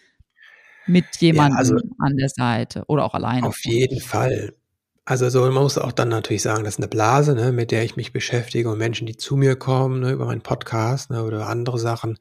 mit 0.88 1.06
jemandem 1.20 1.54
ja, 1.54 1.60
also, 1.60 1.76
an 2.00 2.18
der 2.18 2.30
Seite 2.30 2.84
oder 2.88 3.06
auch 3.06 3.14
alleine. 3.14 3.48
Auf 3.48 3.64
jeden 3.64 4.00
Fall. 4.00 4.56
Also 5.04 5.30
so, 5.30 5.42
man 5.42 5.54
muss 5.54 5.78
auch 5.78 5.92
dann 5.92 6.10
natürlich 6.10 6.42
sagen, 6.42 6.64
das 6.64 6.76
ist 6.76 6.80
eine 6.80 6.88
Blase, 6.88 7.36
ne, 7.36 7.52
mit 7.52 7.70
der 7.72 7.84
ich 7.84 7.96
mich 7.96 8.12
beschäftige 8.12 8.70
und 8.72 8.80
Menschen, 8.80 9.06
die 9.06 9.18
zu 9.18 9.36
mir 9.36 9.56
kommen, 9.56 10.00
ne, 10.00 10.12
über 10.12 10.26
meinen 10.26 10.42
Podcast 10.42 11.12
ne, 11.12 11.24
oder 11.24 11.48
andere 11.48 11.78
Sachen, 11.78 12.18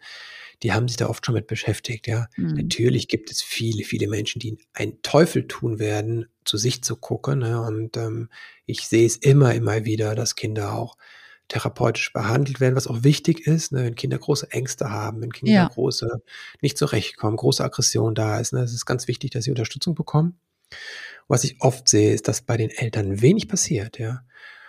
die 0.62 0.72
haben 0.72 0.87
sich 0.87 0.98
da 0.98 1.08
oft 1.08 1.24
schon 1.24 1.34
mit 1.34 1.46
beschäftigt, 1.46 2.06
ja. 2.06 2.26
Mhm. 2.37 2.54
Natürlich 2.54 3.08
gibt 3.08 3.30
es 3.30 3.42
viele, 3.42 3.84
viele 3.84 4.06
Menschen, 4.06 4.38
die 4.38 4.58
einen 4.74 5.00
Teufel 5.02 5.48
tun 5.48 5.78
werden, 5.78 6.26
zu 6.44 6.57
sich 6.57 6.83
zu 6.83 6.96
gucken. 6.96 7.40
Ne, 7.40 7.61
und 7.61 7.96
ähm, 7.96 8.28
ich 8.66 8.87
sehe 8.88 9.07
es 9.07 9.16
immer, 9.16 9.54
immer 9.54 9.85
wieder, 9.85 10.14
dass 10.14 10.37
Kinder 10.37 10.74
auch 10.74 10.96
therapeutisch 11.48 12.12
behandelt 12.12 12.61
werden, 12.61 12.74
was 12.74 12.87
auch 12.87 13.02
wichtig 13.02 13.46
ist, 13.46 13.72
ne, 13.72 13.85
wenn 13.85 13.94
Kinder 13.94 14.18
große 14.18 14.50
Ängste 14.50 14.90
haben, 14.90 15.20
wenn 15.20 15.33
Kinder 15.33 15.52
ja. 15.52 15.68
große 15.68 16.22
nicht 16.62 16.78
zurechtkommen, 16.78 17.37
große 17.37 17.62
Aggression 17.62 18.14
da 18.14 18.40
ist. 18.40 18.52
Ne, 18.52 18.61
es 18.61 18.72
ist 18.72 18.87
ganz 18.87 19.09
wichtig, 19.09 19.30
dass 19.33 19.44
sie 19.44 19.50
Unterstützung 19.50 19.94
bekommen. 19.94 20.38
Was 21.28 21.44
ich 21.44 21.61
oft 21.61 21.88
sehe, 21.88 22.12
ist, 22.12 22.28
dass 22.28 22.42
bei 22.42 22.57
den 22.57 22.70
Eltern 22.70 23.20
wenig 23.20 23.48
passiert, 23.48 23.98
ja. 23.98 24.24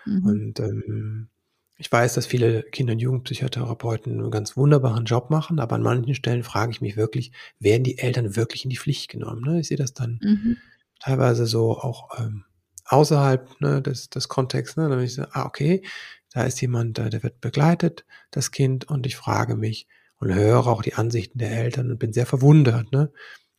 Mhm. 0.06 0.26
Und 0.26 0.60
ähm, 0.60 1.30
ich 1.78 1.92
weiß, 1.92 2.14
dass 2.14 2.26
viele 2.26 2.64
Kinder- 2.64 2.94
und 2.94 3.00
Jugendpsychotherapeuten 3.00 4.20
einen 4.20 4.32
ganz 4.32 4.56
wunderbaren 4.56 5.06
Job 5.06 5.30
machen, 5.30 5.60
aber 5.60 5.76
an 5.76 5.82
manchen 5.82 6.16
Stellen 6.16 6.44
frage 6.44 6.72
ich 6.72 6.82
mich 6.82 6.96
wirklich, 6.96 7.32
werden 7.60 7.84
die 7.84 7.98
Eltern 7.98 8.36
wirklich 8.36 8.64
in 8.64 8.70
die 8.70 8.78
Pflicht 8.78 9.10
genommen? 9.10 9.42
Ne? 9.42 9.60
Ich 9.60 9.68
sehe 9.68 9.78
das 9.78 9.94
dann 9.94 10.20
mhm. 10.22 10.58
Teilweise 11.06 11.46
so 11.46 11.78
auch 11.78 12.20
ähm, 12.20 12.46
außerhalb 12.86 13.62
ne, 13.62 13.82
des, 13.82 14.10
des 14.10 14.28
Kontexts. 14.28 14.76
Ne? 14.76 14.89
Dann 14.89 15.02
ich 15.02 15.13
so, 15.13 15.24
ah, 15.32 15.46
okay, 15.46 15.84
da 16.34 16.44
ist 16.44 16.60
jemand, 16.62 16.98
der 16.98 17.24
wird 17.24 17.41
begleitet, 17.41 18.06
das 18.32 18.52
Kind, 18.52 18.89
und 18.89 19.06
ich 19.06 19.15
frage 19.15 19.56
mich 19.56 19.88
und 20.18 20.34
höre 20.34 20.68
auch 20.68 20.82
die 20.82 20.96
Ansichten 20.96 21.38
der 21.38 21.52
Eltern 21.52 21.91
und 21.91 22.00
bin 22.00 22.12
sehr 22.12 22.26
verwundert, 22.26 22.91
ne? 22.91 23.12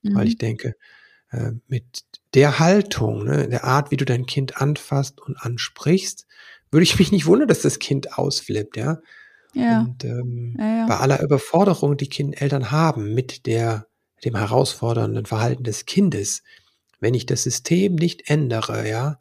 Mhm. 0.02 0.14
weil 0.14 0.26
ich 0.26 0.38
denke, 0.38 0.74
äh, 1.30 1.52
mit 1.68 2.04
der 2.35 2.59
Haltung, 2.59 3.24
ne, 3.24 3.48
der 3.48 3.64
Art, 3.64 3.90
wie 3.90 3.96
du 3.96 4.04
dein 4.04 4.26
Kind 4.26 4.61
anfasst 4.61 5.20
und 5.20 5.37
ansprichst, 5.37 6.26
würde 6.70 6.85
ich 6.85 6.98
mich 6.98 7.12
nicht 7.12 7.26
wundern, 7.26 7.48
dass 7.48 7.62
das 7.62 7.78
Kind 7.78 8.18
ausflippt, 8.18 8.76
ja. 8.76 8.98
Ja. 9.54 9.80
Und 9.82 10.04
ähm, 10.04 10.56
ja, 10.59 10.78
ja. 10.78 10.87
bei 10.87 10.96
aller 10.96 11.22
Überforderung, 11.22 11.96
die 11.96 12.09
kind 12.09 12.42
Eltern 12.42 12.70
haben 12.72 13.14
mit 13.14 13.47
der, 13.47 13.86
dem 14.22 14.36
herausfordernden 14.36 15.24
Verhalten 15.24 15.64
des 15.64 15.86
Kindes, 15.86 16.42
wenn 17.01 17.14
ich 17.14 17.26
das 17.26 17.42
System 17.42 17.94
nicht 17.94 18.30
ändere, 18.30 18.88
ja, 18.88 19.20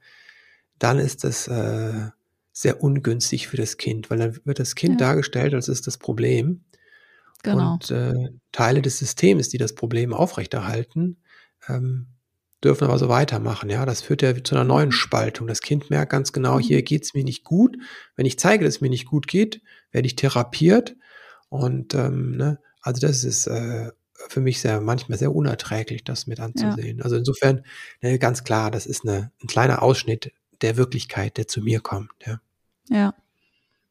dann 0.80 0.99
ist 0.99 1.23
das 1.23 1.47
äh, 1.47 2.09
sehr 2.51 2.82
ungünstig 2.82 3.47
für 3.47 3.57
das 3.57 3.78
Kind, 3.78 4.09
weil 4.09 4.19
dann 4.19 4.39
wird 4.45 4.59
das 4.59 4.76
Kind 4.76 5.01
ja. 5.01 5.07
dargestellt, 5.07 5.53
als 5.53 5.67
ist 5.67 5.88
das 5.88 5.97
Problem. 5.97 6.63
Genau. 7.43 7.73
Und 7.73 7.91
äh, 7.91 8.30
Teile 8.51 8.82
des 8.82 8.97
Systems, 8.97 9.49
die 9.49 9.57
das 9.57 9.76
Problem 9.76 10.13
aufrechterhalten, 10.13 11.17
ähm, 11.67 12.07
dürfen 12.63 12.86
aber 12.86 12.97
so 12.97 13.09
weitermachen. 13.09 13.69
Ja, 13.69 13.86
das 13.86 14.01
führt 14.01 14.21
ja 14.21 14.43
zu 14.43 14.55
einer 14.55 14.63
neuen 14.63 14.88
mhm. 14.88 14.93
Spaltung. 14.93 15.47
Das 15.47 15.61
Kind 15.61 15.89
merkt 15.89 16.11
ganz 16.11 16.34
genau, 16.34 16.59
hier 16.59 16.80
mhm. 16.80 16.86
geht 16.86 17.03
es 17.03 17.13
mir 17.13 17.23
nicht 17.23 17.43
gut. 17.43 17.78
Wenn 18.15 18.26
ich 18.26 18.39
zeige, 18.39 18.65
dass 18.65 18.76
es 18.76 18.82
mir 18.82 18.89
nicht 18.89 19.05
gut 19.05 19.28
geht, 19.28 19.61
werde 19.91 20.07
ich 20.07 20.15
therapiert. 20.15 20.95
Und 21.49 21.93
ähm, 21.93 22.36
ne, 22.36 22.59
also 22.82 22.99
das 23.05 23.23
ist 23.23 23.47
äh, 23.47 23.91
für 24.30 24.41
mich 24.41 24.61
sehr 24.61 24.82
manchmal 24.82 25.18
sehr 25.18 25.36
unerträglich, 25.36 26.03
das 26.03 26.28
mit 26.28 26.39
anzusehen. 26.39 26.99
Ja. 26.99 27.03
Also 27.03 27.16
insofern 27.16 27.63
ne, 28.01 28.18
ganz 28.20 28.43
klar, 28.43 28.72
das 28.72 28.86
ist 28.86 29.07
eine, 29.07 29.32
ein 29.43 29.47
kleiner 29.47 29.82
Ausschnitt 29.82 30.32
der 30.61 30.78
Wirklichkeit, 30.78 31.38
der 31.38 31.47
zu 31.47 31.61
mir 31.61 31.80
kommt. 31.82 32.11
Ja. 32.26 32.39
Ja. 32.89 33.13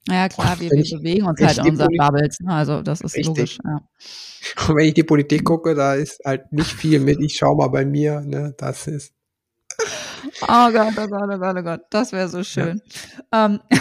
Ja, 0.07 0.29
klar, 0.29 0.61
wir, 0.61 0.71
wir 0.71 0.99
bewegen 0.99 1.27
uns 1.27 1.41
halt 1.41 1.59
in 1.59 1.71
unseren 1.71 1.97
Bubbles. 1.97 2.39
Ne? 2.41 2.53
Also 2.53 2.83
das 2.83 3.01
ist 3.01 3.17
richtig. 3.17 3.27
logisch. 3.27 3.59
Ja. 3.65 3.81
Und 4.69 4.77
wenn 4.77 4.87
ich 4.87 4.95
die 4.95 5.03
Politik 5.03 5.45
gucke, 5.45 5.75
da 5.75 5.95
ist 5.95 6.21
halt 6.25 6.53
nicht 6.53 6.71
viel 6.71 7.01
mit, 7.01 7.21
ich 7.21 7.37
schau 7.37 7.55
mal 7.55 7.69
bei 7.69 7.87
mir, 7.87 8.21
ne, 8.21 8.55
das 8.59 8.87
ist. 8.87 9.15
Oh 10.43 10.71
Gott, 10.71 10.93
oh 10.99 11.09
Gott, 11.09 11.23
oh 11.33 11.39
Gott, 11.39 11.57
oh 11.59 11.63
Gott, 11.63 11.81
das 11.89 12.13
wäre 12.13 12.29
so 12.29 12.45
schön. 12.45 12.83
Ja. 13.33 13.47
Ähm. 13.47 13.61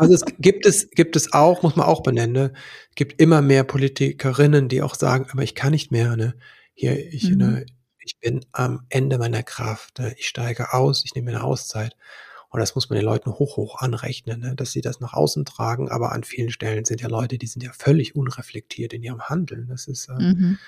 Also 0.00 0.14
es 0.14 0.24
gibt 0.38 0.64
es, 0.64 0.90
gibt 0.90 1.14
es 1.14 1.34
auch, 1.34 1.62
muss 1.62 1.76
man 1.76 1.86
auch 1.86 2.02
benennen, 2.02 2.32
ne? 2.32 2.52
es 2.88 2.94
gibt 2.94 3.20
immer 3.20 3.42
mehr 3.42 3.64
Politikerinnen, 3.64 4.70
die 4.70 4.80
auch 4.80 4.94
sagen, 4.94 5.26
aber 5.30 5.42
ich 5.42 5.54
kann 5.54 5.72
nicht 5.72 5.90
mehr, 5.92 6.16
ne? 6.16 6.34
Hier, 6.72 7.12
ich, 7.12 7.30
mhm. 7.30 7.36
ne, 7.36 7.66
ich 7.98 8.18
bin 8.18 8.46
am 8.52 8.86
Ende 8.88 9.18
meiner 9.18 9.42
Kraft, 9.42 9.98
ne? 9.98 10.14
ich 10.16 10.26
steige 10.26 10.72
aus, 10.72 11.04
ich 11.04 11.14
nehme 11.14 11.30
eine 11.30 11.44
Auszeit. 11.44 11.96
Und 12.48 12.60
das 12.60 12.74
muss 12.74 12.88
man 12.88 12.96
den 12.96 13.04
Leuten 13.04 13.30
hoch, 13.30 13.58
hoch 13.58 13.78
anrechnen, 13.78 14.40
ne? 14.40 14.56
dass 14.56 14.72
sie 14.72 14.80
das 14.80 15.00
nach 15.00 15.12
außen 15.12 15.44
tragen. 15.44 15.90
Aber 15.90 16.12
an 16.12 16.24
vielen 16.24 16.50
Stellen 16.50 16.86
sind 16.86 17.02
ja 17.02 17.08
Leute, 17.08 17.36
die 17.36 17.46
sind 17.46 17.62
ja 17.62 17.72
völlig 17.72 18.16
unreflektiert 18.16 18.94
in 18.94 19.02
ihrem 19.02 19.20
Handeln. 19.20 19.68
Das 19.68 19.86
ist 19.86 20.08
äh, 20.08 20.14
mhm. 20.14 20.58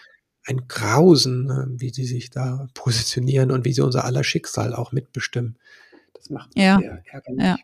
ein 0.44 0.68
Grausen, 0.68 1.48
äh, 1.48 1.80
wie 1.80 1.90
sie 1.90 2.04
sich 2.04 2.28
da 2.28 2.68
positionieren 2.74 3.50
und 3.50 3.64
wie 3.64 3.72
sie 3.72 3.80
unser 3.80 4.04
aller 4.04 4.24
Schicksal 4.24 4.74
auch 4.74 4.92
mitbestimmen. 4.92 5.56
Das 6.12 6.28
macht 6.28 6.54
mich 6.54 6.64
ja. 6.64 6.78
sehr 6.78 7.02
ärgerlich. 7.06 7.42
Ja. 7.42 7.56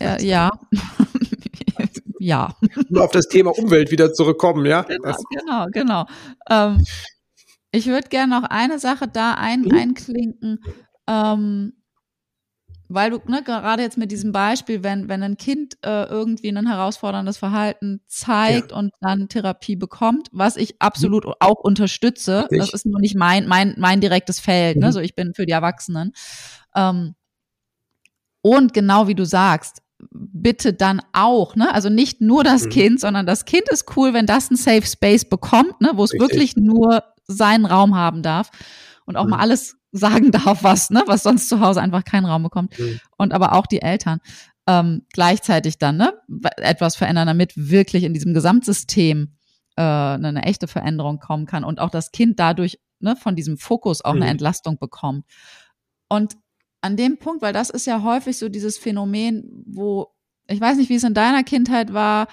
Ja. 0.00 0.18
ja. 0.20 0.50
ja. 2.18 2.56
Nur 2.88 3.04
auf 3.04 3.10
das 3.10 3.28
Thema 3.28 3.50
Umwelt 3.56 3.90
wieder 3.90 4.12
zurückkommen, 4.12 4.66
ja? 4.66 4.82
Genau, 4.82 5.16
genau, 5.30 5.66
genau. 5.72 6.06
Ähm, 6.50 6.84
ich 7.70 7.86
würde 7.86 8.08
gerne 8.08 8.40
noch 8.40 8.48
eine 8.48 8.78
Sache 8.78 9.08
da 9.08 9.34
ein, 9.34 9.62
mhm. 9.62 9.72
einklinken. 9.72 10.60
Ähm, 11.06 11.72
weil 12.90 13.10
du 13.10 13.20
ne, 13.26 13.42
gerade 13.42 13.82
jetzt 13.82 13.98
mit 13.98 14.10
diesem 14.10 14.32
Beispiel, 14.32 14.82
wenn, 14.82 15.08
wenn 15.08 15.22
ein 15.22 15.36
Kind 15.36 15.74
äh, 15.84 16.04
irgendwie 16.04 16.48
ein 16.48 16.66
herausforderndes 16.66 17.36
Verhalten 17.36 18.00
zeigt 18.06 18.70
ja. 18.70 18.78
und 18.78 18.92
dann 19.00 19.28
Therapie 19.28 19.76
bekommt, 19.76 20.28
was 20.32 20.56
ich 20.56 20.80
absolut 20.80 21.26
mhm. 21.26 21.34
auch 21.40 21.60
unterstütze, 21.62 22.42
Richtig. 22.42 22.58
das 22.58 22.72
ist 22.72 22.86
nur 22.86 23.00
nicht 23.00 23.14
mein, 23.14 23.46
mein, 23.46 23.74
mein 23.76 24.00
direktes 24.00 24.40
Feld, 24.40 24.76
ne? 24.76 24.80
mhm. 24.80 24.86
ne? 24.86 24.92
so 24.92 25.00
ich 25.00 25.14
bin 25.14 25.34
für 25.34 25.44
die 25.44 25.52
Erwachsenen. 25.52 26.12
Ähm, 26.74 27.14
und 28.48 28.72
genau 28.72 29.08
wie 29.08 29.14
du 29.14 29.26
sagst, 29.26 29.82
bitte 30.10 30.72
dann 30.72 31.02
auch, 31.12 31.54
ne? 31.56 31.74
Also 31.74 31.90
nicht 31.90 32.20
nur 32.20 32.44
das 32.44 32.64
mhm. 32.64 32.70
Kind, 32.70 33.00
sondern 33.00 33.26
das 33.26 33.44
Kind 33.44 33.68
ist 33.68 33.96
cool, 33.96 34.14
wenn 34.14 34.26
das 34.26 34.50
ein 34.50 34.56
Safe 34.56 34.86
Space 34.86 35.28
bekommt, 35.28 35.80
ne, 35.80 35.90
wo 35.94 36.04
es 36.04 36.12
wirklich 36.12 36.56
nur 36.56 37.04
seinen 37.26 37.66
Raum 37.66 37.94
haben 37.94 38.22
darf 38.22 38.50
und 39.04 39.16
auch 39.16 39.24
mhm. 39.24 39.30
mal 39.30 39.40
alles 39.40 39.76
sagen 39.92 40.30
darf, 40.32 40.62
was, 40.62 40.90
ne, 40.90 41.02
was 41.06 41.24
sonst 41.24 41.48
zu 41.48 41.60
Hause 41.60 41.82
einfach 41.82 42.04
keinen 42.04 42.24
Raum 42.24 42.42
bekommt. 42.42 42.78
Mhm. 42.78 43.00
Und 43.18 43.34
aber 43.34 43.52
auch 43.52 43.66
die 43.66 43.82
Eltern 43.82 44.20
ähm, 44.66 45.02
gleichzeitig 45.12 45.78
dann 45.78 45.96
ne, 45.98 46.14
etwas 46.56 46.96
verändern, 46.96 47.26
damit 47.26 47.52
wirklich 47.56 48.04
in 48.04 48.14
diesem 48.14 48.34
Gesamtsystem 48.34 49.34
äh, 49.76 49.82
eine 49.82 50.42
echte 50.44 50.68
Veränderung 50.68 51.18
kommen 51.18 51.46
kann 51.46 51.64
und 51.64 51.80
auch 51.80 51.90
das 51.90 52.12
Kind 52.12 52.38
dadurch 52.38 52.78
ne, 53.00 53.16
von 53.16 53.36
diesem 53.36 53.58
Fokus 53.58 54.04
auch 54.04 54.14
mhm. 54.14 54.22
eine 54.22 54.30
Entlastung 54.30 54.78
bekommt. 54.78 55.24
Und 56.08 56.36
an 56.80 56.96
dem 56.96 57.18
Punkt, 57.18 57.42
weil 57.42 57.52
das 57.52 57.70
ist 57.70 57.86
ja 57.86 58.02
häufig 58.02 58.38
so 58.38 58.48
dieses 58.48 58.78
Phänomen, 58.78 59.64
wo 59.66 60.14
ich 60.48 60.60
weiß 60.60 60.78
nicht, 60.78 60.88
wie 60.88 60.94
es 60.94 61.04
in 61.04 61.14
deiner 61.14 61.44
Kindheit 61.44 61.92
war, 61.92 62.26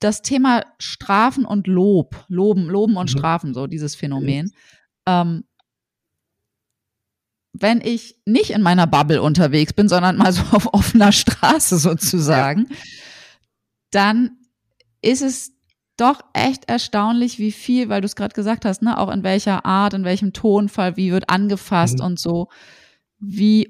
das 0.00 0.22
Thema 0.22 0.64
Strafen 0.78 1.44
und 1.44 1.66
Lob, 1.66 2.24
Loben, 2.28 2.66
Loben 2.66 2.96
und 2.96 3.12
mhm. 3.12 3.18
Strafen, 3.18 3.54
so 3.54 3.66
dieses 3.66 3.94
Phänomen. 3.94 4.52
Ähm, 5.06 5.44
wenn 7.52 7.80
ich 7.80 8.20
nicht 8.24 8.50
in 8.50 8.62
meiner 8.62 8.86
Bubble 8.86 9.20
unterwegs 9.20 9.72
bin, 9.72 9.88
sondern 9.88 10.16
mal 10.16 10.32
so 10.32 10.42
auf 10.52 10.72
offener 10.72 11.12
Straße 11.12 11.78
sozusagen, 11.78 12.66
ja. 12.70 12.76
dann 13.90 14.30
ist 15.02 15.22
es 15.22 15.52
doch 15.96 16.20
echt 16.32 16.68
erstaunlich, 16.68 17.40
wie 17.40 17.50
viel, 17.50 17.88
weil 17.88 18.00
du 18.00 18.06
es 18.06 18.14
gerade 18.14 18.34
gesagt 18.34 18.64
hast, 18.64 18.82
ne, 18.82 18.98
auch 18.98 19.10
in 19.10 19.24
welcher 19.24 19.66
Art, 19.66 19.94
in 19.94 20.04
welchem 20.04 20.32
Tonfall, 20.32 20.96
wie 20.96 21.10
wird 21.10 21.28
angefasst 21.28 21.98
mhm. 21.98 22.04
und 22.04 22.20
so, 22.20 22.48
wie 23.18 23.68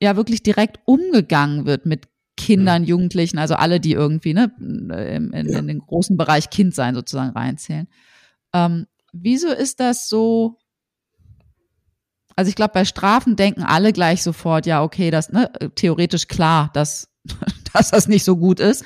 ja 0.00 0.16
wirklich 0.16 0.42
direkt 0.42 0.78
umgegangen 0.84 1.66
wird 1.66 1.86
mit 1.86 2.08
Kindern, 2.36 2.82
mhm. 2.82 2.88
Jugendlichen, 2.88 3.38
also 3.38 3.54
alle, 3.54 3.80
die 3.80 3.92
irgendwie 3.92 4.34
ne, 4.34 4.52
in, 4.60 5.32
in, 5.32 5.48
ja. 5.48 5.58
in 5.58 5.66
den 5.66 5.80
großen 5.80 6.16
Bereich 6.16 6.50
Kind 6.50 6.74
sein 6.74 6.94
sozusagen 6.94 7.36
reinzählen. 7.36 7.88
Ähm, 8.52 8.86
wieso 9.12 9.48
ist 9.48 9.80
das 9.80 10.08
so 10.08 10.58
also 12.38 12.50
ich 12.50 12.54
glaube, 12.54 12.70
bei 12.72 12.84
Strafen 12.84 13.34
denken 13.34 13.64
alle 13.64 13.92
gleich 13.92 14.22
sofort, 14.22 14.64
ja, 14.64 14.84
okay, 14.84 15.10
das, 15.10 15.30
ne, 15.30 15.50
theoretisch 15.74 16.28
klar, 16.28 16.70
dass, 16.72 17.08
dass 17.72 17.90
das 17.90 18.06
nicht 18.06 18.22
so 18.22 18.36
gut 18.36 18.60
ist. 18.60 18.84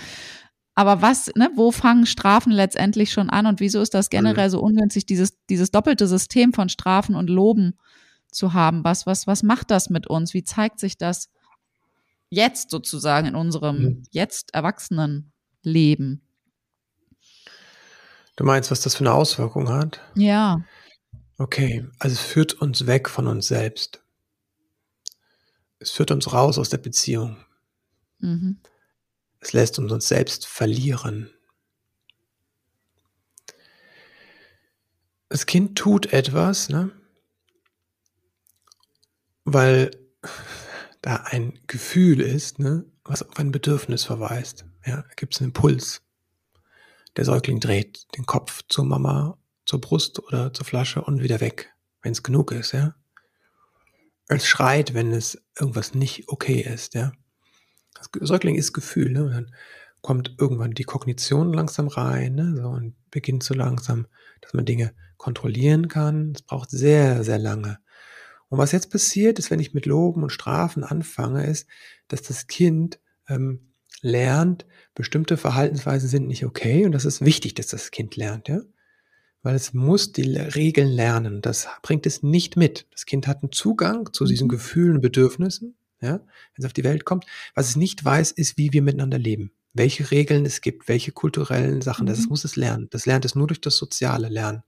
Aber 0.74 1.02
was, 1.02 1.30
ne, 1.36 1.50
wo 1.54 1.70
fangen 1.70 2.06
Strafen 2.06 2.50
letztendlich 2.50 3.12
schon 3.12 3.28
an 3.28 3.44
und 3.44 3.60
wieso 3.60 3.82
ist 3.82 3.92
das 3.92 4.08
generell 4.08 4.48
so 4.48 4.58
ungünstig, 4.58 5.04
dieses, 5.04 5.36
dieses 5.50 5.70
doppelte 5.70 6.06
System 6.06 6.54
von 6.54 6.70
Strafen 6.70 7.14
und 7.14 7.28
Loben 7.28 7.74
zu 8.32 8.52
haben? 8.52 8.84
Was, 8.84 9.06
was, 9.06 9.26
was 9.26 9.42
macht 9.42 9.70
das 9.70 9.90
mit 9.90 10.06
uns? 10.06 10.34
Wie 10.34 10.44
zeigt 10.44 10.80
sich 10.80 10.96
das 10.96 11.30
jetzt 12.30 12.70
sozusagen 12.70 13.28
in 13.28 13.34
unserem 13.34 13.82
mhm. 13.82 14.02
jetzt 14.10 14.54
erwachsenen 14.54 15.32
Leben? 15.62 16.22
Du 18.36 18.44
meinst, 18.44 18.70
was 18.70 18.80
das 18.80 18.94
für 18.94 19.04
eine 19.04 19.12
Auswirkung 19.12 19.68
hat? 19.68 20.00
Ja. 20.14 20.64
Okay, 21.38 21.86
also 21.98 22.14
es 22.14 22.20
führt 22.20 22.54
uns 22.54 22.86
weg 22.86 23.08
von 23.08 23.26
uns 23.26 23.46
selbst. 23.46 24.02
Es 25.78 25.90
führt 25.90 26.10
uns 26.10 26.32
raus 26.32 26.58
aus 26.58 26.68
der 26.68 26.78
Beziehung. 26.78 27.36
Mhm. 28.18 28.60
Es 29.40 29.52
lässt 29.52 29.78
uns 29.78 29.92
uns 29.92 30.08
selbst 30.08 30.46
verlieren. 30.46 31.30
Das 35.28 35.46
Kind 35.46 35.76
tut 35.76 36.12
etwas, 36.12 36.68
ne? 36.68 36.92
Weil 39.44 39.90
da 41.00 41.16
ein 41.16 41.58
Gefühl 41.66 42.20
ist, 42.20 42.58
ne? 42.58 42.84
was 43.04 43.22
auf 43.22 43.38
ein 43.38 43.50
Bedürfnis 43.50 44.04
verweist. 44.04 44.64
Ja, 44.86 45.02
da 45.02 45.14
gibt 45.16 45.34
es 45.34 45.40
einen 45.40 45.50
Impuls. 45.50 46.02
Der 47.16 47.24
Säugling 47.24 47.60
dreht 47.60 48.06
den 48.16 48.26
Kopf 48.26 48.62
zur 48.68 48.84
Mama 48.84 49.38
zur 49.66 49.80
Brust 49.80 50.20
oder 50.20 50.52
zur 50.52 50.66
Flasche 50.66 51.02
und 51.02 51.22
wieder 51.22 51.40
weg, 51.40 51.72
wenn 52.02 52.12
es 52.12 52.22
genug 52.22 52.52
ist, 52.52 52.72
ja. 52.72 52.94
Es 54.28 54.46
schreit, 54.46 54.94
wenn 54.94 55.12
es 55.12 55.40
irgendwas 55.58 55.94
nicht 55.94 56.28
okay 56.28 56.60
ist, 56.60 56.94
ja. 56.94 57.12
Das 57.94 58.08
Säugling 58.28 58.54
ist 58.56 58.72
Gefühl, 58.72 59.12
ne? 59.12 59.24
Und 59.24 59.32
dann 59.32 59.54
kommt 60.00 60.34
irgendwann 60.38 60.72
die 60.72 60.84
Kognition 60.84 61.52
langsam 61.52 61.88
rein, 61.88 62.34
ne? 62.34 62.56
So, 62.56 62.68
und 62.68 62.94
beginnt 63.10 63.42
so 63.42 63.54
langsam, 63.54 64.06
dass 64.40 64.54
man 64.54 64.64
Dinge 64.64 64.94
kontrollieren 65.16 65.88
kann. 65.88 66.32
Es 66.34 66.42
braucht 66.42 66.70
sehr, 66.70 67.22
sehr 67.24 67.38
lange. 67.38 67.78
Und 68.52 68.58
was 68.58 68.72
jetzt 68.72 68.90
passiert 68.90 69.38
ist, 69.38 69.50
wenn 69.50 69.60
ich 69.60 69.72
mit 69.72 69.86
Loben 69.86 70.22
und 70.22 70.30
Strafen 70.30 70.84
anfange, 70.84 71.46
ist, 71.46 71.66
dass 72.08 72.20
das 72.20 72.48
Kind 72.48 73.00
ähm, 73.26 73.72
lernt, 74.02 74.66
bestimmte 74.94 75.38
Verhaltensweisen 75.38 76.06
sind 76.06 76.26
nicht 76.26 76.44
okay 76.44 76.84
und 76.84 76.92
das 76.92 77.06
ist 77.06 77.24
wichtig, 77.24 77.54
dass 77.54 77.68
das 77.68 77.90
Kind 77.90 78.16
lernt, 78.16 78.48
ja 78.48 78.60
weil 79.42 79.56
es 79.56 79.74
muss 79.74 80.12
die 80.12 80.36
Regeln 80.36 80.88
lernen. 80.88 81.42
Das 81.42 81.66
bringt 81.82 82.06
es 82.06 82.22
nicht 82.22 82.56
mit. 82.56 82.86
Das 82.92 83.06
Kind 83.06 83.26
hat 83.26 83.42
einen 83.42 83.52
Zugang 83.52 84.12
zu 84.12 84.24
diesen 84.24 84.46
mhm. 84.46 84.50
Gefühlen 84.50 84.94
und 84.96 85.00
Bedürfnissen, 85.00 85.74
ja, 86.00 86.18
wenn 86.18 86.58
es 86.58 86.64
auf 86.64 86.72
die 86.72 86.84
Welt 86.84 87.04
kommt. 87.04 87.26
Was 87.54 87.70
es 87.70 87.76
nicht 87.76 88.04
weiß, 88.04 88.32
ist, 88.32 88.56
wie 88.56 88.72
wir 88.72 88.82
miteinander 88.82 89.18
leben. 89.18 89.52
Welche 89.72 90.10
Regeln 90.10 90.46
es 90.46 90.60
gibt, 90.60 90.86
welche 90.88 91.12
kulturellen 91.12 91.80
Sachen, 91.80 92.06
das 92.06 92.20
mhm. 92.20 92.28
muss 92.28 92.44
es 92.44 92.56
lernen. 92.56 92.88
Das 92.90 93.06
lernt 93.06 93.24
es 93.24 93.34
nur 93.34 93.46
durch 93.46 93.60
das 93.60 93.76
soziale 93.76 94.28
Lernen. 94.28 94.62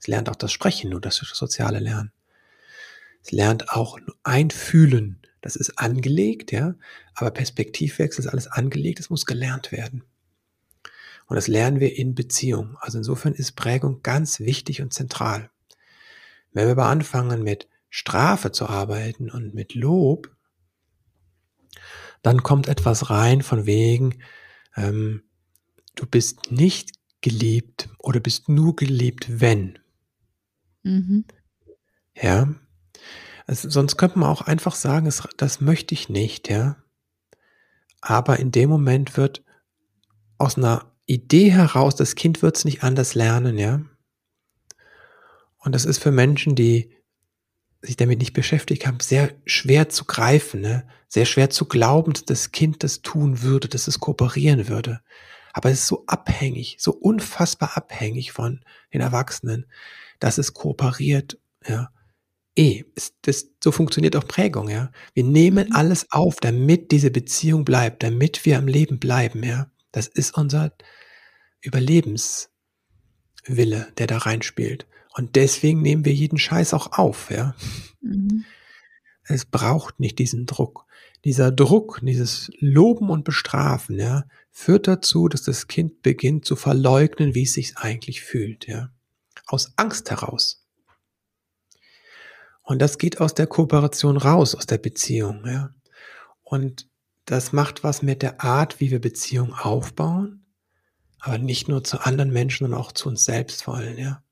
Es 0.00 0.06
lernt 0.06 0.30
auch 0.30 0.36
das 0.36 0.52
Sprechen 0.52 0.90
nur 0.90 1.00
durch 1.00 1.18
das 1.18 1.28
soziale 1.28 1.78
Lernen. 1.78 2.12
Es 3.22 3.32
lernt 3.32 3.70
auch 3.70 3.98
einfühlen. 4.22 5.20
Das 5.40 5.56
ist 5.56 5.78
angelegt, 5.78 6.52
ja. 6.52 6.74
Aber 7.14 7.30
Perspektivwechsel 7.30 8.24
ist 8.24 8.30
alles 8.30 8.46
angelegt. 8.46 9.00
Es 9.00 9.10
muss 9.10 9.26
gelernt 9.26 9.72
werden. 9.72 10.04
Und 11.26 11.36
das 11.36 11.48
lernen 11.48 11.80
wir 11.80 11.96
in 11.96 12.14
Beziehung. 12.14 12.76
Also 12.80 12.98
insofern 12.98 13.34
ist 13.34 13.52
Prägung 13.52 14.02
ganz 14.02 14.40
wichtig 14.40 14.82
und 14.82 14.92
zentral. 14.92 15.50
Wenn 16.52 16.66
wir 16.66 16.72
aber 16.72 16.86
anfangen 16.86 17.42
mit 17.42 17.68
Strafe 17.88 18.52
zu 18.52 18.68
arbeiten 18.68 19.30
und 19.30 19.54
mit 19.54 19.74
Lob, 19.74 20.34
dann 22.22 22.42
kommt 22.42 22.68
etwas 22.68 23.10
rein 23.10 23.42
von 23.42 23.66
wegen, 23.66 24.22
ähm, 24.76 25.22
du 25.94 26.06
bist 26.06 26.50
nicht 26.50 26.90
geliebt 27.20 27.88
oder 27.98 28.20
bist 28.20 28.48
nur 28.48 28.76
geliebt, 28.76 29.40
wenn. 29.40 29.78
Mhm. 30.82 31.24
Ja. 32.14 32.54
Also 33.46 33.68
sonst 33.68 33.96
könnte 33.96 34.18
man 34.18 34.28
auch 34.28 34.42
einfach 34.42 34.74
sagen, 34.74 35.06
das, 35.06 35.26
das 35.36 35.60
möchte 35.60 35.94
ich 35.94 36.08
nicht, 36.08 36.48
ja. 36.48 36.76
Aber 38.00 38.38
in 38.38 38.50
dem 38.50 38.70
Moment 38.70 39.16
wird 39.16 39.44
aus 40.38 40.56
einer 40.56 40.90
Idee 41.06 41.50
heraus, 41.50 41.96
das 41.96 42.14
Kind 42.14 42.42
wird 42.42 42.56
es 42.56 42.64
nicht 42.64 42.82
anders 42.82 43.14
lernen, 43.14 43.58
ja. 43.58 43.82
Und 45.58 45.74
das 45.74 45.84
ist 45.84 45.98
für 45.98 46.12
Menschen, 46.12 46.54
die 46.54 46.94
sich 47.82 47.96
damit 47.96 48.18
nicht 48.18 48.34
beschäftigt 48.34 48.86
haben, 48.86 49.00
sehr 49.00 49.32
schwer 49.46 49.88
zu 49.88 50.04
greifen, 50.04 50.60
ne? 50.60 50.86
sehr 51.08 51.24
schwer 51.24 51.50
zu 51.50 51.64
glauben, 51.64 52.12
dass 52.12 52.24
das 52.24 52.52
Kind 52.52 52.84
das 52.84 53.02
tun 53.02 53.42
würde, 53.42 53.68
dass 53.68 53.88
es 53.88 54.00
kooperieren 54.00 54.68
würde. 54.68 55.00
Aber 55.52 55.70
es 55.70 55.80
ist 55.80 55.86
so 55.88 56.04
abhängig, 56.06 56.76
so 56.78 56.92
unfassbar 56.92 57.76
abhängig 57.76 58.32
von 58.32 58.60
den 58.92 59.00
Erwachsenen, 59.00 59.66
dass 60.20 60.38
es 60.38 60.54
kooperiert, 60.54 61.38
ja. 61.66 61.90
Eh, 62.60 62.84
ist, 62.94 63.14
das, 63.22 63.46
so 63.64 63.72
funktioniert 63.72 64.14
auch 64.16 64.28
Prägung, 64.28 64.68
ja. 64.68 64.92
Wir 65.14 65.24
nehmen 65.24 65.68
mhm. 65.68 65.74
alles 65.74 66.12
auf, 66.12 66.36
damit 66.40 66.92
diese 66.92 67.10
Beziehung 67.10 67.64
bleibt, 67.64 68.02
damit 68.02 68.44
wir 68.44 68.58
am 68.58 68.68
Leben 68.68 68.98
bleiben, 68.98 69.42
ja. 69.42 69.70
Das 69.92 70.08
ist 70.08 70.36
unser 70.36 70.74
Überlebenswille, 71.62 72.50
der 73.96 74.06
da 74.06 74.18
reinspielt. 74.18 74.86
Und 75.14 75.36
deswegen 75.36 75.80
nehmen 75.80 76.04
wir 76.04 76.12
jeden 76.12 76.36
Scheiß 76.36 76.74
auch 76.74 76.92
auf, 76.98 77.30
ja. 77.30 77.54
Mhm. 78.02 78.44
Es 79.24 79.46
braucht 79.46 79.98
nicht 79.98 80.18
diesen 80.18 80.44
Druck. 80.44 80.84
Dieser 81.24 81.50
Druck, 81.50 82.00
dieses 82.02 82.50
Loben 82.58 83.08
und 83.08 83.24
Bestrafen, 83.24 83.98
ja, 83.98 84.24
führt 84.50 84.86
dazu, 84.86 85.28
dass 85.28 85.44
das 85.44 85.66
Kind 85.66 86.02
beginnt 86.02 86.44
zu 86.44 86.56
verleugnen, 86.56 87.34
wie 87.34 87.44
es 87.44 87.54
sich 87.54 87.78
eigentlich 87.78 88.20
fühlt, 88.20 88.66
ja. 88.66 88.90
Aus 89.46 89.72
Angst 89.76 90.10
heraus. 90.10 90.59
Und 92.70 92.78
das 92.78 92.98
geht 92.98 93.20
aus 93.20 93.34
der 93.34 93.48
Kooperation 93.48 94.16
raus, 94.16 94.54
aus 94.54 94.64
der 94.64 94.78
Beziehung, 94.78 95.44
ja. 95.44 95.74
Und 96.44 96.88
das 97.24 97.52
macht 97.52 97.82
was 97.82 98.00
mit 98.00 98.22
der 98.22 98.42
Art, 98.42 98.78
wie 98.78 98.92
wir 98.92 99.00
Beziehungen 99.00 99.52
aufbauen, 99.52 100.46
aber 101.18 101.38
nicht 101.38 101.66
nur 101.66 101.82
zu 101.82 101.98
anderen 101.98 102.32
Menschen, 102.32 102.66
sondern 102.66 102.80
auch 102.80 102.92
zu 102.92 103.08
uns 103.08 103.24
selbst 103.24 103.66
wollen, 103.66 103.98
ja. 103.98 104.22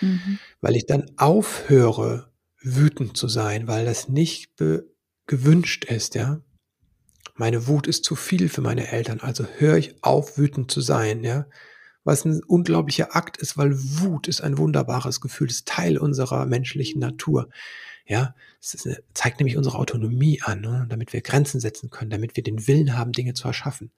Mhm. 0.00 0.40
Weil 0.60 0.74
ich 0.74 0.86
dann 0.86 1.12
aufhöre, 1.18 2.32
wütend 2.60 3.16
zu 3.16 3.28
sein, 3.28 3.68
weil 3.68 3.84
das 3.84 4.08
nicht 4.08 4.50
gewünscht 5.26 5.84
ist, 5.84 6.16
ja. 6.16 6.40
Meine 7.36 7.68
Wut 7.68 7.86
ist 7.86 8.04
zu 8.04 8.16
viel 8.16 8.48
für 8.48 8.60
meine 8.60 8.88
Eltern, 8.90 9.20
also 9.20 9.44
höre 9.44 9.76
ich 9.76 10.02
auf, 10.02 10.36
wütend 10.36 10.72
zu 10.72 10.80
sein, 10.80 11.22
ja. 11.22 11.46
Was 12.06 12.24
ein 12.24 12.40
unglaublicher 12.44 13.16
Akt 13.16 13.36
ist, 13.36 13.58
weil 13.58 13.72
Wut 13.76 14.28
ist 14.28 14.40
ein 14.40 14.58
wunderbares 14.58 15.20
Gefühl, 15.20 15.48
ist 15.48 15.66
Teil 15.66 15.98
unserer 15.98 16.46
menschlichen 16.46 17.00
Natur. 17.00 17.48
Ja, 18.06 18.36
es 18.62 18.86
eine, 18.86 19.02
zeigt 19.12 19.40
nämlich 19.40 19.56
unsere 19.56 19.76
Autonomie 19.76 20.40
an, 20.40 20.60
ne? 20.60 20.86
damit 20.88 21.12
wir 21.12 21.20
Grenzen 21.20 21.58
setzen 21.58 21.90
können, 21.90 22.10
damit 22.10 22.36
wir 22.36 22.44
den 22.44 22.68
Willen 22.68 22.96
haben, 22.96 23.10
Dinge 23.10 23.34
zu 23.34 23.48
erschaffen. 23.48 23.90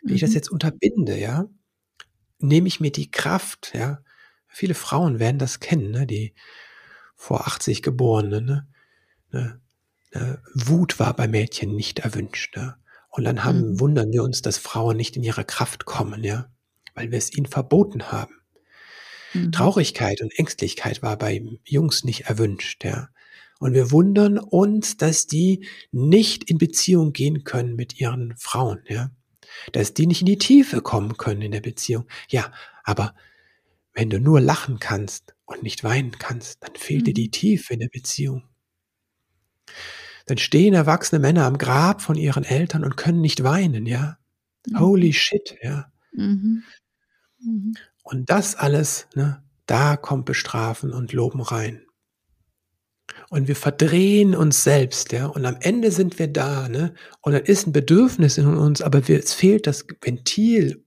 Wenn 0.00 0.12
mhm. 0.12 0.14
ich 0.14 0.20
das 0.22 0.30
mhm. 0.30 0.36
jetzt 0.36 0.50
unterbinde, 0.50 1.18
ja, 1.18 1.46
nehme 2.38 2.68
ich 2.68 2.80
mir 2.80 2.90
die 2.90 3.10
Kraft, 3.10 3.72
ja. 3.74 4.00
Viele 4.48 4.74
Frauen 4.74 5.18
werden 5.18 5.38
das 5.38 5.60
kennen, 5.60 5.90
ne? 5.90 6.06
die 6.06 6.34
vor 7.14 7.46
80 7.46 7.82
Geborenen, 7.82 8.46
ne? 8.46 8.66
ne? 9.30 9.60
Ne? 10.14 10.42
Wut 10.54 10.98
war 10.98 11.14
bei 11.14 11.28
Mädchen 11.28 11.74
nicht 11.74 11.98
erwünscht. 11.98 12.56
Ne? 12.56 12.76
Und 13.10 13.24
dann 13.24 13.44
haben, 13.44 13.72
mhm. 13.72 13.80
wundern 13.80 14.10
wir 14.10 14.22
uns, 14.22 14.40
dass 14.40 14.56
Frauen 14.56 14.96
nicht 14.96 15.16
in 15.16 15.22
ihre 15.22 15.44
Kraft 15.44 15.84
kommen, 15.84 16.24
ja, 16.24 16.50
weil 16.94 17.10
wir 17.10 17.18
es 17.18 17.36
ihnen 17.36 17.46
verboten 17.46 18.10
haben. 18.10 18.34
Mhm. 19.34 19.52
Traurigkeit 19.52 20.20
und 20.20 20.36
Ängstlichkeit 20.38 21.02
war 21.02 21.16
bei 21.16 21.42
Jungs 21.64 22.04
nicht 22.04 22.22
erwünscht, 22.22 22.84
ja. 22.84 23.08
Und 23.58 23.74
wir 23.74 23.92
wundern 23.92 24.38
uns, 24.38 24.96
dass 24.96 25.28
die 25.28 25.66
nicht 25.92 26.50
in 26.50 26.58
Beziehung 26.58 27.12
gehen 27.12 27.44
können 27.44 27.76
mit 27.76 28.00
ihren 28.00 28.36
Frauen, 28.36 28.80
ja. 28.88 29.10
Dass 29.72 29.94
die 29.94 30.06
nicht 30.06 30.22
in 30.22 30.26
die 30.26 30.38
Tiefe 30.38 30.80
kommen 30.80 31.16
können 31.16 31.42
in 31.42 31.52
der 31.52 31.60
Beziehung. 31.60 32.06
Ja, 32.28 32.52
aber 32.84 33.14
wenn 33.94 34.10
du 34.10 34.18
nur 34.18 34.40
lachen 34.40 34.80
kannst 34.80 35.34
und 35.44 35.62
nicht 35.62 35.84
weinen 35.84 36.12
kannst, 36.18 36.62
dann 36.62 36.74
fehlt 36.74 37.02
mhm. 37.02 37.04
dir 37.04 37.14
die 37.14 37.30
Tiefe 37.30 37.74
in 37.74 37.80
der 37.80 37.88
Beziehung. 37.88 38.44
Dann 40.26 40.38
stehen 40.38 40.74
erwachsene 40.74 41.18
Männer 41.18 41.44
am 41.44 41.58
Grab 41.58 42.00
von 42.00 42.16
ihren 42.16 42.44
Eltern 42.44 42.84
und 42.84 42.96
können 42.96 43.20
nicht 43.20 43.42
weinen, 43.42 43.86
ja. 43.86 44.18
Mhm. 44.66 44.80
Holy 44.80 45.12
shit, 45.12 45.56
ja. 45.62 45.92
Mhm. 46.12 46.64
Mhm. 47.44 47.74
Und 48.02 48.30
das 48.30 48.54
alles, 48.54 49.06
ne, 49.14 49.42
da 49.66 49.96
kommt 49.96 50.26
Bestrafen 50.26 50.92
und 50.92 51.12
Loben 51.12 51.40
rein. 51.40 51.82
Und 53.28 53.48
wir 53.48 53.56
verdrehen 53.56 54.34
uns 54.34 54.64
selbst, 54.64 55.12
ja, 55.12 55.26
und 55.26 55.44
am 55.44 55.56
Ende 55.60 55.90
sind 55.90 56.18
wir 56.18 56.28
da, 56.28 56.68
ne, 56.68 56.94
und 57.20 57.32
dann 57.32 57.44
ist 57.44 57.66
ein 57.66 57.72
Bedürfnis 57.72 58.38
in 58.38 58.46
uns, 58.46 58.80
aber 58.80 59.06
wir, 59.08 59.18
es 59.18 59.34
fehlt 59.34 59.66
das 59.66 59.86
Ventil, 60.00 60.84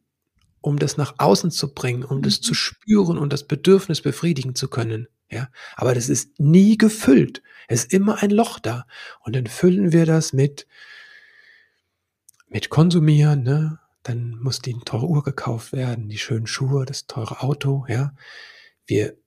um 0.62 0.80
das 0.80 0.98
nach 0.98 1.16
außen 1.20 1.52
zu 1.52 1.74
bringen, 1.74 2.04
um 2.04 2.22
das 2.22 2.42
zu 2.42 2.52
mhm. 2.52 2.56
spüren 2.56 3.18
und 3.18 3.32
das 3.32 3.44
Bedürfnis 3.44 4.02
befriedigen 4.02 4.56
zu 4.56 4.68
können. 4.68 5.08
Ja, 5.30 5.50
aber 5.76 5.96
das 5.96 6.08
ist 6.08 6.40
nie 6.40 6.78
gefüllt. 6.78 7.42
Es 7.68 7.86
ist 7.86 7.94
immer 7.94 8.22
ein 8.22 8.30
Loch 8.30 8.60
da. 8.60 8.86
Und 9.22 9.36
dann 9.36 9.48
füllen 9.48 9.92
wir 9.92 10.06
das 10.06 10.34
mit, 10.34 10.68
mit 12.48 12.70
Konsumieren, 12.70 13.44
ne? 13.44 13.80
Dann 14.06 14.38
muss 14.40 14.60
die 14.60 14.76
teure 14.86 15.08
Uhr 15.08 15.24
gekauft 15.24 15.74
werden, 15.74 16.10
die 16.10 16.20
schönen 16.20 16.46
Schuhe, 16.46 16.86
das 16.86 17.08
teure 17.08 17.42
Auto, 17.42 17.86
ja. 17.90 18.14
Wir 18.86 19.18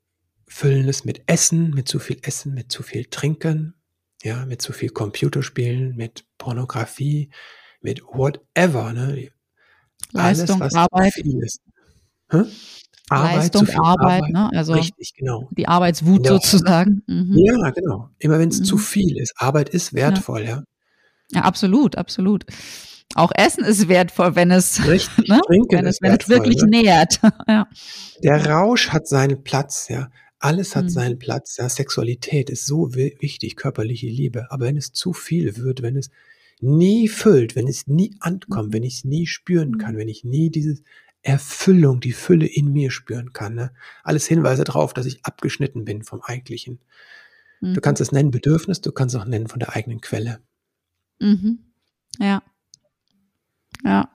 füllen 0.47 0.89
es 0.89 1.05
mit 1.05 1.23
Essen, 1.27 1.71
mit 1.71 1.89
zu 1.89 1.99
viel 1.99 2.19
Essen, 2.23 2.55
mit 2.55 2.71
zu 2.71 2.85
viel 2.85 3.07
Trinken, 3.07 3.75
ja, 4.23 4.47
mit 4.47 4.63
zu 4.63 4.73
viel 4.73 4.91
Computerspielen, 4.91 5.97
mit 5.97 6.27
Pornografie, 6.39 7.31
mit 7.81 8.03
whatever, 8.05 8.93
ne? 8.93 9.31
Leistung, 10.13 10.63
Alles, 10.63 10.75
was 10.75 10.75
Arbeit. 10.75 11.13
Viel 11.13 11.43
ist. 11.43 11.61
Hm? 12.29 12.47
Arbeit, 13.11 13.35
Leistung, 13.35 13.69
Arbeit, 13.71 14.23
Arbeit, 14.23 14.31
ne? 14.31 14.51
Also 14.55 14.75
richtig, 14.75 15.15
genau. 15.17 15.49
Die 15.51 15.67
Arbeitswut 15.67 16.25
ja. 16.25 16.35
sozusagen. 16.35 17.03
Mhm. 17.09 17.37
Ja, 17.37 17.71
genau. 17.71 18.11
Immer 18.21 18.39
wenn 18.39 18.51
es 18.51 18.61
mhm. 18.61 18.65
zu 18.65 18.79
viel 18.79 19.19
ist. 19.19 19.35
Arbeit 19.39 19.71
ist 19.71 19.93
wertvoll, 19.93 20.43
ja. 20.43 20.49
ja. 20.49 20.65
Ja, 21.33 21.43
absolut, 21.43 21.97
absolut. 21.97 22.47
Auch 23.15 23.33
Essen 23.35 23.65
ist 23.65 23.89
wertvoll, 23.89 24.37
wenn 24.37 24.51
es, 24.51 24.87
richtig, 24.87 25.29
ne? 25.29 25.41
wenn, 25.49 25.87
es 25.87 26.01
wenn 26.01 26.17
es 26.17 26.29
wirklich 26.29 26.63
ne? 26.63 26.83
nährt. 26.83 27.21
ja. 27.49 27.69
Der 28.23 28.47
Rausch 28.47 28.91
hat 28.91 29.09
seinen 29.09 29.43
Platz, 29.43 29.89
ja. 29.89 30.11
Alles 30.39 30.77
hat 30.77 30.85
mhm. 30.85 30.91
seinen 30.91 31.19
Platz. 31.19 31.57
Ja. 31.57 31.69
Sexualität 31.69 32.49
ist 32.49 32.67
so 32.67 32.95
wichtig, 32.95 33.57
körperliche 33.57 34.07
Liebe. 34.07 34.51
Aber 34.51 34.67
wenn 34.67 34.77
es 34.77 34.93
zu 34.93 35.13
viel 35.13 35.57
wird, 35.57 35.83
wenn 35.83 35.97
es 35.97 36.11
nie 36.61 37.09
füllt, 37.09 37.57
wenn 37.57 37.67
es 37.67 37.87
nie 37.87 38.15
ankommt, 38.21 38.69
mhm. 38.69 38.73
wenn 38.75 38.83
ich 38.85 38.99
es 38.99 39.05
nie 39.05 39.27
spüren 39.27 39.79
kann, 39.79 39.97
wenn 39.97 40.09
ich 40.09 40.25
nie 40.25 40.51
dieses 40.51 40.83
Erfüllung, 41.23 42.01
die 42.01 42.13
Fülle 42.13 42.47
in 42.47 42.73
mir 42.73 42.91
spüren 42.91 43.33
kann. 43.33 43.55
Ne? 43.55 43.73
Alles 44.05 44.27
Hinweise 44.27 44.65
darauf, 44.65 44.95
dass 44.95 45.07
ich 45.07 45.25
abgeschnitten 45.25 45.85
bin 45.85 46.03
vom 46.03 46.21
Eigentlichen. 46.23 46.81
Mhm. 47.61 47.75
Du 47.75 47.81
kannst 47.81 48.01
es 48.01 48.13
nennen 48.13 48.31
Bedürfnis, 48.31 48.81
du 48.81 48.93
kannst 48.93 49.15
es 49.15 49.21
auch 49.21 49.27
nennen 49.27 49.49
von 49.49 49.59
der 49.59 49.75
eigenen 49.75 50.01
Quelle. 50.01 50.41
Mhm. 51.19 51.59
Ja. 52.19 52.43
Ja. 53.85 54.09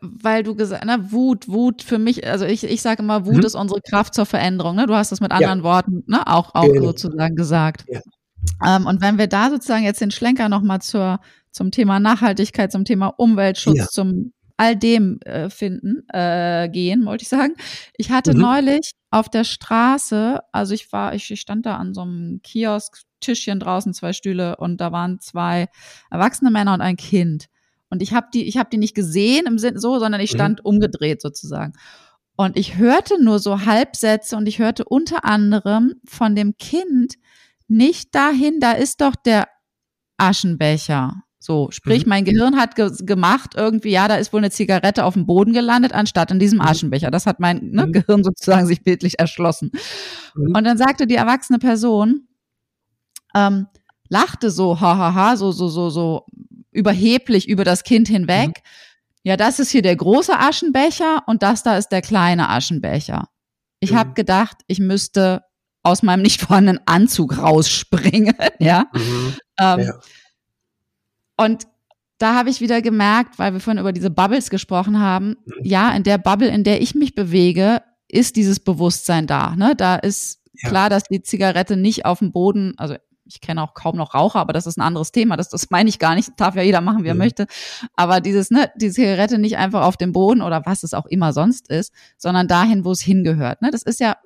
weil 0.00 0.42
du 0.42 0.54
gesagt, 0.54 0.84
ne, 0.84 1.12
Wut, 1.12 1.46
Wut 1.46 1.82
für 1.82 1.98
mich, 1.98 2.26
also 2.26 2.46
ich, 2.46 2.64
ich 2.64 2.80
sage 2.80 3.02
immer, 3.02 3.26
Wut 3.26 3.36
mhm. 3.36 3.44
ist 3.44 3.54
unsere 3.54 3.80
Kraft 3.82 4.14
zur 4.14 4.24
Veränderung. 4.24 4.76
Ne? 4.76 4.86
Du 4.86 4.94
hast 4.94 5.12
das 5.12 5.20
mit 5.20 5.30
anderen 5.30 5.58
ja. 5.58 5.64
Worten 5.64 6.04
ne, 6.06 6.26
auch, 6.26 6.54
auch 6.54 6.64
genau. 6.64 6.86
sozusagen 6.86 7.36
gesagt. 7.36 7.84
Ja. 7.86 8.00
Ähm, 8.64 8.86
und 8.86 9.00
wenn 9.00 9.18
wir 9.18 9.26
da 9.26 9.50
sozusagen 9.50 9.84
jetzt 9.84 10.00
den 10.00 10.10
Schlenker 10.10 10.48
nochmal 10.48 10.80
zur 10.80 11.20
zum 11.50 11.70
Thema 11.70 12.00
Nachhaltigkeit, 12.00 12.72
zum 12.72 12.84
Thema 12.84 13.08
Umweltschutz, 13.08 13.78
ja. 13.78 13.86
zum 13.86 14.32
all 14.56 14.76
dem 14.76 15.20
äh, 15.22 15.50
finden, 15.50 16.04
äh, 16.08 16.68
gehen, 16.68 17.04
wollte 17.04 17.22
ich 17.22 17.28
sagen. 17.28 17.54
Ich 17.96 18.10
hatte 18.10 18.34
mhm. 18.34 18.40
neulich 18.40 18.92
auf 19.10 19.28
der 19.28 19.44
Straße, 19.44 20.40
also 20.52 20.72
ich 20.72 20.92
war, 20.92 21.14
ich 21.14 21.38
stand 21.38 21.66
da 21.66 21.76
an 21.76 21.94
so 21.94 22.02
einem 22.02 22.40
Kiosk, 22.42 23.02
Tischchen 23.22 23.60
draußen, 23.60 23.94
zwei 23.94 24.12
Stühle 24.12 24.56
und 24.56 24.80
da 24.80 24.92
waren 24.92 25.20
zwei 25.20 25.68
erwachsene 26.10 26.50
Männer 26.50 26.74
und 26.74 26.82
ein 26.82 26.96
Kind. 26.96 27.46
Und 27.88 28.02
ich 28.02 28.12
habe 28.12 28.28
die, 28.32 28.44
ich 28.44 28.56
habe 28.56 28.70
die 28.70 28.78
nicht 28.78 28.94
gesehen 28.94 29.46
im 29.46 29.58
Sinne 29.58 29.78
so, 29.78 29.98
sondern 29.98 30.20
ich 30.20 30.32
mhm. 30.32 30.36
stand 30.36 30.60
mhm. 30.60 30.66
umgedreht 30.66 31.20
sozusagen. 31.20 31.72
Und 32.36 32.56
ich 32.56 32.76
hörte 32.76 33.22
nur 33.22 33.38
so 33.38 33.66
Halbsätze 33.66 34.36
und 34.36 34.46
ich 34.46 34.58
hörte 34.58 34.84
unter 34.84 35.24
anderem 35.24 35.94
von 36.06 36.34
dem 36.34 36.56
Kind 36.56 37.14
nicht 37.68 38.14
dahin, 38.14 38.60
da 38.60 38.72
ist 38.72 39.00
doch 39.00 39.14
der 39.14 39.48
Aschenbecher. 40.16 41.22
So, 41.38 41.72
sprich, 41.72 42.06
mhm. 42.06 42.10
mein 42.10 42.24
Gehirn 42.24 42.56
hat 42.56 42.76
ge 42.76 42.90
gemacht 43.00 43.54
irgendwie, 43.56 43.90
ja, 43.90 44.06
da 44.06 44.14
ist 44.14 44.32
wohl 44.32 44.38
eine 44.38 44.50
Zigarette 44.50 45.04
auf 45.04 45.14
dem 45.14 45.26
Boden 45.26 45.52
gelandet, 45.52 45.92
anstatt 45.92 46.30
in 46.30 46.38
diesem 46.38 46.58
mhm. 46.58 46.66
Aschenbecher. 46.66 47.10
Das 47.10 47.26
hat 47.26 47.40
mein 47.40 47.70
ne. 47.72 47.90
Gehirn 47.90 48.22
sozusagen 48.22 48.66
sich 48.68 48.84
bildlich 48.84 49.18
erschlossen. 49.18 49.72
Mhm. 50.36 50.54
Und 50.54 50.64
dann 50.64 50.78
sagte 50.78 51.08
die 51.08 51.16
erwachsene 51.16 51.58
Person, 51.58 52.28
ähm, 53.34 53.66
lachte 54.08 54.50
so, 54.50 54.80
hahaha, 54.80 55.36
so, 55.36 55.52
so, 55.52 55.68
so, 55.68 55.90
so 55.90 56.26
überheblich 56.70 57.48
über 57.48 57.64
das 57.64 57.84
Kind 57.84 58.08
hinweg. 58.08 58.48
Mhm. 58.48 58.62
Ja, 59.24 59.36
das 59.36 59.58
ist 59.58 59.70
hier 59.70 59.82
der 59.82 59.96
große 59.96 60.38
Aschenbecher 60.38 61.22
und 61.26 61.42
das 61.42 61.62
da 61.62 61.76
ist 61.76 61.88
der 61.88 62.02
kleine 62.02 62.48
Aschenbecher. 62.48 63.28
Ich 63.80 63.92
mhm. 63.92 63.96
habe 63.96 64.12
gedacht, 64.14 64.58
ich 64.66 64.80
müsste 64.80 65.42
aus 65.82 66.02
meinem 66.02 66.22
nicht 66.22 66.40
vorhandenen 66.40 66.80
Anzug 66.86 67.38
rausspringen, 67.38 68.34
ja. 68.58 68.86
Mhm. 68.92 69.36
Ähm, 69.58 69.80
ja. 69.80 69.92
Und 71.36 71.66
da 72.18 72.34
habe 72.34 72.50
ich 72.50 72.60
wieder 72.60 72.82
gemerkt, 72.82 73.38
weil 73.38 73.52
wir 73.52 73.60
vorhin 73.60 73.80
über 73.80 73.92
diese 73.92 74.10
Bubbles 74.10 74.50
gesprochen 74.50 75.00
haben, 75.00 75.36
mhm. 75.44 75.54
ja, 75.62 75.90
in 75.94 76.02
der 76.02 76.18
Bubble, 76.18 76.48
in 76.48 76.64
der 76.64 76.80
ich 76.80 76.94
mich 76.94 77.14
bewege, 77.14 77.82
ist 78.08 78.36
dieses 78.36 78.60
Bewusstsein 78.60 79.26
da. 79.26 79.56
Ne? 79.56 79.74
Da 79.76 79.96
ist 79.96 80.40
ja. 80.52 80.68
klar, 80.68 80.90
dass 80.90 81.04
die 81.04 81.22
Zigarette 81.22 81.76
nicht 81.76 82.04
auf 82.04 82.20
dem 82.20 82.30
Boden, 82.30 82.74
also 82.76 82.96
ich 83.24 83.40
kenne 83.40 83.62
auch 83.62 83.74
kaum 83.74 83.96
noch 83.96 84.14
Raucher, 84.14 84.40
aber 84.40 84.52
das 84.52 84.66
ist 84.66 84.76
ein 84.76 84.82
anderes 84.82 85.12
Thema. 85.12 85.36
Das, 85.36 85.48
das 85.48 85.70
meine 85.70 85.88
ich 85.88 85.98
gar 85.98 86.14
nicht. 86.14 86.32
Darf 86.36 86.54
ja 86.56 86.62
jeder 86.62 86.80
machen, 86.80 87.04
wie 87.04 87.08
er 87.08 87.14
mhm. 87.14 87.18
möchte. 87.18 87.46
Aber 87.94 88.20
dieses, 88.20 88.50
ne, 88.50 88.70
die 88.76 88.90
Zigarette 88.90 89.38
nicht 89.38 89.56
einfach 89.56 89.84
auf 89.84 89.96
dem 89.96 90.12
Boden 90.12 90.42
oder 90.42 90.62
was 90.64 90.82
es 90.82 90.94
auch 90.94 91.06
immer 91.06 91.32
sonst 91.32 91.68
ist, 91.68 91.92
sondern 92.16 92.48
dahin, 92.48 92.84
wo 92.84 92.92
es 92.92 93.00
hingehört. 93.00 93.62
Ne? 93.62 93.70
Das 93.70 93.82
ist 93.82 94.00
ja 94.00 94.16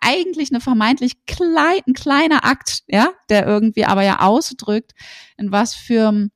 eigentlich 0.00 0.50
eine 0.50 0.60
vermeintlich 0.60 1.26
klein, 1.26 1.80
ein 1.86 1.92
kleiner 1.92 2.44
Akt, 2.44 2.82
ja, 2.86 3.10
der 3.28 3.46
irgendwie 3.46 3.84
aber 3.84 4.02
ja 4.02 4.20
ausdrückt, 4.20 4.92
in 5.36 5.52
was 5.52 5.74
für 5.74 6.28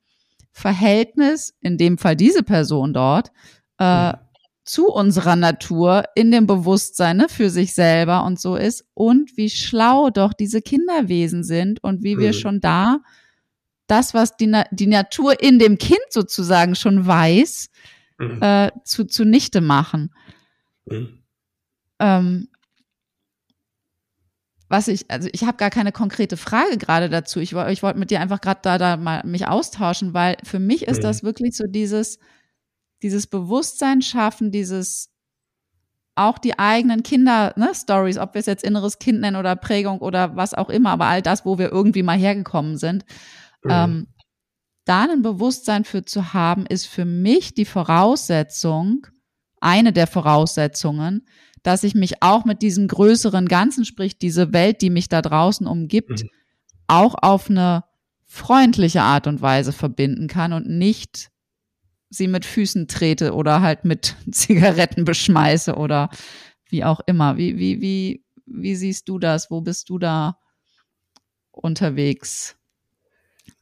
Verhältnis, 0.53 1.55
in 1.61 1.79
dem 1.79 1.99
Fall 1.99 2.17
diese 2.17 2.43
Person 2.43 2.93
dort, 2.93 3.31
äh, 3.79 4.13
mhm 4.13 4.26
zu 4.67 4.89
unserer 4.89 5.37
Natur 5.37 6.05
in 6.15 6.31
dem 6.31 6.47
Bewusstsein 6.47 7.17
ne, 7.19 7.29
für 7.29 7.51
sich 7.51 7.73
selber 7.73 8.25
und 8.25 8.41
so 8.41 8.57
ist 8.57 8.85
und 8.95 9.37
wie 9.37 9.49
schlau 9.49 10.11
doch 10.11 10.33
diese 10.33 10.61
Kinderwesen 10.61 11.45
sind 11.45 11.83
und 11.83 12.03
wie 12.03 12.19
wir 12.19 12.29
mhm. 12.29 12.35
schon 12.35 12.61
da 12.61 12.99
das, 13.87 14.13
was 14.15 14.37
die, 14.37 14.49
Na 14.49 14.65
die 14.73 14.89
Natur 14.89 15.41
in 15.41 15.59
dem 15.59 15.79
Kind 15.79 16.01
sozusagen 16.11 16.75
schon 16.75 17.07
weiß, 17.07 17.71
mhm. 18.19 18.43
äh, 18.43 18.71
zu, 18.85 19.05
zunichte 19.05 19.61
machen. 19.61 20.13
Mhm. 20.87 21.23
Ähm, 22.01 22.49
was 24.69 24.89
ich, 24.89 25.09
also 25.09 25.29
ich 25.33 25.45
habe 25.45 25.57
gar 25.59 25.71
keine 25.71 25.93
konkrete 25.93 26.37
Frage 26.37 26.77
gerade 26.77 27.09
dazu. 27.09 27.39
Ich, 27.39 27.53
ich 27.53 27.83
wollte 27.85 27.99
mit 27.99 28.11
dir 28.11 28.21
einfach 28.21 28.41
gerade 28.41 28.61
da, 28.63 28.79
da 28.79 28.97
mal 28.97 29.23
mich 29.25 29.47
austauschen, 29.47 30.13
weil 30.13 30.37
für 30.43 30.59
mich 30.59 30.89
ist 30.89 30.99
mhm. 30.99 31.03
das 31.03 31.23
wirklich 31.23 31.57
so 31.57 31.67
dieses, 31.69 32.19
dieses 33.07 33.29
Bewusstsein 33.29 34.03
schaffen, 34.03 34.51
dieses 34.51 35.13
auch 36.17 36.39
die 36.39 36.59
eigenen 36.59 37.03
Kinder-Stories, 37.03 38.17
ne, 38.17 38.23
ob 38.23 38.35
wir 38.35 38.41
es 38.41 38.47
jetzt 38.47 38.65
inneres 38.65 38.99
Kind 38.99 39.21
nennen 39.21 39.37
oder 39.37 39.55
Prägung 39.55 40.01
oder 40.01 40.35
was 40.35 40.55
auch 40.55 40.71
immer, 40.71 40.91
aber 40.91 41.05
all 41.05 41.23
das, 41.23 41.45
wo 41.45 41.59
wir 41.59 41.71
irgendwie 41.71 42.03
mal 42.03 42.19
hergekommen 42.19 42.79
sind, 42.79 43.05
mhm. 43.63 43.71
ähm, 43.71 44.07
da 44.87 45.03
ein 45.03 45.23
Bewusstsein 45.23 45.85
für 45.85 46.05
zu 46.05 46.33
haben, 46.33 46.67
ist 46.67 46.87
für 46.87 47.05
mich 47.05 47.55
die 47.55 47.65
Voraussetzung, 47.65 49.07
eine 49.61 49.93
der 49.93 50.07
Voraussetzungen, 50.07 51.27
dass 51.63 51.85
ich 51.85 51.95
mich 51.95 52.23
auch 52.23 52.45
mit 52.45 52.61
diesem 52.63 52.89
größeren 52.89 53.47
Ganzen, 53.47 53.85
sprich 53.85 54.19
diese 54.19 54.53
Welt, 54.53 54.83
die 54.83 54.91
mich 54.91 55.09
da 55.09 55.23
draußen 55.23 55.67
umgibt, 55.67 56.23
mhm. 56.23 56.31
auch 56.89 57.15
auf 57.21 57.51
eine 57.51 57.85
freundliche 58.25 59.03
Art 59.03 59.27
und 59.27 59.43
Weise 59.43 59.73
verbinden 59.73 60.29
kann 60.29 60.53
und 60.53 60.67
nicht 60.67 61.31
sie 62.11 62.29
mit 62.29 62.45
Füßen 62.45 62.89
trete 62.89 63.35
oder 63.35 63.61
halt 63.61 63.85
mit 63.85 64.17
Zigaretten 64.31 65.05
beschmeiße 65.05 65.75
oder 65.75 66.11
wie 66.69 66.85
auch 66.85 67.01
immer. 67.07 67.37
Wie, 67.37 67.59
wie, 67.59 67.81
wie, 67.81 68.25
wie 68.47 68.77
siehst 68.77 69.09
du 69.09 69.19
das? 69.19 69.51
Wo 69.51 69.61
bist 69.61 69.89
du 69.89 69.99
da 69.99 70.39
unterwegs? 71.51 72.57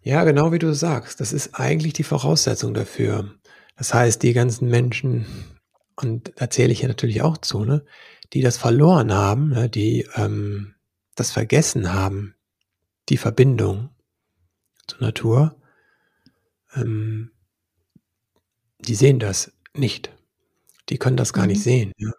Ja, 0.03 0.25
genau 0.25 0.53
wie 0.53 0.59
du 0.59 0.75
sagst. 0.75 1.21
Das 1.21 1.33
ist 1.33 1.55
eigentlich 1.55 1.95
die 1.95 2.03
Voraussetzung 2.03 2.75
dafür. 2.75 3.35
Das 3.77 3.95
heißt, 3.95 4.23
die 4.23 4.33
ganzen 4.33 4.69
Menschen, 4.69 5.27
und 5.97 6.33
da 6.37 6.51
zähle 6.51 6.73
ich 6.73 6.83
ja 6.83 6.89
natürlich 6.89 7.23
auch 7.23 7.39
zu, 7.39 7.65
ne, 7.65 7.85
die 8.33 8.41
das 8.41 8.57
verloren 8.57 9.13
haben, 9.13 9.51
ne, 9.51 9.69
die 9.69 10.07
ähm, 10.15 10.75
das 11.15 11.31
vergessen 11.31 11.93
haben, 11.93 12.35
die 13.09 13.17
Verbindung 13.17 13.91
zur 14.87 15.01
Natur, 15.01 15.57
ähm, 16.75 17.31
die 18.85 18.95
sehen 18.95 19.19
das 19.19 19.53
nicht. 19.75 20.13
Die 20.89 20.99
können 20.99 21.17
das 21.17 21.33
gar 21.33 21.45
mhm. 21.45 21.53
nicht 21.53 21.63
sehen, 21.63 21.93
ja? 21.97 22.11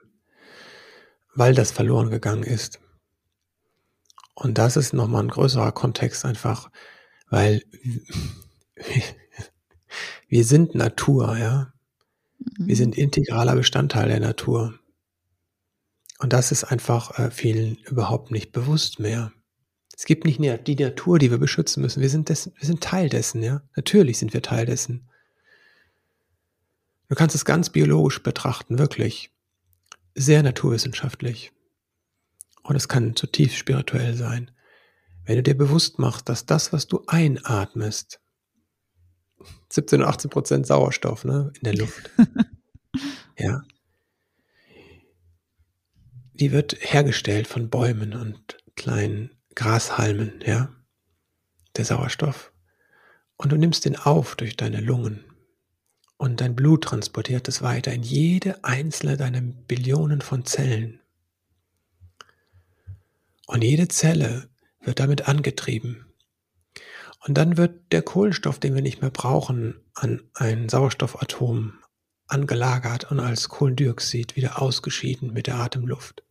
weil 1.35 1.53
das 1.53 1.71
verloren 1.71 2.09
gegangen 2.09 2.43
ist. 2.43 2.79
Und 4.33 4.57
das 4.57 4.75
ist 4.75 4.93
nochmal 4.93 5.23
ein 5.23 5.29
größerer 5.29 5.71
Kontext 5.71 6.25
einfach, 6.25 6.69
weil 7.29 7.63
wir 10.27 10.43
sind 10.43 10.75
Natur, 10.75 11.37
ja. 11.37 11.73
Wir 12.57 12.75
mhm. 12.75 12.75
sind 12.75 12.97
integraler 12.97 13.55
Bestandteil 13.55 14.09
der 14.09 14.19
Natur. 14.19 14.77
Und 16.19 16.33
das 16.33 16.51
ist 16.51 16.63
einfach 16.63 17.17
äh, 17.19 17.31
vielen 17.31 17.75
überhaupt 17.85 18.31
nicht 18.31 18.51
bewusst 18.51 18.99
mehr. 18.99 19.31
Es 19.95 20.05
gibt 20.05 20.25
nicht 20.25 20.39
mehr 20.39 20.57
die 20.57 20.75
Natur, 20.75 21.19
die 21.19 21.31
wir 21.31 21.37
beschützen 21.37 21.81
müssen. 21.81 22.01
Wir 22.01 22.09
sind, 22.09 22.27
dessen, 22.27 22.53
wir 22.57 22.67
sind 22.67 22.81
Teil 22.81 23.09
dessen, 23.09 23.41
ja. 23.41 23.61
Natürlich 23.75 24.17
sind 24.17 24.33
wir 24.33 24.41
Teil 24.41 24.65
dessen. 24.65 25.09
Du 27.07 27.15
kannst 27.15 27.35
es 27.35 27.45
ganz 27.45 27.69
biologisch 27.69 28.21
betrachten, 28.23 28.79
wirklich. 28.79 29.31
Sehr 30.15 30.43
naturwissenschaftlich. 30.43 31.51
Und 32.63 32.75
es 32.75 32.87
kann 32.87 33.15
zutiefst 33.15 33.57
spirituell 33.57 34.15
sein. 34.15 34.51
Wenn 35.23 35.35
du 35.37 35.43
dir 35.43 35.57
bewusst 35.57 35.99
machst, 35.99 36.29
dass 36.29 36.45
das, 36.45 36.73
was 36.73 36.87
du 36.87 37.03
einatmest, 37.07 38.19
17 39.69 40.01
oder 40.01 40.09
18 40.09 40.29
Prozent 40.29 40.67
Sauerstoff 40.67 41.25
ne, 41.25 41.51
in 41.55 41.63
der 41.63 41.75
Luft, 41.75 42.09
ja, 43.37 43.61
die 46.33 46.51
wird 46.51 46.75
hergestellt 46.79 47.47
von 47.47 47.69
Bäumen 47.69 48.13
und 48.13 48.57
kleinen 48.75 49.31
Grashalmen, 49.55 50.41
ja, 50.45 50.73
der 51.77 51.85
Sauerstoff. 51.85 52.51
Und 53.37 53.51
du 53.51 53.57
nimmst 53.57 53.85
den 53.85 53.95
auf 53.95 54.35
durch 54.35 54.55
deine 54.55 54.81
Lungen 54.81 55.23
und 56.17 56.41
dein 56.41 56.55
Blut 56.55 56.85
transportiert 56.85 57.47
es 57.47 57.61
weiter 57.61 57.91
in 57.91 58.03
jede 58.03 58.63
einzelne 58.63 59.17
deiner 59.17 59.41
Billionen 59.41 60.21
von 60.21 60.45
Zellen. 60.45 60.99
Und 63.47 63.63
jede 63.63 63.87
Zelle 63.87 64.49
wird 64.81 64.99
damit 64.99 65.27
angetrieben. 65.27 66.05
Und 67.27 67.35
dann 67.37 67.57
wird 67.57 67.91
der 67.91 68.01
Kohlenstoff, 68.01 68.59
den 68.59 68.75
wir 68.75 68.81
nicht 68.81 69.01
mehr 69.01 69.09
brauchen, 69.11 69.75
an 69.93 70.21
ein 70.35 70.69
Sauerstoffatom 70.69 71.73
angelagert 72.27 73.11
und 73.11 73.19
als 73.19 73.49
Kohlendioxid 73.49 74.35
wieder 74.35 74.61
ausgeschieden 74.61 75.33
mit 75.33 75.47
der 75.47 75.55
Atemluft. 75.55 76.23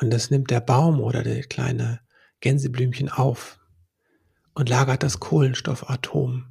Und 0.00 0.10
das 0.10 0.30
nimmt 0.30 0.50
der 0.50 0.60
Baum 0.60 1.00
oder 1.00 1.22
der 1.22 1.42
kleine 1.42 2.00
Gänseblümchen 2.40 3.10
auf 3.10 3.58
und 4.54 4.68
lagert 4.68 5.02
das 5.02 5.20
Kohlenstoffatom 5.20 6.46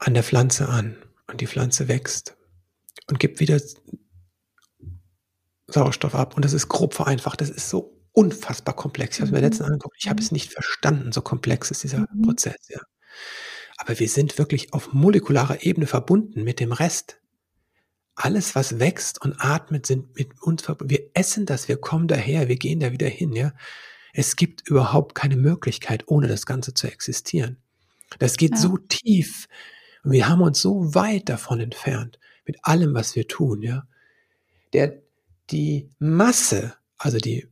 an 0.00 0.14
der 0.14 0.22
Pflanze 0.22 0.68
an 0.68 0.96
und 1.28 1.40
die 1.40 1.46
Pflanze 1.46 1.86
wächst 1.86 2.36
und 3.06 3.20
gibt 3.20 3.38
wieder 3.38 3.60
Sauerstoff 5.68 6.14
ab. 6.14 6.34
Und 6.34 6.44
das 6.44 6.52
ist 6.52 6.68
grob 6.68 6.94
vereinfacht. 6.94 7.40
Das 7.40 7.50
ist 7.50 7.68
so 7.68 7.96
unfassbar 8.12 8.74
komplex. 8.74 9.16
Ich 9.16 9.20
habe 9.20 9.28
es 9.28 9.32
mir 9.32 9.38
mhm. 9.38 9.44
letztens 9.44 9.68
angeguckt. 9.68 9.96
Ich 9.98 10.08
habe 10.08 10.20
es 10.20 10.32
nicht 10.32 10.52
verstanden. 10.52 11.12
So 11.12 11.22
komplex 11.22 11.70
ist 11.70 11.82
dieser 11.82 12.00
mhm. 12.00 12.22
Prozess. 12.22 12.56
Ja. 12.68 12.80
Aber 13.76 13.98
wir 13.98 14.08
sind 14.08 14.38
wirklich 14.38 14.72
auf 14.72 14.92
molekularer 14.92 15.62
Ebene 15.64 15.86
verbunden 15.86 16.42
mit 16.44 16.60
dem 16.60 16.72
Rest. 16.72 17.20
Alles, 18.14 18.54
was 18.54 18.78
wächst 18.78 19.22
und 19.22 19.36
atmet, 19.38 19.86
sind 19.86 20.16
mit 20.16 20.42
uns 20.42 20.62
verbunden. 20.62 20.90
Wir 20.90 21.10
essen 21.14 21.46
das, 21.46 21.68
wir 21.68 21.78
kommen 21.78 22.08
daher, 22.08 22.48
wir 22.48 22.56
gehen 22.56 22.80
da 22.80 22.92
wieder 22.92 23.08
hin. 23.08 23.32
Ja. 23.32 23.52
Es 24.12 24.36
gibt 24.36 24.66
überhaupt 24.68 25.14
keine 25.14 25.36
Möglichkeit, 25.36 26.04
ohne 26.06 26.26
das 26.26 26.44
Ganze 26.44 26.74
zu 26.74 26.88
existieren. 26.88 27.58
Das 28.18 28.36
geht 28.36 28.52
ja. 28.52 28.56
so 28.56 28.76
tief 28.76 29.46
und 30.02 30.12
wir 30.12 30.28
haben 30.28 30.42
uns 30.42 30.60
so 30.60 30.94
weit 30.94 31.28
davon 31.28 31.60
entfernt, 31.60 32.18
mit 32.44 32.58
allem, 32.62 32.94
was 32.94 33.16
wir 33.16 33.28
tun, 33.28 33.62
ja. 33.62 33.86
Der, 34.72 35.02
die 35.50 35.90
Masse, 35.98 36.74
also 36.96 37.18
die, 37.18 37.48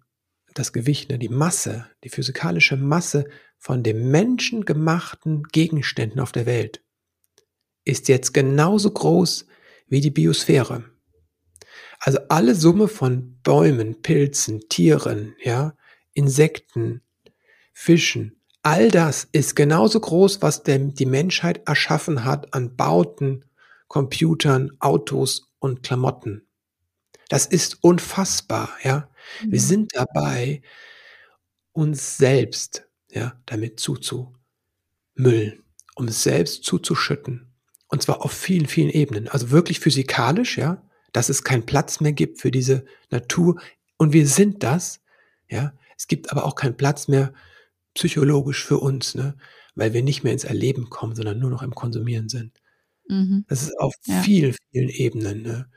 das 0.55 0.73
Gewicht, 0.73 1.11
ne, 1.11 1.19
die 1.19 1.29
Masse, 1.29 1.87
die 2.05 2.09
physikalische 2.09 2.77
Masse 2.77 3.27
von 3.59 3.83
den 3.83 4.11
menschengemachten 4.11 5.43
Gegenständen 5.45 6.21
auf 6.21 6.33
der 6.33 6.47
Welt 6.47 6.83
ist 7.85 8.09
jetzt 8.09 8.35
genauso 8.35 8.91
groß 8.91 9.47
wie 9.89 10.01
die 10.01 10.11
Biosphäre. 10.11 10.85
Also 12.01 12.19
alle 12.29 12.55
Summe 12.55 12.87
von 12.87 13.41
Bäumen, 13.43 14.03
Pilzen, 14.03 14.61
Tieren, 14.69 15.35
ja, 15.43 15.75
Insekten, 16.13 17.03
Fischen, 17.73 18.38
all 18.69 18.91
das 18.91 19.27
ist 19.33 19.57
genauso 19.57 19.99
groß, 19.99 20.43
was 20.43 20.63
denn 20.63 20.93
die 20.93 21.07
Menschheit 21.07 21.67
erschaffen 21.67 22.27
hat 22.27 22.53
an 22.53 22.77
Bauten, 22.77 23.47
Computern, 23.87 24.73
Autos 24.79 25.51
und 25.59 25.83
Klamotten. 25.83 26.47
Das 27.31 27.47
ist 27.47 27.83
unfassbar, 27.83 28.69
ja. 28.83 29.09
Mhm. 29.43 29.53
Wir 29.53 29.61
sind 29.61 29.93
dabei, 29.95 30.61
uns 31.73 32.19
selbst, 32.19 32.87
ja, 33.11 33.41
damit 33.47 33.81
zuzumüllen, 33.81 34.35
um 35.95 36.09
es 36.09 36.23
selbst 36.23 36.65
zuzuschütten. 36.65 37.51
Und 37.89 38.03
zwar 38.03 38.23
auf 38.23 38.33
vielen, 38.33 38.67
vielen 38.67 38.91
Ebenen. 38.91 39.29
Also 39.29 39.51
wirklich 39.51 39.81
physikalisch, 39.81 40.59
ja, 40.59 40.83
dass 41.15 41.31
es 41.31 41.43
keinen 41.43 41.65
Platz 41.65 42.01
mehr 42.01 42.13
gibt 42.13 42.39
für 42.39 42.51
diese 42.51 42.85
Natur. 43.09 43.59
Und 43.97 44.13
wir 44.13 44.27
sind 44.27 44.63
das, 44.63 45.01
ja. 45.49 45.73
Es 45.97 46.07
gibt 46.07 46.31
aber 46.31 46.45
auch 46.45 46.55
keinen 46.55 46.77
Platz 46.77 47.09
mehr 47.09 47.33
psychologisch 47.95 48.65
für 48.65 48.79
uns, 48.79 49.15
ne? 49.15 49.37
weil 49.75 49.93
wir 49.93 50.03
nicht 50.03 50.25
mehr 50.25 50.33
ins 50.33 50.45
Erleben 50.45 50.91
kommen, 50.91 51.15
sondern 51.15 51.39
nur 51.39 51.51
noch 51.51 51.63
im 51.63 51.75
Konsumieren 51.75 52.29
sind. 52.29 52.61
Mhm. 53.09 53.45
Das 53.49 53.63
ist 53.63 53.79
auf 53.79 53.95
ja. 54.07 54.21
vielen, 54.23 54.55
vielen 54.73 54.89
Ebenen. 54.89 55.43
Ne? 55.43 55.71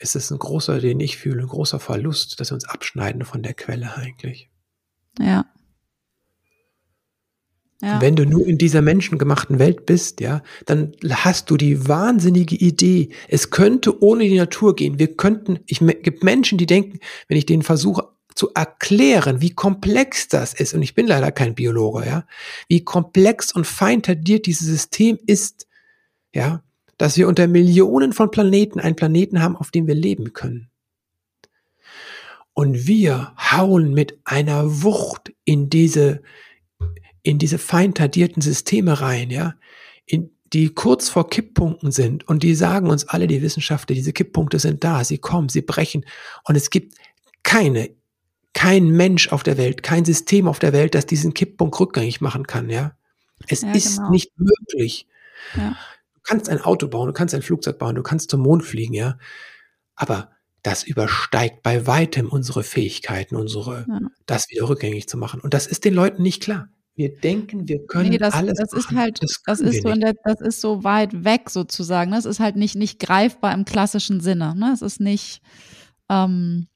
ist 0.00 0.16
es 0.16 0.30
ein 0.32 0.38
großer, 0.38 0.80
den 0.80 0.98
ich 0.98 1.18
fühle, 1.18 1.42
ein 1.42 1.48
großer 1.48 1.78
Verlust, 1.78 2.40
dass 2.40 2.50
wir 2.50 2.54
uns 2.54 2.64
abschneiden 2.64 3.24
von 3.24 3.42
der 3.42 3.54
Quelle 3.54 3.94
eigentlich. 3.94 4.50
Ja. 5.18 5.44
Ja. 7.82 8.00
Wenn 8.00 8.16
du 8.16 8.26
nur 8.26 8.46
in 8.46 8.58
dieser 8.58 8.82
menschengemachten 8.82 9.58
Welt 9.58 9.86
bist, 9.86 10.20
ja, 10.20 10.42
dann 10.66 10.92
hast 11.08 11.48
du 11.50 11.56
die 11.56 11.88
wahnsinnige 11.88 12.56
Idee, 12.56 13.10
es 13.28 13.50
könnte 13.50 14.02
ohne 14.02 14.24
die 14.24 14.36
Natur 14.36 14.76
gehen. 14.76 14.98
Wir 14.98 15.16
könnten, 15.16 15.60
ich 15.66 15.78
gibt 15.78 16.22
Menschen, 16.22 16.58
die 16.58 16.66
denken, 16.66 16.98
wenn 17.28 17.38
ich 17.38 17.46
denen 17.46 17.62
versuche 17.62 18.08
zu 18.34 18.50
erklären, 18.54 19.40
wie 19.40 19.50
komplex 19.50 20.28
das 20.28 20.54
ist, 20.54 20.74
und 20.74 20.82
ich 20.82 20.94
bin 20.94 21.06
leider 21.06 21.32
kein 21.32 21.54
Biologe, 21.54 22.06
ja, 22.06 22.26
wie 22.68 22.84
komplex 22.84 23.52
und 23.52 23.66
fein 23.66 24.02
tradiert 24.02 24.46
dieses 24.46 24.66
System 24.66 25.18
ist, 25.26 25.66
ja, 26.34 26.62
dass 26.98 27.16
wir 27.16 27.28
unter 27.28 27.46
Millionen 27.46 28.12
von 28.12 28.30
Planeten 28.30 28.80
einen 28.80 28.96
Planeten 28.96 29.42
haben, 29.42 29.56
auf 29.56 29.70
dem 29.70 29.86
wir 29.86 29.94
leben 29.94 30.32
können. 30.32 30.70
Und 32.52 32.86
wir 32.86 33.32
hauen 33.38 33.94
mit 33.94 34.18
einer 34.24 34.82
Wucht 34.82 35.32
in 35.44 35.70
diese, 35.70 36.22
in 37.22 37.38
diese 37.38 37.58
fein 37.58 37.94
tradierten 37.94 38.42
Systeme 38.42 39.00
rein, 39.00 39.30
ja, 39.30 39.54
in, 40.04 40.30
die 40.52 40.68
kurz 40.74 41.08
vor 41.08 41.30
Kipppunkten 41.30 41.92
sind 41.92 42.26
und 42.28 42.42
die 42.42 42.54
sagen 42.54 42.90
uns 42.90 43.08
alle, 43.08 43.26
die 43.26 43.40
Wissenschaftler, 43.40 43.94
diese 43.94 44.12
Kipppunkte 44.12 44.58
sind 44.58 44.84
da, 44.84 45.04
sie 45.04 45.18
kommen, 45.18 45.48
sie 45.48 45.62
brechen 45.62 46.04
und 46.44 46.56
es 46.56 46.70
gibt 46.70 46.96
keine, 47.42 47.90
kein 48.52 48.88
Mensch 48.88 49.28
auf 49.28 49.42
der 49.42 49.58
Welt, 49.58 49.82
kein 49.82 50.04
System 50.04 50.48
auf 50.48 50.58
der 50.58 50.72
Welt, 50.72 50.94
das 50.94 51.06
diesen 51.06 51.34
Kipppunkt 51.34 51.78
rückgängig 51.78 52.20
machen 52.20 52.46
kann, 52.46 52.70
ja. 52.70 52.92
Es 53.48 53.62
ja, 53.62 53.72
ist 53.72 53.96
genau. 53.96 54.10
nicht 54.10 54.32
möglich. 54.36 55.06
Ja 55.56 55.76
kannst 56.30 56.48
ein 56.48 56.60
Auto 56.60 56.86
bauen, 56.88 57.08
du 57.08 57.12
kannst 57.12 57.34
ein 57.34 57.42
Flugzeug 57.42 57.78
bauen, 57.78 57.96
du 57.96 58.02
kannst 58.02 58.30
zum 58.30 58.40
Mond 58.42 58.64
fliegen, 58.64 58.94
ja. 58.94 59.18
Aber 59.96 60.30
das 60.62 60.84
übersteigt 60.84 61.62
bei 61.62 61.86
weitem 61.86 62.28
unsere 62.28 62.62
Fähigkeiten, 62.62 63.34
unsere, 63.34 63.84
ja. 63.88 64.00
das 64.26 64.48
wieder 64.48 64.68
rückgängig 64.68 65.08
zu 65.08 65.16
machen. 65.16 65.40
Und 65.40 65.54
das 65.54 65.66
ist 65.66 65.84
den 65.84 65.94
Leuten 65.94 66.22
nicht 66.22 66.42
klar. 66.42 66.68
Wir 66.94 67.14
denken, 67.14 67.66
wir 67.66 67.84
können 67.86 68.10
nee, 68.10 68.18
das, 68.18 68.34
alles. 68.34 68.58
Das 68.58 68.72
ist 68.72 68.90
halt, 68.92 69.22
das, 69.22 69.42
das 69.44 69.60
ist 69.60 69.82
so 69.82 69.92
der, 69.92 70.14
das 70.22 70.40
ist 70.40 70.60
so 70.60 70.84
weit 70.84 71.24
weg 71.24 71.48
sozusagen. 71.48 72.12
Das 72.12 72.26
ist 72.26 72.40
halt 72.40 72.56
nicht, 72.56 72.76
nicht 72.76 73.00
greifbar 73.00 73.54
im 73.54 73.64
klassischen 73.64 74.20
Sinne. 74.20 74.54
Ne? 74.54 74.72
Es 74.72 74.82
ist 74.82 75.00
nicht, 75.00 75.40
ähm, 76.10 76.68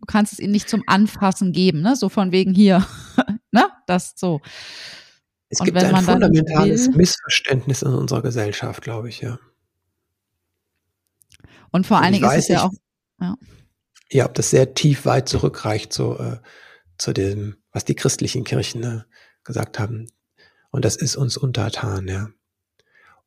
du 0.00 0.06
kannst 0.06 0.32
es 0.32 0.38
ihnen 0.38 0.52
nicht 0.52 0.68
zum 0.68 0.82
Anfassen 0.86 1.52
geben, 1.52 1.82
ne? 1.82 1.96
So 1.96 2.08
von 2.08 2.32
wegen 2.32 2.54
hier, 2.54 2.86
ne? 3.52 3.68
Das 3.86 4.14
so. 4.16 4.40
Es 5.48 5.60
und 5.60 5.66
gibt 5.66 5.78
ein 5.78 5.96
fundamentales 6.04 6.88
will, 6.88 6.96
Missverständnis 6.96 7.82
in 7.82 7.92
unserer 7.92 8.22
Gesellschaft, 8.22 8.82
glaube 8.82 9.08
ich, 9.08 9.20
ja. 9.20 9.38
Und 11.72 11.86
vor 11.86 12.00
allen 12.00 12.12
Dingen 12.12 12.24
ist 12.24 12.36
es 12.36 12.48
ja 12.48 12.64
auch. 12.64 12.72
Ja. 13.20 13.36
ja, 14.10 14.26
ob 14.26 14.34
das 14.34 14.50
sehr 14.50 14.74
tief 14.74 15.04
weit 15.04 15.28
zurückreicht 15.28 15.92
so, 15.92 16.18
äh, 16.18 16.38
zu 16.96 17.12
dem, 17.12 17.56
was 17.72 17.84
die 17.84 17.94
christlichen 17.94 18.44
Kirchen 18.44 18.80
ne, 18.80 19.06
gesagt 19.44 19.78
haben. 19.78 20.06
Und 20.70 20.84
das 20.84 20.96
ist 20.96 21.16
uns 21.16 21.36
untertan, 21.36 22.08
ja. 22.08 22.28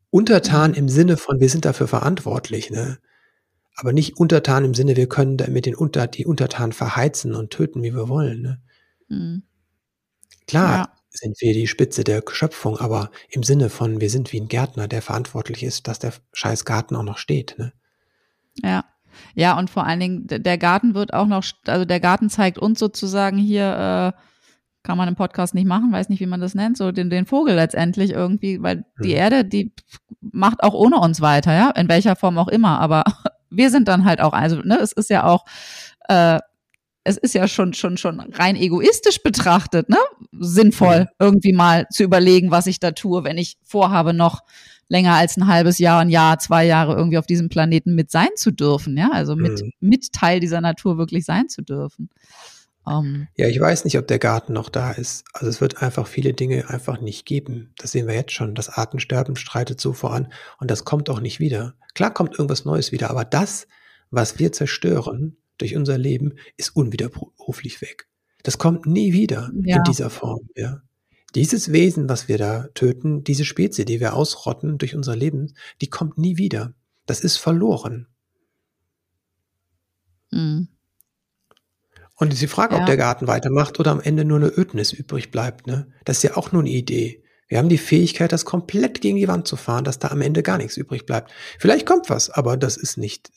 Untertan 0.09 0.71
mhm. 0.71 0.77
im 0.77 0.89
Sinne 0.89 1.17
von, 1.17 1.39
wir 1.39 1.49
sind 1.49 1.65
dafür 1.65 1.87
verantwortlich, 1.87 2.69
ne? 2.71 2.99
Aber 3.75 3.93
nicht 3.93 4.17
untertan 4.17 4.65
im 4.65 4.73
Sinne, 4.73 4.95
wir 4.95 5.07
können 5.07 5.37
damit 5.37 5.65
den 5.65 5.75
Unter, 5.75 6.07
die 6.07 6.25
Untertanen 6.25 6.73
verheizen 6.73 7.33
und 7.33 7.51
töten, 7.51 7.81
wie 7.83 7.93
wir 7.93 8.07
wollen, 8.09 8.41
ne? 8.41 8.61
Mhm. 9.09 9.43
Klar, 10.45 10.77
ja 10.77 10.93
sind 11.13 11.39
wir 11.41 11.53
die 11.53 11.67
Spitze 11.67 12.03
der 12.03 12.23
Schöpfung, 12.27 12.79
aber 12.79 13.11
im 13.29 13.43
Sinne 13.43 13.69
von, 13.69 14.01
wir 14.01 14.09
sind 14.09 14.33
wie 14.33 14.41
ein 14.41 14.47
Gärtner, 14.47 14.87
der 14.87 15.01
verantwortlich 15.01 15.63
ist, 15.63 15.87
dass 15.87 15.99
der 15.99 16.13
scheiß 16.33 16.65
Garten 16.65 16.95
auch 16.95 17.03
noch 17.03 17.17
steht. 17.17 17.55
Ne? 17.57 17.71
Ja. 18.55 18.85
Ja, 19.35 19.59
und 19.59 19.69
vor 19.69 19.85
allen 19.85 19.99
Dingen, 19.99 20.25
der 20.27 20.57
Garten 20.57 20.95
wird 20.95 21.13
auch 21.13 21.27
noch, 21.27 21.45
also 21.67 21.85
der 21.85 21.99
Garten 21.99 22.31
zeigt 22.31 22.57
uns 22.57 22.79
sozusagen 22.79 23.37
hier, 23.37 24.13
äh, 24.15 24.19
kann 24.81 24.97
man 24.97 25.07
im 25.07 25.15
Podcast 25.15 25.53
nicht 25.53 25.67
machen, 25.67 25.91
weiß 25.91 26.09
nicht, 26.09 26.19
wie 26.19 26.25
man 26.25 26.41
das 26.41 26.55
nennt, 26.55 26.77
so 26.77 26.91
den, 26.91 27.11
den 27.11 27.27
Vogel 27.27 27.53
letztendlich 27.53 28.09
irgendwie, 28.09 28.63
weil 28.63 28.85
die 29.03 29.11
hm. 29.11 29.17
Erde, 29.17 29.45
die 29.45 29.71
macht 30.19 30.63
auch 30.63 30.73
ohne 30.73 30.97
uns 30.97 31.21
weiter, 31.21 31.53
ja, 31.53 31.69
in 31.69 31.89
welcher 31.89 32.15
Form 32.15 32.39
auch 32.39 32.47
immer, 32.47 32.79
aber 32.79 33.03
wir 33.55 33.69
sind 33.69 33.87
dann 33.87 34.05
halt 34.05 34.21
auch, 34.21 34.33
also, 34.33 34.57
ne, 34.57 34.79
es 34.79 34.91
ist 34.91 35.09
ja 35.09 35.23
auch, 35.25 35.45
äh, 36.09 36.39
es 37.03 37.17
ist 37.17 37.33
ja 37.33 37.47
schon, 37.47 37.73
schon, 37.73 37.97
schon 37.97 38.19
rein 38.19 38.55
egoistisch 38.55 39.21
betrachtet, 39.23 39.89
ne? 39.89 39.97
Sinnvoll, 40.31 41.07
irgendwie 41.19 41.51
mal 41.51 41.85
zu 41.89 42.03
überlegen, 42.03 42.49
was 42.49 42.65
ich 42.65 42.79
da 42.79 42.91
tue, 42.91 43.23
wenn 43.23 43.37
ich 43.37 43.57
vorhabe, 43.63 44.13
noch 44.13 44.41
länger 44.87 45.15
als 45.15 45.37
ein 45.37 45.47
halbes 45.47 45.79
Jahr, 45.79 46.01
ein 46.01 46.09
Jahr, 46.09 46.39
zwei 46.39 46.65
Jahre 46.65 46.95
irgendwie 46.95 47.17
auf 47.17 47.25
diesem 47.25 47.49
Planeten 47.49 47.95
mit 47.95 48.11
sein 48.11 48.29
zu 48.35 48.51
dürfen, 48.51 48.97
ja? 48.97 49.09
Also 49.11 49.35
mit, 49.35 49.61
mhm. 49.61 49.71
mit 49.79 50.13
Teil 50.13 50.39
dieser 50.39 50.61
Natur 50.61 50.97
wirklich 50.97 51.25
sein 51.25 51.49
zu 51.49 51.61
dürfen. 51.61 52.09
Um, 52.85 53.05
ähm. 53.05 53.27
ja, 53.37 53.47
ich 53.47 53.59
weiß 53.59 53.85
nicht, 53.85 53.97
ob 53.97 54.07
der 54.07 54.19
Garten 54.19 54.53
noch 54.53 54.69
da 54.69 54.91
ist. 54.91 55.23
Also 55.33 55.47
es 55.47 55.61
wird 55.61 55.81
einfach 55.81 56.07
viele 56.07 56.33
Dinge 56.33 56.69
einfach 56.69 56.99
nicht 56.99 57.25
geben. 57.25 57.73
Das 57.77 57.91
sehen 57.91 58.07
wir 58.07 58.15
jetzt 58.15 58.33
schon. 58.33 58.55
Das 58.55 58.69
Artensterben 58.69 59.35
streitet 59.35 59.79
so 59.79 59.93
voran 59.93 60.31
und 60.59 60.69
das 60.69 60.83
kommt 60.85 61.09
auch 61.09 61.19
nicht 61.19 61.39
wieder. 61.39 61.75
Klar 61.93 62.13
kommt 62.13 62.33
irgendwas 62.33 62.65
Neues 62.65 62.91
wieder, 62.91 63.09
aber 63.09 63.25
das, 63.25 63.67
was 64.11 64.39
wir 64.39 64.51
zerstören, 64.51 65.37
durch 65.57 65.75
unser 65.75 65.97
Leben 65.97 66.33
ist 66.57 66.75
unwiderruflich 66.75 67.81
weg. 67.81 68.07
Das 68.43 68.57
kommt 68.57 68.85
nie 68.85 69.13
wieder 69.13 69.51
ja. 69.63 69.77
in 69.77 69.83
dieser 69.83 70.09
Form. 70.09 70.49
Ja. 70.55 70.81
Dieses 71.35 71.71
Wesen, 71.71 72.09
was 72.09 72.27
wir 72.27 72.37
da 72.37 72.67
töten, 72.73 73.23
diese 73.23 73.45
Spezie, 73.45 73.85
die 73.85 73.99
wir 73.99 74.13
ausrotten 74.13 74.77
durch 74.77 74.95
unser 74.95 75.15
Leben, 75.15 75.53
die 75.81 75.89
kommt 75.89 76.17
nie 76.17 76.37
wieder. 76.37 76.73
Das 77.05 77.21
ist 77.21 77.37
verloren. 77.37 78.07
Mhm. 80.31 80.67
Und 82.15 82.31
ist 82.31 82.41
die 82.41 82.47
Frage, 82.47 82.75
ja. 82.75 82.81
ob 82.81 82.85
der 82.85 82.97
Garten 82.97 83.27
weitermacht 83.27 83.79
oder 83.79 83.91
am 83.91 84.01
Ende 84.01 84.23
nur 84.23 84.37
eine 84.37 84.51
Ödnis 84.55 84.93
übrig 84.93 85.31
bleibt. 85.31 85.67
Ne? 85.67 85.87
Das 86.05 86.17
ist 86.17 86.23
ja 86.23 86.37
auch 86.37 86.51
nur 86.51 86.61
eine 86.61 86.69
Idee. 86.69 87.23
Wir 87.47 87.57
haben 87.57 87.69
die 87.69 87.77
Fähigkeit, 87.77 88.31
das 88.31 88.45
komplett 88.45 89.01
gegen 89.01 89.17
die 89.17 89.27
Wand 89.27 89.47
zu 89.47 89.55
fahren, 89.55 89.83
dass 89.83 89.99
da 89.99 90.09
am 90.09 90.21
Ende 90.21 90.43
gar 90.43 90.57
nichts 90.57 90.77
übrig 90.77 91.05
bleibt. 91.05 91.31
Vielleicht 91.59 91.85
kommt 91.85 92.09
was, 92.09 92.29
aber 92.29 92.57
das 92.57 92.77
ist 92.77 92.97
nicht 92.97 93.31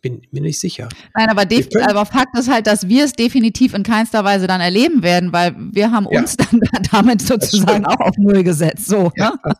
bin 0.00 0.22
mir 0.30 0.40
nicht 0.42 0.60
sicher. 0.60 0.88
Nein, 1.14 1.28
aber, 1.30 1.42
aber 1.88 2.06
Fakt 2.06 2.38
ist 2.38 2.48
halt, 2.48 2.66
dass 2.66 2.88
wir 2.88 3.04
es 3.04 3.12
definitiv 3.12 3.74
in 3.74 3.82
keinster 3.82 4.22
Weise 4.22 4.46
dann 4.46 4.60
erleben 4.60 5.02
werden, 5.02 5.32
weil 5.32 5.54
wir 5.56 5.90
haben 5.90 6.06
ja. 6.10 6.20
uns 6.20 6.36
dann 6.36 6.60
damit 6.92 7.22
sozusagen 7.22 7.84
auch 7.86 7.98
auf 7.98 8.16
Null 8.16 8.44
gesetzt. 8.44 8.86
So, 8.86 9.10
ja, 9.16 9.30
ne? 9.44 9.54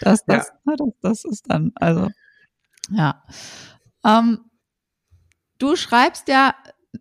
das, 0.00 0.24
das, 0.26 0.52
ja. 0.66 0.76
das, 0.76 0.88
das, 1.02 1.24
ist 1.24 1.44
dann, 1.48 1.72
also, 1.74 2.10
ja. 2.90 3.24
Ähm, 4.04 4.38
du 5.58 5.74
schreibst 5.74 6.28
ja 6.28 6.54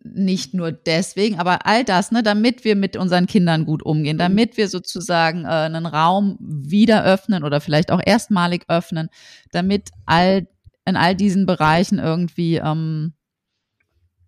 nicht 0.03 0.53
nur 0.53 0.71
deswegen, 0.71 1.39
aber 1.39 1.65
all 1.65 1.83
das, 1.83 2.11
ne, 2.11 2.23
damit 2.23 2.63
wir 2.63 2.75
mit 2.75 2.97
unseren 2.97 3.27
Kindern 3.27 3.65
gut 3.65 3.83
umgehen, 3.83 4.17
damit 4.17 4.57
wir 4.57 4.67
sozusagen 4.69 5.45
äh, 5.45 5.47
einen 5.47 5.85
Raum 5.85 6.37
wieder 6.39 7.03
öffnen 7.03 7.43
oder 7.43 7.61
vielleicht 7.61 7.91
auch 7.91 8.01
erstmalig 8.03 8.65
öffnen, 8.67 9.09
damit 9.51 9.89
all 10.05 10.47
in 10.85 10.95
all 10.95 11.15
diesen 11.15 11.45
Bereichen 11.45 11.99
irgendwie 11.99 12.57
ähm, 12.57 13.13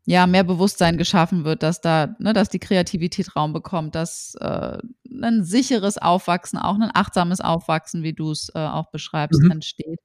ja 0.06 0.26
mehr 0.26 0.44
Bewusstsein 0.44 0.98
geschaffen 0.98 1.44
wird, 1.44 1.64
dass 1.64 1.82
da, 1.82 2.16
ne, 2.20 2.34
dass 2.34 2.50
die 2.50 2.60
Kreativität 2.60 3.36
Raum 3.36 3.54
bekommt, 3.54 3.94
dass 3.94 4.36
äh, 4.40 4.78
ein 5.22 5.44
sicheres 5.44 5.98
Aufwachsen, 5.98 6.58
auch 6.58 6.76
ein 6.76 6.92
achtsames 6.94 7.42
Aufwachsen, 7.42 8.04
wie 8.04 8.14
du 8.14 8.32
es 8.32 8.50
äh, 8.56 8.60
auch 8.60 8.90
beschreibst, 8.90 9.42
mhm. 9.42 9.52
entsteht. 9.52 10.00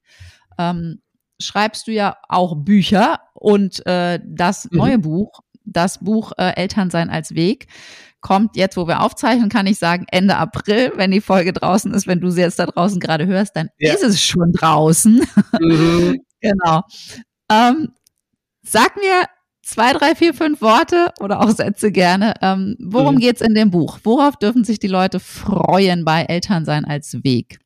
Ähm, 0.59 1.01
schreibst 1.41 1.87
du 1.87 1.93
ja 1.93 2.17
auch 2.29 2.57
Bücher 2.57 3.21
und 3.35 3.85
äh, 3.87 4.21
das 4.27 4.69
mhm. 4.71 4.79
neue 4.79 4.99
Buch, 4.99 5.41
das 5.65 5.99
Buch 5.99 6.33
äh, 6.39 6.55
Elternsein 6.57 7.11
als 7.11 7.35
Weg, 7.35 7.67
kommt 8.21 8.57
jetzt, 8.57 8.77
wo 8.77 8.87
wir 8.87 9.03
aufzeichnen, 9.03 9.49
kann 9.49 9.67
ich 9.67 9.79
sagen, 9.79 10.07
Ende 10.11 10.37
April, 10.37 10.93
wenn 10.97 11.11
die 11.11 11.21
Folge 11.21 11.53
draußen 11.53 11.93
ist, 11.93 12.07
wenn 12.07 12.21
du 12.21 12.31
sie 12.31 12.41
jetzt 12.41 12.59
da 12.59 12.67
draußen 12.67 13.01
gerade 13.01 13.27
hörst, 13.27 13.57
dann 13.57 13.69
ja. 13.79 13.93
ist 13.93 14.05
es 14.05 14.23
schon 14.23 14.53
draußen. 14.53 15.23
Mhm. 15.61 16.21
Genau. 16.45 16.81
Ähm, 17.49 17.93
sag 18.63 18.97
mir 18.97 19.27
zwei, 19.63 19.93
drei, 19.93 20.17
vier, 20.17 20.35
fünf 20.35 20.61
Worte 20.61 21.13
oder 21.21 21.41
auch 21.41 21.51
Sätze 21.51 21.93
gerne. 21.93 22.35
Ähm, 22.43 22.77
worum 22.81 23.15
mhm. 23.15 23.21
geht's 23.21 23.41
in 23.41 23.55
dem 23.55 23.71
Buch? 23.71 24.01
Worauf 24.03 24.37
dürfen 24.37 24.65
sich 24.65 24.81
die 24.81 24.89
Leute 24.89 25.21
freuen 25.21 26.05
bei 26.05 26.25
Elternsein 26.25 26.85
als 26.85 27.23
Weg? 27.23 27.62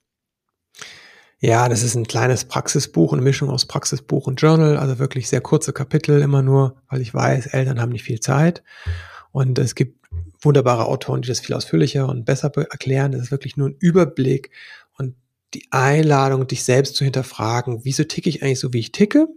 Ja, 1.39 1.69
das 1.69 1.83
ist 1.83 1.95
ein 1.95 2.07
kleines 2.07 2.47
Praxisbuch, 2.47 3.13
eine 3.13 3.23
Mischung 3.23 3.51
aus 3.51 3.67
Praxisbuch 3.67 4.27
und 4.27 4.41
Journal, 4.41 4.79
also 4.79 4.99
wirklich 4.99 5.29
sehr 5.29 5.43
kurze 5.43 5.73
Kapitel 5.73 6.23
immer 6.23 6.43
nur, 6.43 6.77
weil 6.89 7.03
ich 7.03 7.13
weiß, 7.13 7.47
Eltern 7.49 7.81
haben 7.81 7.93
nicht 7.93 8.05
viel 8.05 8.21
Zeit. 8.21 8.63
Und 9.33 9.59
es 9.59 9.75
gibt 9.75 10.07
wunderbare 10.41 10.87
Autoren, 10.87 11.21
die 11.21 11.29
das 11.29 11.41
viel 11.41 11.55
ausführlicher 11.55 12.09
und 12.09 12.25
besser 12.25 12.51
erklären. 12.57 13.13
Das 13.13 13.21
ist 13.21 13.31
wirklich 13.31 13.57
nur 13.57 13.69
ein 13.69 13.77
Überblick 13.79 14.51
die 15.57 15.67
Einladung, 15.71 16.47
dich 16.47 16.65
selbst 16.65 16.97
zu 16.97 17.05
hinterfragen, 17.05 17.85
wieso 17.85 18.05
ticke 18.05 18.29
ich 18.29 18.43
eigentlich 18.43 18.61
so, 18.61 18.73
wie 18.73 18.81
ich 18.81 18.93
ticke? 18.93 19.29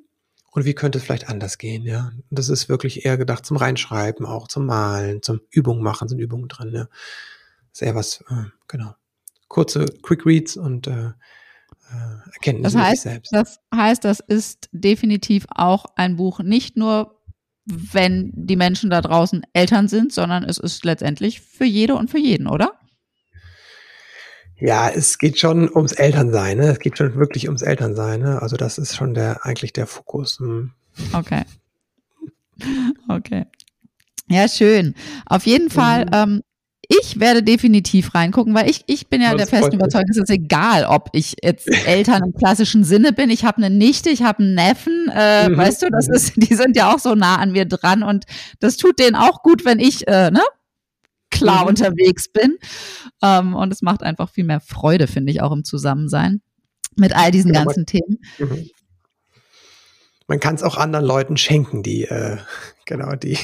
Und 0.52 0.66
wie 0.66 0.74
könnte 0.74 0.98
es 0.98 1.04
vielleicht 1.04 1.30
anders 1.30 1.60
gehen, 1.60 1.84
ja? 1.84 2.12
Und 2.30 2.40
das 2.40 2.50
ist 2.50 2.70
wirklich 2.70 3.06
eher 3.06 3.18
gedacht 3.18 3.46
zum 3.46 3.56
Reinschreiben, 3.56 4.26
auch 4.26 4.48
zum 4.48 4.66
Malen, 4.66 5.22
zum 5.22 5.42
Übungen 5.52 5.84
machen, 5.84 6.08
sind 6.08 6.20
Übungen 6.20 6.48
drin, 6.48 6.72
ja. 6.74 6.88
Sehr 7.72 7.94
was, 7.94 8.22
äh, 8.30 8.46
genau. 8.68 8.96
Kurze 9.48 9.86
Quick 10.02 10.26
Reads 10.26 10.58
und 10.58 10.88
äh, 10.88 11.12
Erkenntnis 12.34 12.74
das 12.74 12.82
heißt, 12.82 13.04
selbst. 13.04 13.34
Das 13.34 13.60
heißt, 13.74 14.04
das 14.04 14.20
ist 14.20 14.70
definitiv 14.72 15.46
auch 15.50 15.86
ein 15.96 16.16
Buch, 16.16 16.40
nicht 16.40 16.78
nur 16.78 17.20
wenn 17.66 18.32
die 18.36 18.56
Menschen 18.56 18.90
da 18.90 19.02
draußen 19.02 19.46
Eltern 19.54 19.88
sind, 19.88 20.12
sondern 20.12 20.44
es 20.44 20.58
ist 20.58 20.86
letztendlich 20.86 21.42
für 21.42 21.66
jede 21.66 21.96
und 21.96 22.10
für 22.10 22.18
jeden, 22.18 22.48
oder? 22.48 22.74
Ja, 24.60 24.90
es 24.90 25.18
geht 25.18 25.40
schon 25.40 25.70
ums 25.74 25.94
Elternsein, 25.94 26.58
ne? 26.58 26.68
Es 26.72 26.80
geht 26.80 26.98
schon 26.98 27.16
wirklich 27.16 27.48
ums 27.48 27.62
Elternsein, 27.62 28.22
ne? 28.22 28.42
Also 28.42 28.58
das 28.58 28.78
ist 28.78 28.96
schon 28.96 29.14
der 29.14 29.46
eigentlich 29.46 29.72
der 29.72 29.88
Fokus. 29.88 30.40
Hm. 30.40 30.74
Okay. 31.14 31.44
Okay. 33.08 33.46
Ja, 34.28 34.50
schön. 34.50 34.94
Auf 35.26 35.46
jeden 35.46 35.70
Fall, 35.70 36.06
mhm. 36.06 36.12
ähm, 36.14 36.42
ich 36.92 37.20
werde 37.20 37.44
definitiv 37.44 38.16
reingucken, 38.16 38.56
weil 38.56 38.68
ich, 38.68 38.84
ich 38.88 39.10
bin 39.10 39.22
ja 39.22 39.32
das 39.36 39.50
der 39.50 39.60
festen 39.60 39.76
Überzeugung, 39.76 40.10
es 40.10 40.18
ist 40.18 40.32
egal, 40.32 40.86
ob 40.86 41.10
ich 41.14 41.36
jetzt 41.44 41.70
Eltern 41.86 42.24
im 42.24 42.34
klassischen 42.34 42.84
Sinne 42.84 43.14
bin. 43.14 43.30
Ich 43.30 43.46
habe 43.46 43.58
eine 43.58 43.70
Nichte, 43.70 44.10
ich 44.10 44.24
habe 44.24 44.40
einen 44.40 44.56
Neffen, 44.56 45.08
äh, 45.16 45.50
mhm. 45.50 45.58
weißt 45.58 45.84
du, 45.84 45.90
das 45.92 46.08
ist, 46.10 46.34
die 46.36 46.56
sind 46.56 46.76
ja 46.76 46.92
auch 46.92 46.98
so 46.98 47.14
nah 47.14 47.38
an 47.38 47.52
mir 47.52 47.66
dran 47.66 48.02
und 48.02 48.26
das 48.60 48.78
tut 48.78 48.98
denen 48.98 49.16
auch 49.16 49.44
gut, 49.44 49.66
wenn 49.66 49.80
ich, 49.80 50.08
äh, 50.08 50.32
ne, 50.32 50.42
klar 51.30 51.62
mhm. 51.62 51.70
unterwegs 51.70 52.28
bin. 52.28 52.58
Ähm, 53.22 53.54
und 53.54 53.72
es 53.72 53.84
macht 53.84 54.02
einfach 54.02 54.32
viel 54.32 54.44
mehr 54.44 54.60
Freude, 54.60 55.06
finde 55.06 55.32
ich, 55.32 55.44
auch 55.44 55.52
im 55.52 55.64
Zusammensein 55.64 56.42
mit 56.96 57.16
all 57.16 57.30
diesen 57.30 57.54
genau, 57.54 57.66
ganzen 57.66 57.86
Themen. 57.86 58.18
Mhm. 58.40 58.68
Man 60.28 60.40
kann 60.40 60.56
es 60.56 60.64
auch 60.64 60.78
anderen 60.78 61.06
Leuten 61.06 61.38
schenken, 61.38 61.84
die, 61.84 62.06
äh, 62.06 62.38
genau, 62.86 63.16
die 63.16 63.38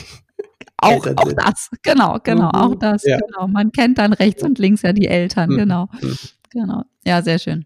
auch, 0.78 1.08
auch 1.16 1.34
das, 1.34 1.70
genau, 1.84 2.20
genau, 2.24 2.48
mhm. 2.48 2.56
auch 2.56 2.76
das, 2.76 3.04
ja. 3.04 3.18
genau. 3.18 3.48
Man 3.48 3.72
kennt 3.72 3.98
dann 3.98 4.14
rechts 4.14 4.44
und 4.44 4.60
links 4.60 4.82
ja 4.82 4.94
die 4.94 5.08
Eltern, 5.08 5.52
mhm. 5.52 5.58
genau. 5.58 5.90
Mhm. 6.02 6.18
Genau. 6.52 6.84
Ja, 7.06 7.22
sehr 7.22 7.40
schön. 7.40 7.66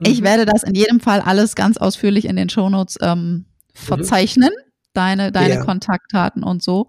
Ich 0.00 0.20
mhm. 0.20 0.24
werde 0.24 0.44
das 0.44 0.62
in 0.62 0.74
jedem 0.74 1.00
Fall 1.00 1.20
alles 1.20 1.54
ganz 1.54 1.76
ausführlich 1.76 2.26
in 2.26 2.36
den 2.36 2.48
Shownotes 2.48 2.98
ähm, 3.00 3.32
mhm. 3.32 3.44
verzeichnen, 3.72 4.50
deine, 4.92 5.32
deine 5.32 5.54
ja. 5.54 5.64
Kontaktdaten 5.64 6.42
und 6.42 6.62
so. 6.62 6.88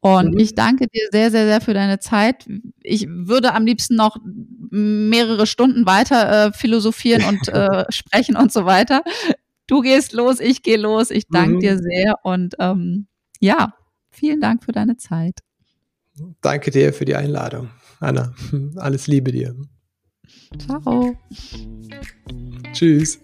Und 0.00 0.34
mhm. 0.34 0.38
ich 0.38 0.54
danke 0.54 0.86
dir 0.86 1.08
sehr, 1.10 1.30
sehr, 1.30 1.46
sehr 1.46 1.60
für 1.60 1.74
deine 1.74 1.98
Zeit. 1.98 2.46
Ich 2.82 3.06
würde 3.08 3.54
am 3.54 3.66
liebsten 3.66 3.96
noch 3.96 4.16
mehrere 4.70 5.46
Stunden 5.46 5.86
weiter 5.86 6.46
äh, 6.46 6.52
philosophieren 6.52 7.24
und 7.24 7.48
äh, 7.48 7.84
sprechen 7.88 8.36
und 8.36 8.52
so 8.52 8.64
weiter. 8.64 9.02
Du 9.66 9.80
gehst 9.80 10.12
los, 10.12 10.40
ich 10.40 10.62
gehe 10.62 10.78
los. 10.78 11.10
Ich 11.10 11.24
danke 11.28 11.58
dir 11.58 11.78
sehr 11.78 12.14
und 12.22 12.54
ähm, 12.58 13.06
ja, 13.40 13.74
Vielen 14.18 14.40
Dank 14.40 14.64
für 14.64 14.72
deine 14.72 14.96
Zeit. 14.96 15.40
Danke 16.40 16.70
dir 16.70 16.92
für 16.92 17.04
die 17.04 17.14
Einladung, 17.14 17.70
Anna. 18.00 18.34
Alles 18.76 19.06
Liebe 19.06 19.30
dir. 19.30 19.54
Ciao. 20.58 21.16
Tschüss. 22.72 23.20